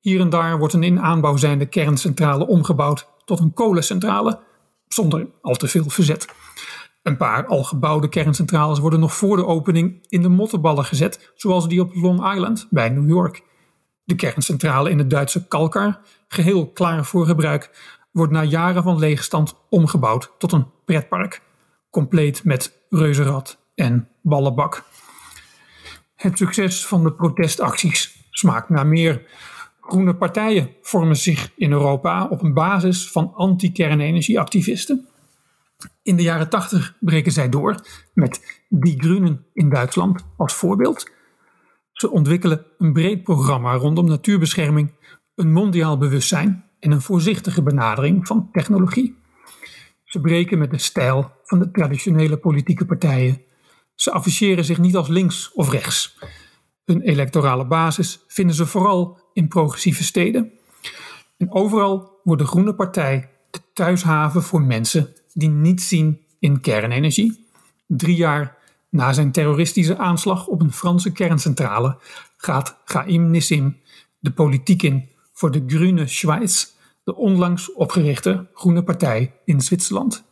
Hier 0.05 0.21
en 0.21 0.31
daar 0.31 0.59
wordt 0.59 0.75
een 0.75 0.83
in 0.83 1.01
aanbouw 1.01 1.37
zijnde 1.37 1.67
kerncentrale 1.67 2.47
omgebouwd 2.47 3.09
tot 3.25 3.41
een 3.41 3.53
kolencentrale, 3.53 4.41
zonder 4.89 5.27
al 5.43 5.55
te 5.55 5.69
veel 5.69 5.89
verzet. 5.89 6.27
Een 7.03 7.17
paar 7.17 7.47
al 7.47 7.65
gebouwde 7.65 8.09
kerncentrales 8.09 8.79
worden 8.79 9.01
nog 9.01 9.15
voor 9.15 9.37
de 9.37 9.47
opening 9.47 10.07
in 10.09 10.23
de 10.23 10.29
mottenballen 10.29 10.85
gezet, 10.85 11.33
zoals 11.35 11.69
die 11.69 11.81
op 11.81 11.95
Long 11.95 12.33
Island 12.33 12.67
bij 12.71 12.89
New 12.89 13.09
York. 13.09 13.43
De 14.05 14.15
kerncentrale 14.15 14.91
in 14.91 14.99
het 14.99 15.11
Duitse 15.11 15.47
Kalkar, 15.47 16.01
geheel 16.29 16.71
klaar 16.71 17.05
voor 17.05 17.27
gebruik, 17.27 17.71
wordt 18.13 18.33
na 18.33 18.43
jaren 18.43 18.83
van 18.83 18.99
leegstand 18.99 19.55
omgebouwd 19.69 20.31
tot 20.39 20.53
een 20.53 20.67
pretpark, 20.85 21.43
compleet 21.91 22.45
met 22.45 22.85
reuzenrad 22.89 23.59
en 23.75 24.09
ballenbak. 24.23 24.85
Het 26.15 26.39
succes 26.39 26.87
van 26.87 27.05
de 27.05 27.13
protestacties 27.13 28.27
smaakt 28.31 28.69
naar 28.69 28.87
meer. 28.87 29.27
Groene 29.87 30.15
partijen 30.15 30.71
vormen 30.83 31.17
zich 31.17 31.53
in 31.57 31.73
Europa 31.73 32.27
op 32.29 32.43
een 32.43 32.55
basis 32.55 33.11
van 33.11 33.35
anti-kernenergieactivisten. 33.35 35.09
In 36.03 36.17
de 36.17 36.23
jaren 36.23 36.49
80 36.49 36.97
breken 37.01 37.33
zij 37.33 37.49
door 37.49 37.87
met 38.15 38.63
Die 38.69 39.01
Groenen 39.01 39.47
in 39.53 39.69
Duitsland 39.69 40.25
als 40.37 40.55
voorbeeld 40.55 41.13
ze 41.95 42.11
ontwikkelen 42.11 42.67
een 42.79 42.93
breed 42.93 43.23
programma 43.23 43.75
rondom 43.75 44.07
natuurbescherming, 44.07 44.93
een 45.35 45.53
mondiaal 45.53 45.99
bewustzijn 45.99 46.65
en 46.81 46.91
een 46.91 47.01
voorzichtige 47.01 47.63
benadering 47.63 48.27
van 48.27 48.49
technologie. 48.53 49.17
Ze 50.05 50.21
breken 50.21 50.59
met 50.59 50.71
de 50.71 50.79
stijl 50.79 51.31
van 51.43 51.59
de 51.59 51.71
traditionele 51.71 52.37
politieke 52.37 52.85
partijen. 52.85 53.43
Ze 53.95 54.11
afficheren 54.11 54.65
zich 54.65 54.79
niet 54.79 54.97
als 54.97 55.09
links 55.09 55.53
of 55.53 55.71
rechts. 55.71 56.19
Hun 56.85 57.01
electorale 57.01 57.67
basis 57.67 58.25
vinden 58.27 58.57
ze 58.57 58.67
vooral 58.67 59.19
in 59.35 59.49
progressieve 59.49 60.05
steden. 60.05 60.53
En 61.37 61.53
overal 61.53 62.21
wordt 62.23 62.43
de 62.43 62.49
Groene 62.49 62.75
Partij 62.75 63.31
de 63.51 63.61
thuishaven 63.73 64.43
voor 64.43 64.63
mensen 64.63 65.15
die 65.33 65.49
niet 65.49 65.83
zien 65.83 66.21
in 66.39 66.61
kernenergie. 66.61 67.47
Drie 67.87 68.17
jaar 68.17 68.57
na 68.89 69.13
zijn 69.13 69.33
terroristische 69.33 69.99
aanslag 69.99 70.47
op 70.47 70.61
een 70.61 70.73
Franse 70.73 71.13
kerncentrale 71.13 71.99
gaat 72.37 72.77
Chaim 72.85 73.31
Nissim 73.31 73.77
de 74.19 74.31
politiek 74.31 74.83
in 74.83 75.09
voor 75.33 75.51
de 75.51 75.65
Grüne 75.67 76.07
Schweiz, 76.07 76.67
de 77.05 77.17
onlangs 77.17 77.73
opgerichte 77.73 78.47
groene 78.55 78.83
partij 78.85 79.33
in 79.45 79.61
Zwitserland. 79.61 80.25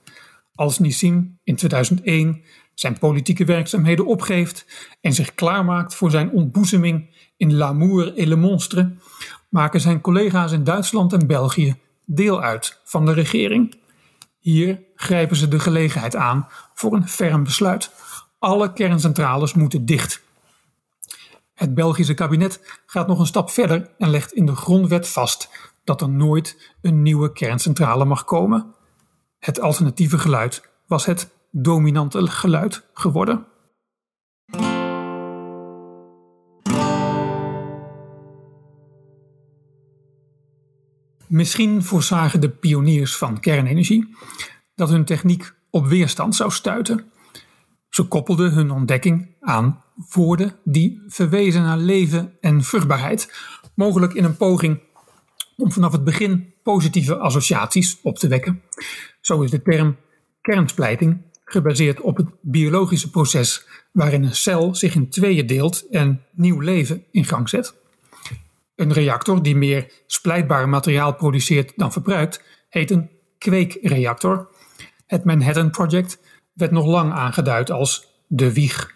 Als 0.55 0.79
Nissim 0.79 1.39
in 1.45 1.57
2001 1.57 2.43
zijn 2.75 2.99
politieke 2.99 3.45
werkzaamheden 3.45 4.07
opgeeft 4.07 4.67
en 5.01 5.13
zich 5.13 5.35
klaarmaakt 5.35 5.95
voor 5.95 6.11
zijn 6.11 6.31
ontboezeming 6.31 7.11
in 7.37 7.55
L'amour 7.55 8.17
et 8.17 8.27
le 8.27 8.37
monstre, 8.37 8.97
maken 9.49 9.81
zijn 9.81 10.01
collega's 10.01 10.53
in 10.53 10.65
Duitsland 10.65 11.13
en 11.13 11.27
België 11.27 11.77
deel 12.05 12.43
uit 12.43 12.81
van 12.85 13.07
de 13.07 13.13
regering. 13.13 13.81
Hier 14.39 14.83
grijpen 14.95 15.37
ze 15.37 15.49
de 15.49 15.59
gelegenheid 15.59 16.17
aan 16.17 16.47
voor 16.75 16.95
een 16.95 17.09
ferm 17.09 17.45
besluit. 17.45 17.91
Alle 18.39 18.73
kerncentrales 18.73 19.55
moeten 19.55 19.87
dicht. 19.87 20.23
Het 21.55 21.75
Belgische 21.75 22.15
kabinet 22.15 22.81
gaat 22.87 23.07
nog 23.07 23.19
een 23.19 23.27
stap 23.27 23.51
verder 23.51 23.91
en 23.99 24.11
legt 24.11 24.33
in 24.33 24.47
de 24.47 24.55
grondwet 24.57 25.09
vast 25.09 25.49
dat 25.85 26.01
er 26.01 26.09
nooit 26.09 26.75
een 26.81 27.03
nieuwe 27.03 27.33
kerncentrale 27.33 28.05
mag 28.05 28.25
komen. 28.25 28.75
Het 29.45 29.61
alternatieve 29.61 30.19
geluid 30.19 30.69
was 30.87 31.07
het 31.07 31.31
dominante 31.51 32.27
geluid 32.27 32.85
geworden. 32.95 33.47
Misschien 41.27 41.83
voorzagen 41.83 42.41
de 42.41 42.49
pioniers 42.49 43.17
van 43.17 43.41
kernenergie 43.41 44.17
dat 44.75 44.89
hun 44.89 45.05
techniek 45.05 45.55
op 45.71 45.87
weerstand 45.87 46.35
zou 46.35 46.51
stuiten. 46.51 47.13
Ze 47.89 48.03
koppelden 48.03 48.53
hun 48.53 48.71
ontdekking 48.71 49.37
aan 49.41 49.85
woorden 50.13 50.57
die 50.65 51.03
verwezen 51.07 51.63
naar 51.63 51.79
leven 51.79 52.37
en 52.41 52.63
vruchtbaarheid, 52.63 53.33
mogelijk 53.75 54.13
in 54.13 54.25
een 54.25 54.37
poging 54.37 54.81
om 55.57 55.73
vanaf 55.73 55.93
het 55.93 56.05
begin 56.05 56.52
positieve 56.63 57.17
associaties 57.17 57.99
op 58.03 58.19
te 58.19 58.29
wekken. 58.29 58.63
Zo 59.21 59.43
is 59.43 59.51
de 59.51 59.63
term 59.63 59.97
kernsplijting 60.41 61.23
gebaseerd 61.45 62.01
op 62.01 62.17
het 62.17 62.29
biologische 62.41 63.11
proces 63.11 63.67
waarin 63.93 64.25
een 64.25 64.35
cel 64.35 64.75
zich 64.75 64.95
in 64.95 65.09
tweeën 65.09 65.47
deelt 65.47 65.89
en 65.91 66.23
nieuw 66.33 66.61
leven 66.61 67.05
in 67.11 67.25
gang 67.25 67.49
zet. 67.49 67.75
Een 68.77 68.93
reactor 68.93 69.43
die 69.43 69.57
meer 69.57 69.93
splijtbaar 70.07 70.69
materiaal 70.69 71.15
produceert 71.15 71.73
dan 71.77 71.93
verbruikt, 71.93 72.43
heet 72.69 72.91
een 72.91 73.11
kweekreactor. 73.39 74.49
Het 75.07 75.25
Manhattan 75.25 75.71
Project 75.71 76.19
werd 76.53 76.71
nog 76.71 76.87
lang 76.87 77.13
aangeduid 77.13 77.71
als 77.71 78.07
de 78.27 78.53
wieg. 78.53 78.95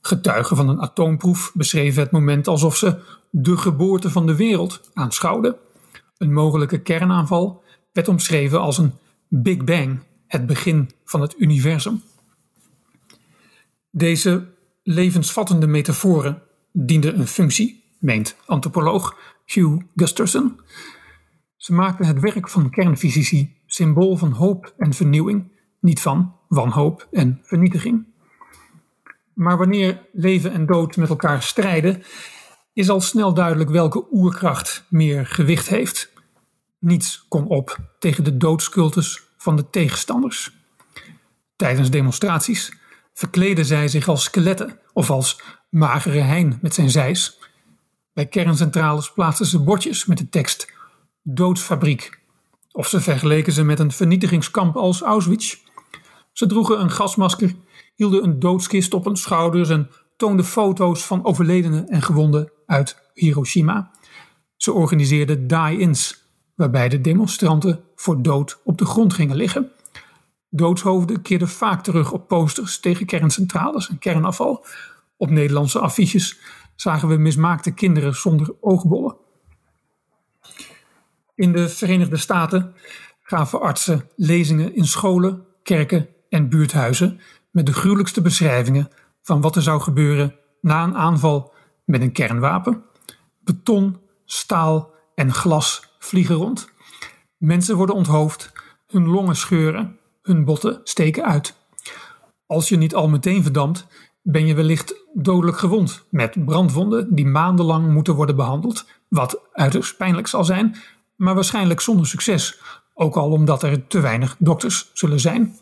Getuigen 0.00 0.56
van 0.56 0.68
een 0.68 0.80
atoomproef 0.80 1.50
beschreven 1.54 2.02
het 2.02 2.10
moment 2.10 2.48
alsof 2.48 2.76
ze 2.76 2.98
de 3.30 3.56
geboorte 3.56 4.10
van 4.10 4.26
de 4.26 4.36
wereld 4.36 4.80
aanschouwden. 4.94 5.56
Een 6.18 6.32
mogelijke 6.32 6.82
kernaanval 6.82 7.62
werd 7.92 8.08
omschreven 8.08 8.60
als 8.60 8.78
een 8.78 8.92
Big 9.28 9.64
Bang, 9.64 10.00
het 10.26 10.46
begin 10.46 10.90
van 11.04 11.20
het 11.20 11.34
universum. 11.38 12.02
Deze 13.90 14.46
levensvattende 14.82 15.66
metaforen 15.66 16.42
dienden 16.72 17.18
een 17.18 17.26
functie, 17.26 17.84
meent 17.98 18.36
antropoloog 18.46 19.16
Hugh 19.44 19.82
Gusterson. 19.94 20.60
Ze 21.56 21.72
maakten 21.72 22.06
het 22.06 22.20
werk 22.20 22.48
van 22.48 22.70
kernfysici 22.70 23.56
symbool 23.66 24.16
van 24.16 24.32
hoop 24.32 24.74
en 24.78 24.92
vernieuwing, 24.92 25.52
niet 25.80 26.00
van 26.00 26.34
wanhoop 26.48 27.08
en 27.10 27.40
vernietiging. 27.42 28.06
Maar 29.34 29.58
wanneer 29.58 30.06
leven 30.12 30.52
en 30.52 30.66
dood 30.66 30.96
met 30.96 31.08
elkaar 31.08 31.42
strijden, 31.42 32.02
is 32.78 32.88
al 32.88 33.00
snel 33.00 33.34
duidelijk 33.34 33.70
welke 33.70 34.06
oerkracht 34.10 34.84
meer 34.88 35.26
gewicht 35.26 35.68
heeft. 35.68 36.12
Niets 36.78 37.24
kon 37.28 37.46
op 37.46 37.78
tegen 37.98 38.24
de 38.24 38.36
doodscultus 38.36 39.22
van 39.36 39.56
de 39.56 39.70
tegenstanders. 39.70 40.52
Tijdens 41.56 41.90
demonstraties 41.90 42.72
verkleden 43.14 43.64
zij 43.64 43.88
zich 43.88 44.08
als 44.08 44.22
skeletten 44.22 44.78
of 44.92 45.10
als 45.10 45.40
magere 45.70 46.18
hein 46.18 46.58
met 46.62 46.74
zijn 46.74 46.90
zijs. 46.90 47.38
Bij 48.12 48.26
kerncentrales 48.26 49.12
plaatsten 49.12 49.46
ze 49.46 49.58
bordjes 49.58 50.06
met 50.06 50.18
de 50.18 50.28
tekst 50.28 50.72
doodsfabriek. 51.22 52.18
Of 52.72 52.88
ze 52.88 53.00
vergeleken 53.00 53.52
ze 53.52 53.62
met 53.64 53.78
een 53.78 53.92
vernietigingskamp 53.92 54.76
als 54.76 55.00
Auschwitz. 55.00 55.56
Ze 56.32 56.46
droegen 56.46 56.80
een 56.80 56.90
gasmasker, 56.90 57.54
hielden 57.94 58.24
een 58.24 58.38
doodskist 58.38 58.94
op 58.94 59.04
hun 59.04 59.16
schouders 59.16 59.68
en 59.68 59.90
toonden 60.16 60.44
foto's 60.44 61.04
van 61.04 61.24
overledenen 61.24 61.88
en 61.88 62.02
gewonden 62.02 62.56
uit 62.68 62.96
Hiroshima. 63.14 63.90
Ze 64.56 64.72
organiseerden 64.72 65.46
die-ins, 65.46 66.24
waarbij 66.54 66.88
de 66.88 67.00
demonstranten 67.00 67.84
voor 67.94 68.22
dood 68.22 68.60
op 68.64 68.78
de 68.78 68.84
grond 68.84 69.12
gingen 69.12 69.36
liggen. 69.36 69.70
Doodshoofden 70.50 71.22
keerden 71.22 71.48
vaak 71.48 71.82
terug 71.82 72.12
op 72.12 72.28
posters 72.28 72.80
tegen 72.80 73.06
kerncentrales 73.06 73.88
en 73.88 73.98
kernafval. 73.98 74.66
Op 75.16 75.30
Nederlandse 75.30 75.78
affiches 75.78 76.38
zagen 76.76 77.08
we 77.08 77.16
mismaakte 77.16 77.70
kinderen 77.70 78.14
zonder 78.14 78.54
oogbollen. 78.60 79.16
In 81.34 81.52
de 81.52 81.68
Verenigde 81.68 82.16
Staten 82.16 82.74
gaven 83.22 83.60
artsen 83.60 84.08
lezingen 84.16 84.74
in 84.74 84.86
scholen, 84.86 85.44
kerken 85.62 86.08
en 86.28 86.48
buurthuizen 86.48 87.20
met 87.50 87.66
de 87.66 87.72
gruwelijkste 87.72 88.20
beschrijvingen 88.20 88.88
van 89.22 89.40
wat 89.40 89.56
er 89.56 89.62
zou 89.62 89.80
gebeuren 89.80 90.34
na 90.60 90.84
een 90.84 90.96
aanval 90.96 91.56
met 91.88 92.02
een 92.02 92.12
kernwapen. 92.12 92.84
Beton, 93.44 93.96
staal 94.24 94.90
en 95.14 95.32
glas 95.32 95.94
vliegen 95.98 96.34
rond. 96.34 96.68
Mensen 97.36 97.76
worden 97.76 97.94
onthoofd, 97.94 98.52
hun 98.86 99.06
longen 99.06 99.36
scheuren, 99.36 99.98
hun 100.22 100.44
botten 100.44 100.80
steken 100.84 101.24
uit. 101.24 101.54
Als 102.46 102.68
je 102.68 102.76
niet 102.76 102.94
al 102.94 103.08
meteen 103.08 103.42
verdampt, 103.42 103.86
ben 104.22 104.46
je 104.46 104.54
wellicht 104.54 104.94
dodelijk 105.14 105.58
gewond 105.58 106.04
met 106.10 106.44
brandwonden 106.44 107.14
die 107.14 107.26
maandenlang 107.26 107.92
moeten 107.92 108.14
worden 108.14 108.36
behandeld, 108.36 108.86
wat 109.08 109.40
uiterst 109.52 109.96
pijnlijk 109.96 110.26
zal 110.26 110.44
zijn, 110.44 110.76
maar 111.16 111.34
waarschijnlijk 111.34 111.80
zonder 111.80 112.06
succes, 112.06 112.60
ook 112.94 113.16
al 113.16 113.30
omdat 113.30 113.62
er 113.62 113.86
te 113.86 114.00
weinig 114.00 114.36
dokters 114.38 114.90
zullen 114.92 115.20
zijn. 115.20 115.58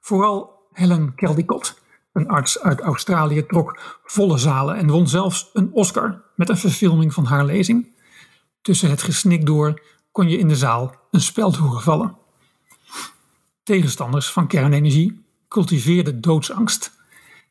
Vooral 0.00 0.68
Helen 0.72 1.14
Caldicott, 1.14 1.77
een 2.18 2.28
arts 2.28 2.60
uit 2.60 2.80
Australië, 2.80 3.46
trok 3.46 4.00
volle 4.04 4.38
zalen 4.38 4.76
en 4.76 4.90
won 4.90 5.08
zelfs 5.08 5.50
een 5.52 5.72
Oscar 5.72 6.22
met 6.34 6.48
een 6.48 6.56
verfilming 6.56 7.14
van 7.14 7.24
haar 7.24 7.44
lezing. 7.44 7.96
Tussen 8.62 8.90
het 8.90 9.02
gesnik 9.02 9.46
door 9.46 9.82
kon 10.12 10.28
je 10.28 10.38
in 10.38 10.48
de 10.48 10.56
zaal 10.56 10.94
een 11.10 11.20
speld 11.20 11.56
horen 11.56 11.82
vallen. 11.82 12.16
Tegenstanders 13.62 14.30
van 14.30 14.46
kernenergie 14.46 15.24
cultiveerden 15.48 16.20
doodsangst. 16.20 16.92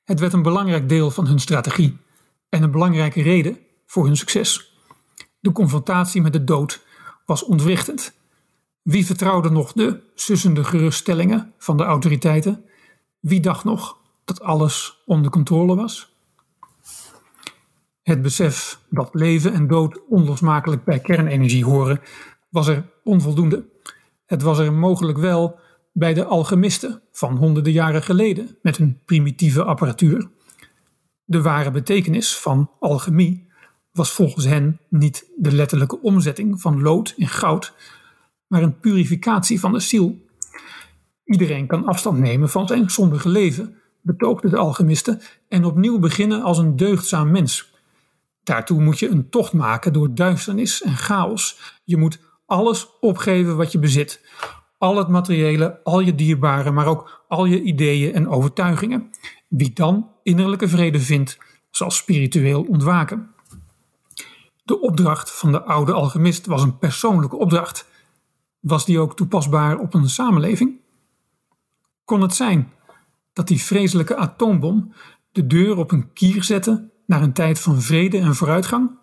Het 0.03 0.19
werd 0.19 0.33
een 0.33 0.41
belangrijk 0.41 0.89
deel 0.89 1.11
van 1.11 1.27
hun 1.27 1.39
strategie 1.39 1.97
en 2.49 2.63
een 2.63 2.71
belangrijke 2.71 3.21
reden 3.21 3.57
voor 3.85 4.05
hun 4.05 4.17
succes. 4.17 4.73
De 5.39 5.51
confrontatie 5.51 6.21
met 6.21 6.33
de 6.33 6.43
dood 6.43 6.85
was 7.25 7.43
ontwrichtend. 7.43 8.13
Wie 8.81 9.05
vertrouwde 9.05 9.49
nog 9.49 9.73
de 9.73 10.01
sussende 10.15 10.63
geruststellingen 10.63 11.53
van 11.57 11.77
de 11.77 11.83
autoriteiten? 11.83 12.65
Wie 13.19 13.39
dacht 13.39 13.63
nog 13.63 13.96
dat 14.27 14.41
alles 14.41 15.03
onder 15.05 15.31
controle 15.31 15.75
was? 15.75 16.15
Het 18.01 18.21
besef 18.21 18.79
dat 18.89 19.09
leven 19.11 19.53
en 19.53 19.67
dood 19.67 20.07
onlosmakelijk 20.09 20.83
bij 20.83 20.99
kernenergie 20.99 21.65
horen, 21.65 22.01
was 22.49 22.67
er 22.67 22.89
onvoldoende. 23.03 23.65
Het 24.25 24.41
was 24.41 24.59
er 24.59 24.73
mogelijk 24.73 25.17
wel 25.17 25.59
bij 25.93 26.13
de 26.13 26.25
alchemisten 26.25 27.01
van 27.11 27.35
honderden 27.35 27.73
jaren 27.73 28.03
geleden 28.03 28.57
met 28.61 28.77
hun 28.77 29.01
primitieve 29.05 29.63
apparatuur. 29.63 30.29
De 31.23 31.41
ware 31.41 31.71
betekenis 31.71 32.37
van 32.37 32.71
alchemie 32.79 33.47
was 33.91 34.11
volgens 34.11 34.45
hen 34.45 34.79
niet 34.89 35.31
de 35.35 35.51
letterlijke 35.51 36.01
omzetting 36.01 36.61
van 36.61 36.81
lood 36.81 37.13
in 37.17 37.27
goud, 37.27 37.73
maar 38.47 38.63
een 38.63 38.79
purificatie 38.79 39.59
van 39.59 39.71
de 39.71 39.79
ziel. 39.79 40.25
Iedereen 41.23 41.67
kan 41.67 41.85
afstand 41.85 42.19
nemen 42.19 42.49
van 42.49 42.67
zijn 42.67 42.89
zondige 42.89 43.29
leven, 43.29 43.75
betoogden 44.07 44.49
de 44.49 44.57
alchemisten, 44.57 45.21
en 45.47 45.65
opnieuw 45.65 45.99
beginnen 45.99 46.41
als 46.41 46.57
een 46.57 46.75
deugdzaam 46.75 47.31
mens. 47.31 47.73
Daartoe 48.43 48.81
moet 48.81 48.99
je 48.99 49.09
een 49.09 49.29
tocht 49.29 49.53
maken 49.53 49.93
door 49.93 50.13
duisternis 50.13 50.81
en 50.81 50.95
chaos. 50.95 51.59
Je 51.83 51.97
moet 51.97 52.19
alles 52.45 52.87
opgeven 52.99 53.57
wat 53.57 53.71
je 53.71 53.79
bezit. 53.79 54.25
Al 54.77 54.97
het 54.97 55.07
materiële, 55.07 55.83
al 55.83 55.99
je 55.99 56.15
dierbaren, 56.15 56.73
maar 56.73 56.85
ook 56.85 57.25
al 57.27 57.45
je 57.45 57.61
ideeën 57.61 58.13
en 58.13 58.29
overtuigingen. 58.29 59.09
Wie 59.47 59.73
dan 59.73 60.11
innerlijke 60.23 60.67
vrede 60.67 60.99
vindt, 60.99 61.37
zal 61.71 61.91
spiritueel 61.91 62.63
ontwaken. 62.63 63.29
De 64.63 64.81
opdracht 64.81 65.31
van 65.31 65.51
de 65.51 65.63
oude 65.63 65.93
alchemist 65.93 66.45
was 66.45 66.63
een 66.63 66.77
persoonlijke 66.77 67.35
opdracht. 67.35 67.87
Was 68.59 68.85
die 68.85 68.99
ook 68.99 69.15
toepasbaar 69.15 69.77
op 69.77 69.93
een 69.93 70.09
samenleving? 70.09 70.79
Kon 72.05 72.21
het 72.21 72.35
zijn 72.35 72.71
dat 73.37 73.47
die 73.47 73.61
vreselijke 73.61 74.15
atoombom 74.15 74.93
de 75.31 75.47
deur 75.47 75.77
op 75.77 75.91
een 75.91 76.13
kier 76.13 76.43
zette 76.43 76.89
naar 77.05 77.21
een 77.21 77.33
tijd 77.33 77.59
van 77.59 77.81
vrede 77.81 78.17
en 78.17 78.35
vooruitgang? 78.35 78.99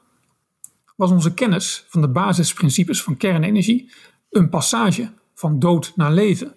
Was 0.96 1.10
onze 1.10 1.34
kennis 1.34 1.84
van 1.88 2.00
de 2.00 2.08
basisprincipes 2.08 3.02
van 3.02 3.16
kernenergie 3.16 3.92
een 4.30 4.48
passage 4.48 5.12
van 5.34 5.58
dood 5.58 5.92
naar 5.96 6.12
leven? 6.12 6.54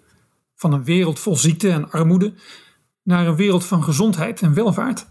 van 0.57 0.73
een 0.73 0.83
wereld 0.83 1.19
vol 1.19 1.35
ziekte 1.35 1.69
en 1.69 1.91
armoede 1.91 2.33
naar 3.03 3.27
een 3.27 3.35
wereld 3.35 3.65
van 3.65 3.83
gezondheid 3.83 4.41
en 4.41 4.53
welvaart? 4.53 5.07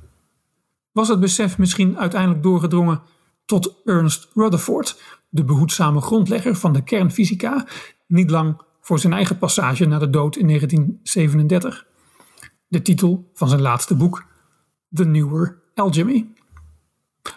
Was 0.92 1.08
het 1.08 1.20
besef 1.20 1.58
misschien 1.58 1.98
uiteindelijk 1.98 2.42
doorgedrongen 2.42 3.02
tot 3.44 3.74
Ernst 3.84 4.28
Rutherford, 4.34 5.02
de 5.28 5.44
behoedzame 5.44 6.00
grondlegger 6.00 6.54
van 6.54 6.72
de 6.72 6.82
kernfysica, 6.82 7.66
niet 8.06 8.30
lang 8.30 8.60
voor 8.80 8.98
zijn 8.98 9.12
eigen 9.12 9.38
passage 9.38 9.84
naar 9.84 10.00
de 10.00 10.10
dood 10.10 10.36
in 10.36 10.46
1937? 10.46 11.86
De 12.76 12.82
titel 12.82 13.30
van 13.34 13.48
zijn 13.48 13.60
laatste 13.60 13.94
boek, 13.94 14.24
The 14.94 15.04
Newer 15.04 15.58
Alchemy. 15.74 16.26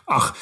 Ach, 0.06 0.36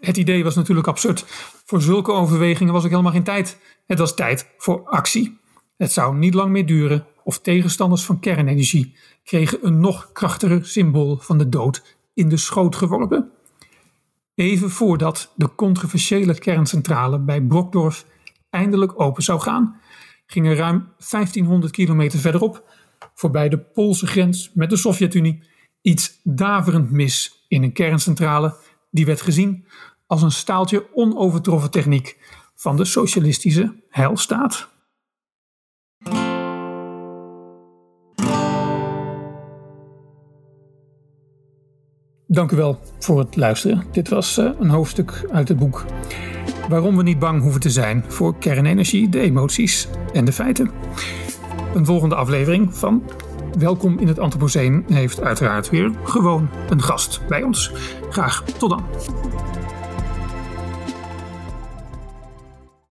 het 0.00 0.16
idee 0.16 0.44
was 0.44 0.54
natuurlijk 0.54 0.86
absurd. 0.86 1.24
Voor 1.64 1.82
zulke 1.82 2.12
overwegingen 2.12 2.72
was 2.72 2.84
ook 2.84 2.90
helemaal 2.90 3.12
geen 3.12 3.24
tijd. 3.24 3.58
Het 3.86 3.98
was 3.98 4.14
tijd 4.14 4.48
voor 4.58 4.88
actie. 4.88 5.38
Het 5.76 5.92
zou 5.92 6.16
niet 6.16 6.34
lang 6.34 6.50
meer 6.50 6.66
duren 6.66 7.06
of 7.24 7.40
tegenstanders 7.40 8.04
van 8.04 8.20
kernenergie 8.20 8.96
kregen 9.24 9.66
een 9.66 9.80
nog 9.80 10.12
krachtiger 10.12 10.66
symbool 10.66 11.16
van 11.16 11.38
de 11.38 11.48
dood 11.48 11.96
in 12.14 12.28
de 12.28 12.36
schoot 12.36 12.76
geworpen. 12.76 13.30
Even 14.34 14.70
voordat 14.70 15.32
de 15.36 15.54
controversiële 15.54 16.38
kerncentrale 16.38 17.18
bij 17.18 17.42
Brokdorf 17.42 18.06
eindelijk 18.50 19.00
open 19.00 19.22
zou 19.22 19.40
gaan, 19.40 19.80
ging 20.26 20.46
er 20.46 20.56
ruim 20.56 20.88
1500 21.10 21.72
kilometer 21.72 22.18
verderop, 22.18 22.64
voorbij 23.20 23.48
de 23.48 23.58
Poolse 23.58 24.06
grens 24.06 24.50
met 24.54 24.70
de 24.70 24.76
Sovjet-Unie, 24.76 25.42
iets 25.82 26.20
daverend 26.22 26.90
mis 26.90 27.44
in 27.48 27.62
een 27.62 27.72
kerncentrale 27.72 28.56
die 28.90 29.06
werd 29.06 29.20
gezien 29.20 29.66
als 30.06 30.22
een 30.22 30.30
staaltje 30.30 30.86
onovertroffen 30.94 31.70
techniek 31.70 32.18
van 32.54 32.76
de 32.76 32.84
socialistische 32.84 33.74
heilstaat. 33.88 34.68
Dank 42.26 42.50
u 42.50 42.56
wel 42.56 42.80
voor 42.98 43.18
het 43.18 43.36
luisteren. 43.36 43.84
Dit 43.92 44.08
was 44.08 44.38
eh, 44.38 44.50
een 44.58 44.70
hoofdstuk 44.70 45.26
uit 45.30 45.48
het 45.48 45.58
boek 45.58 45.84
Waarom 46.68 46.96
we 46.96 47.02
niet 47.02 47.18
bang 47.18 47.42
hoeven 47.42 47.60
te 47.60 47.70
zijn 47.70 48.04
voor 48.08 48.38
kernenergie, 48.38 49.08
de 49.08 49.20
emoties 49.20 49.88
en 50.12 50.24
de 50.24 50.32
feiten. 50.32 50.70
Een 51.74 51.86
volgende 51.86 52.14
aflevering 52.14 52.74
van 52.76 53.02
Welkom 53.58 53.98
in 53.98 54.08
het 54.08 54.18
Anthropoceen 54.18 54.84
heeft 54.88 55.20
uiteraard 55.20 55.70
weer 55.70 55.90
gewoon 56.04 56.48
een 56.68 56.82
gast 56.82 57.20
bij 57.28 57.42
ons. 57.42 57.72
Graag 58.10 58.44
tot 58.58 58.70
dan. 58.70 58.84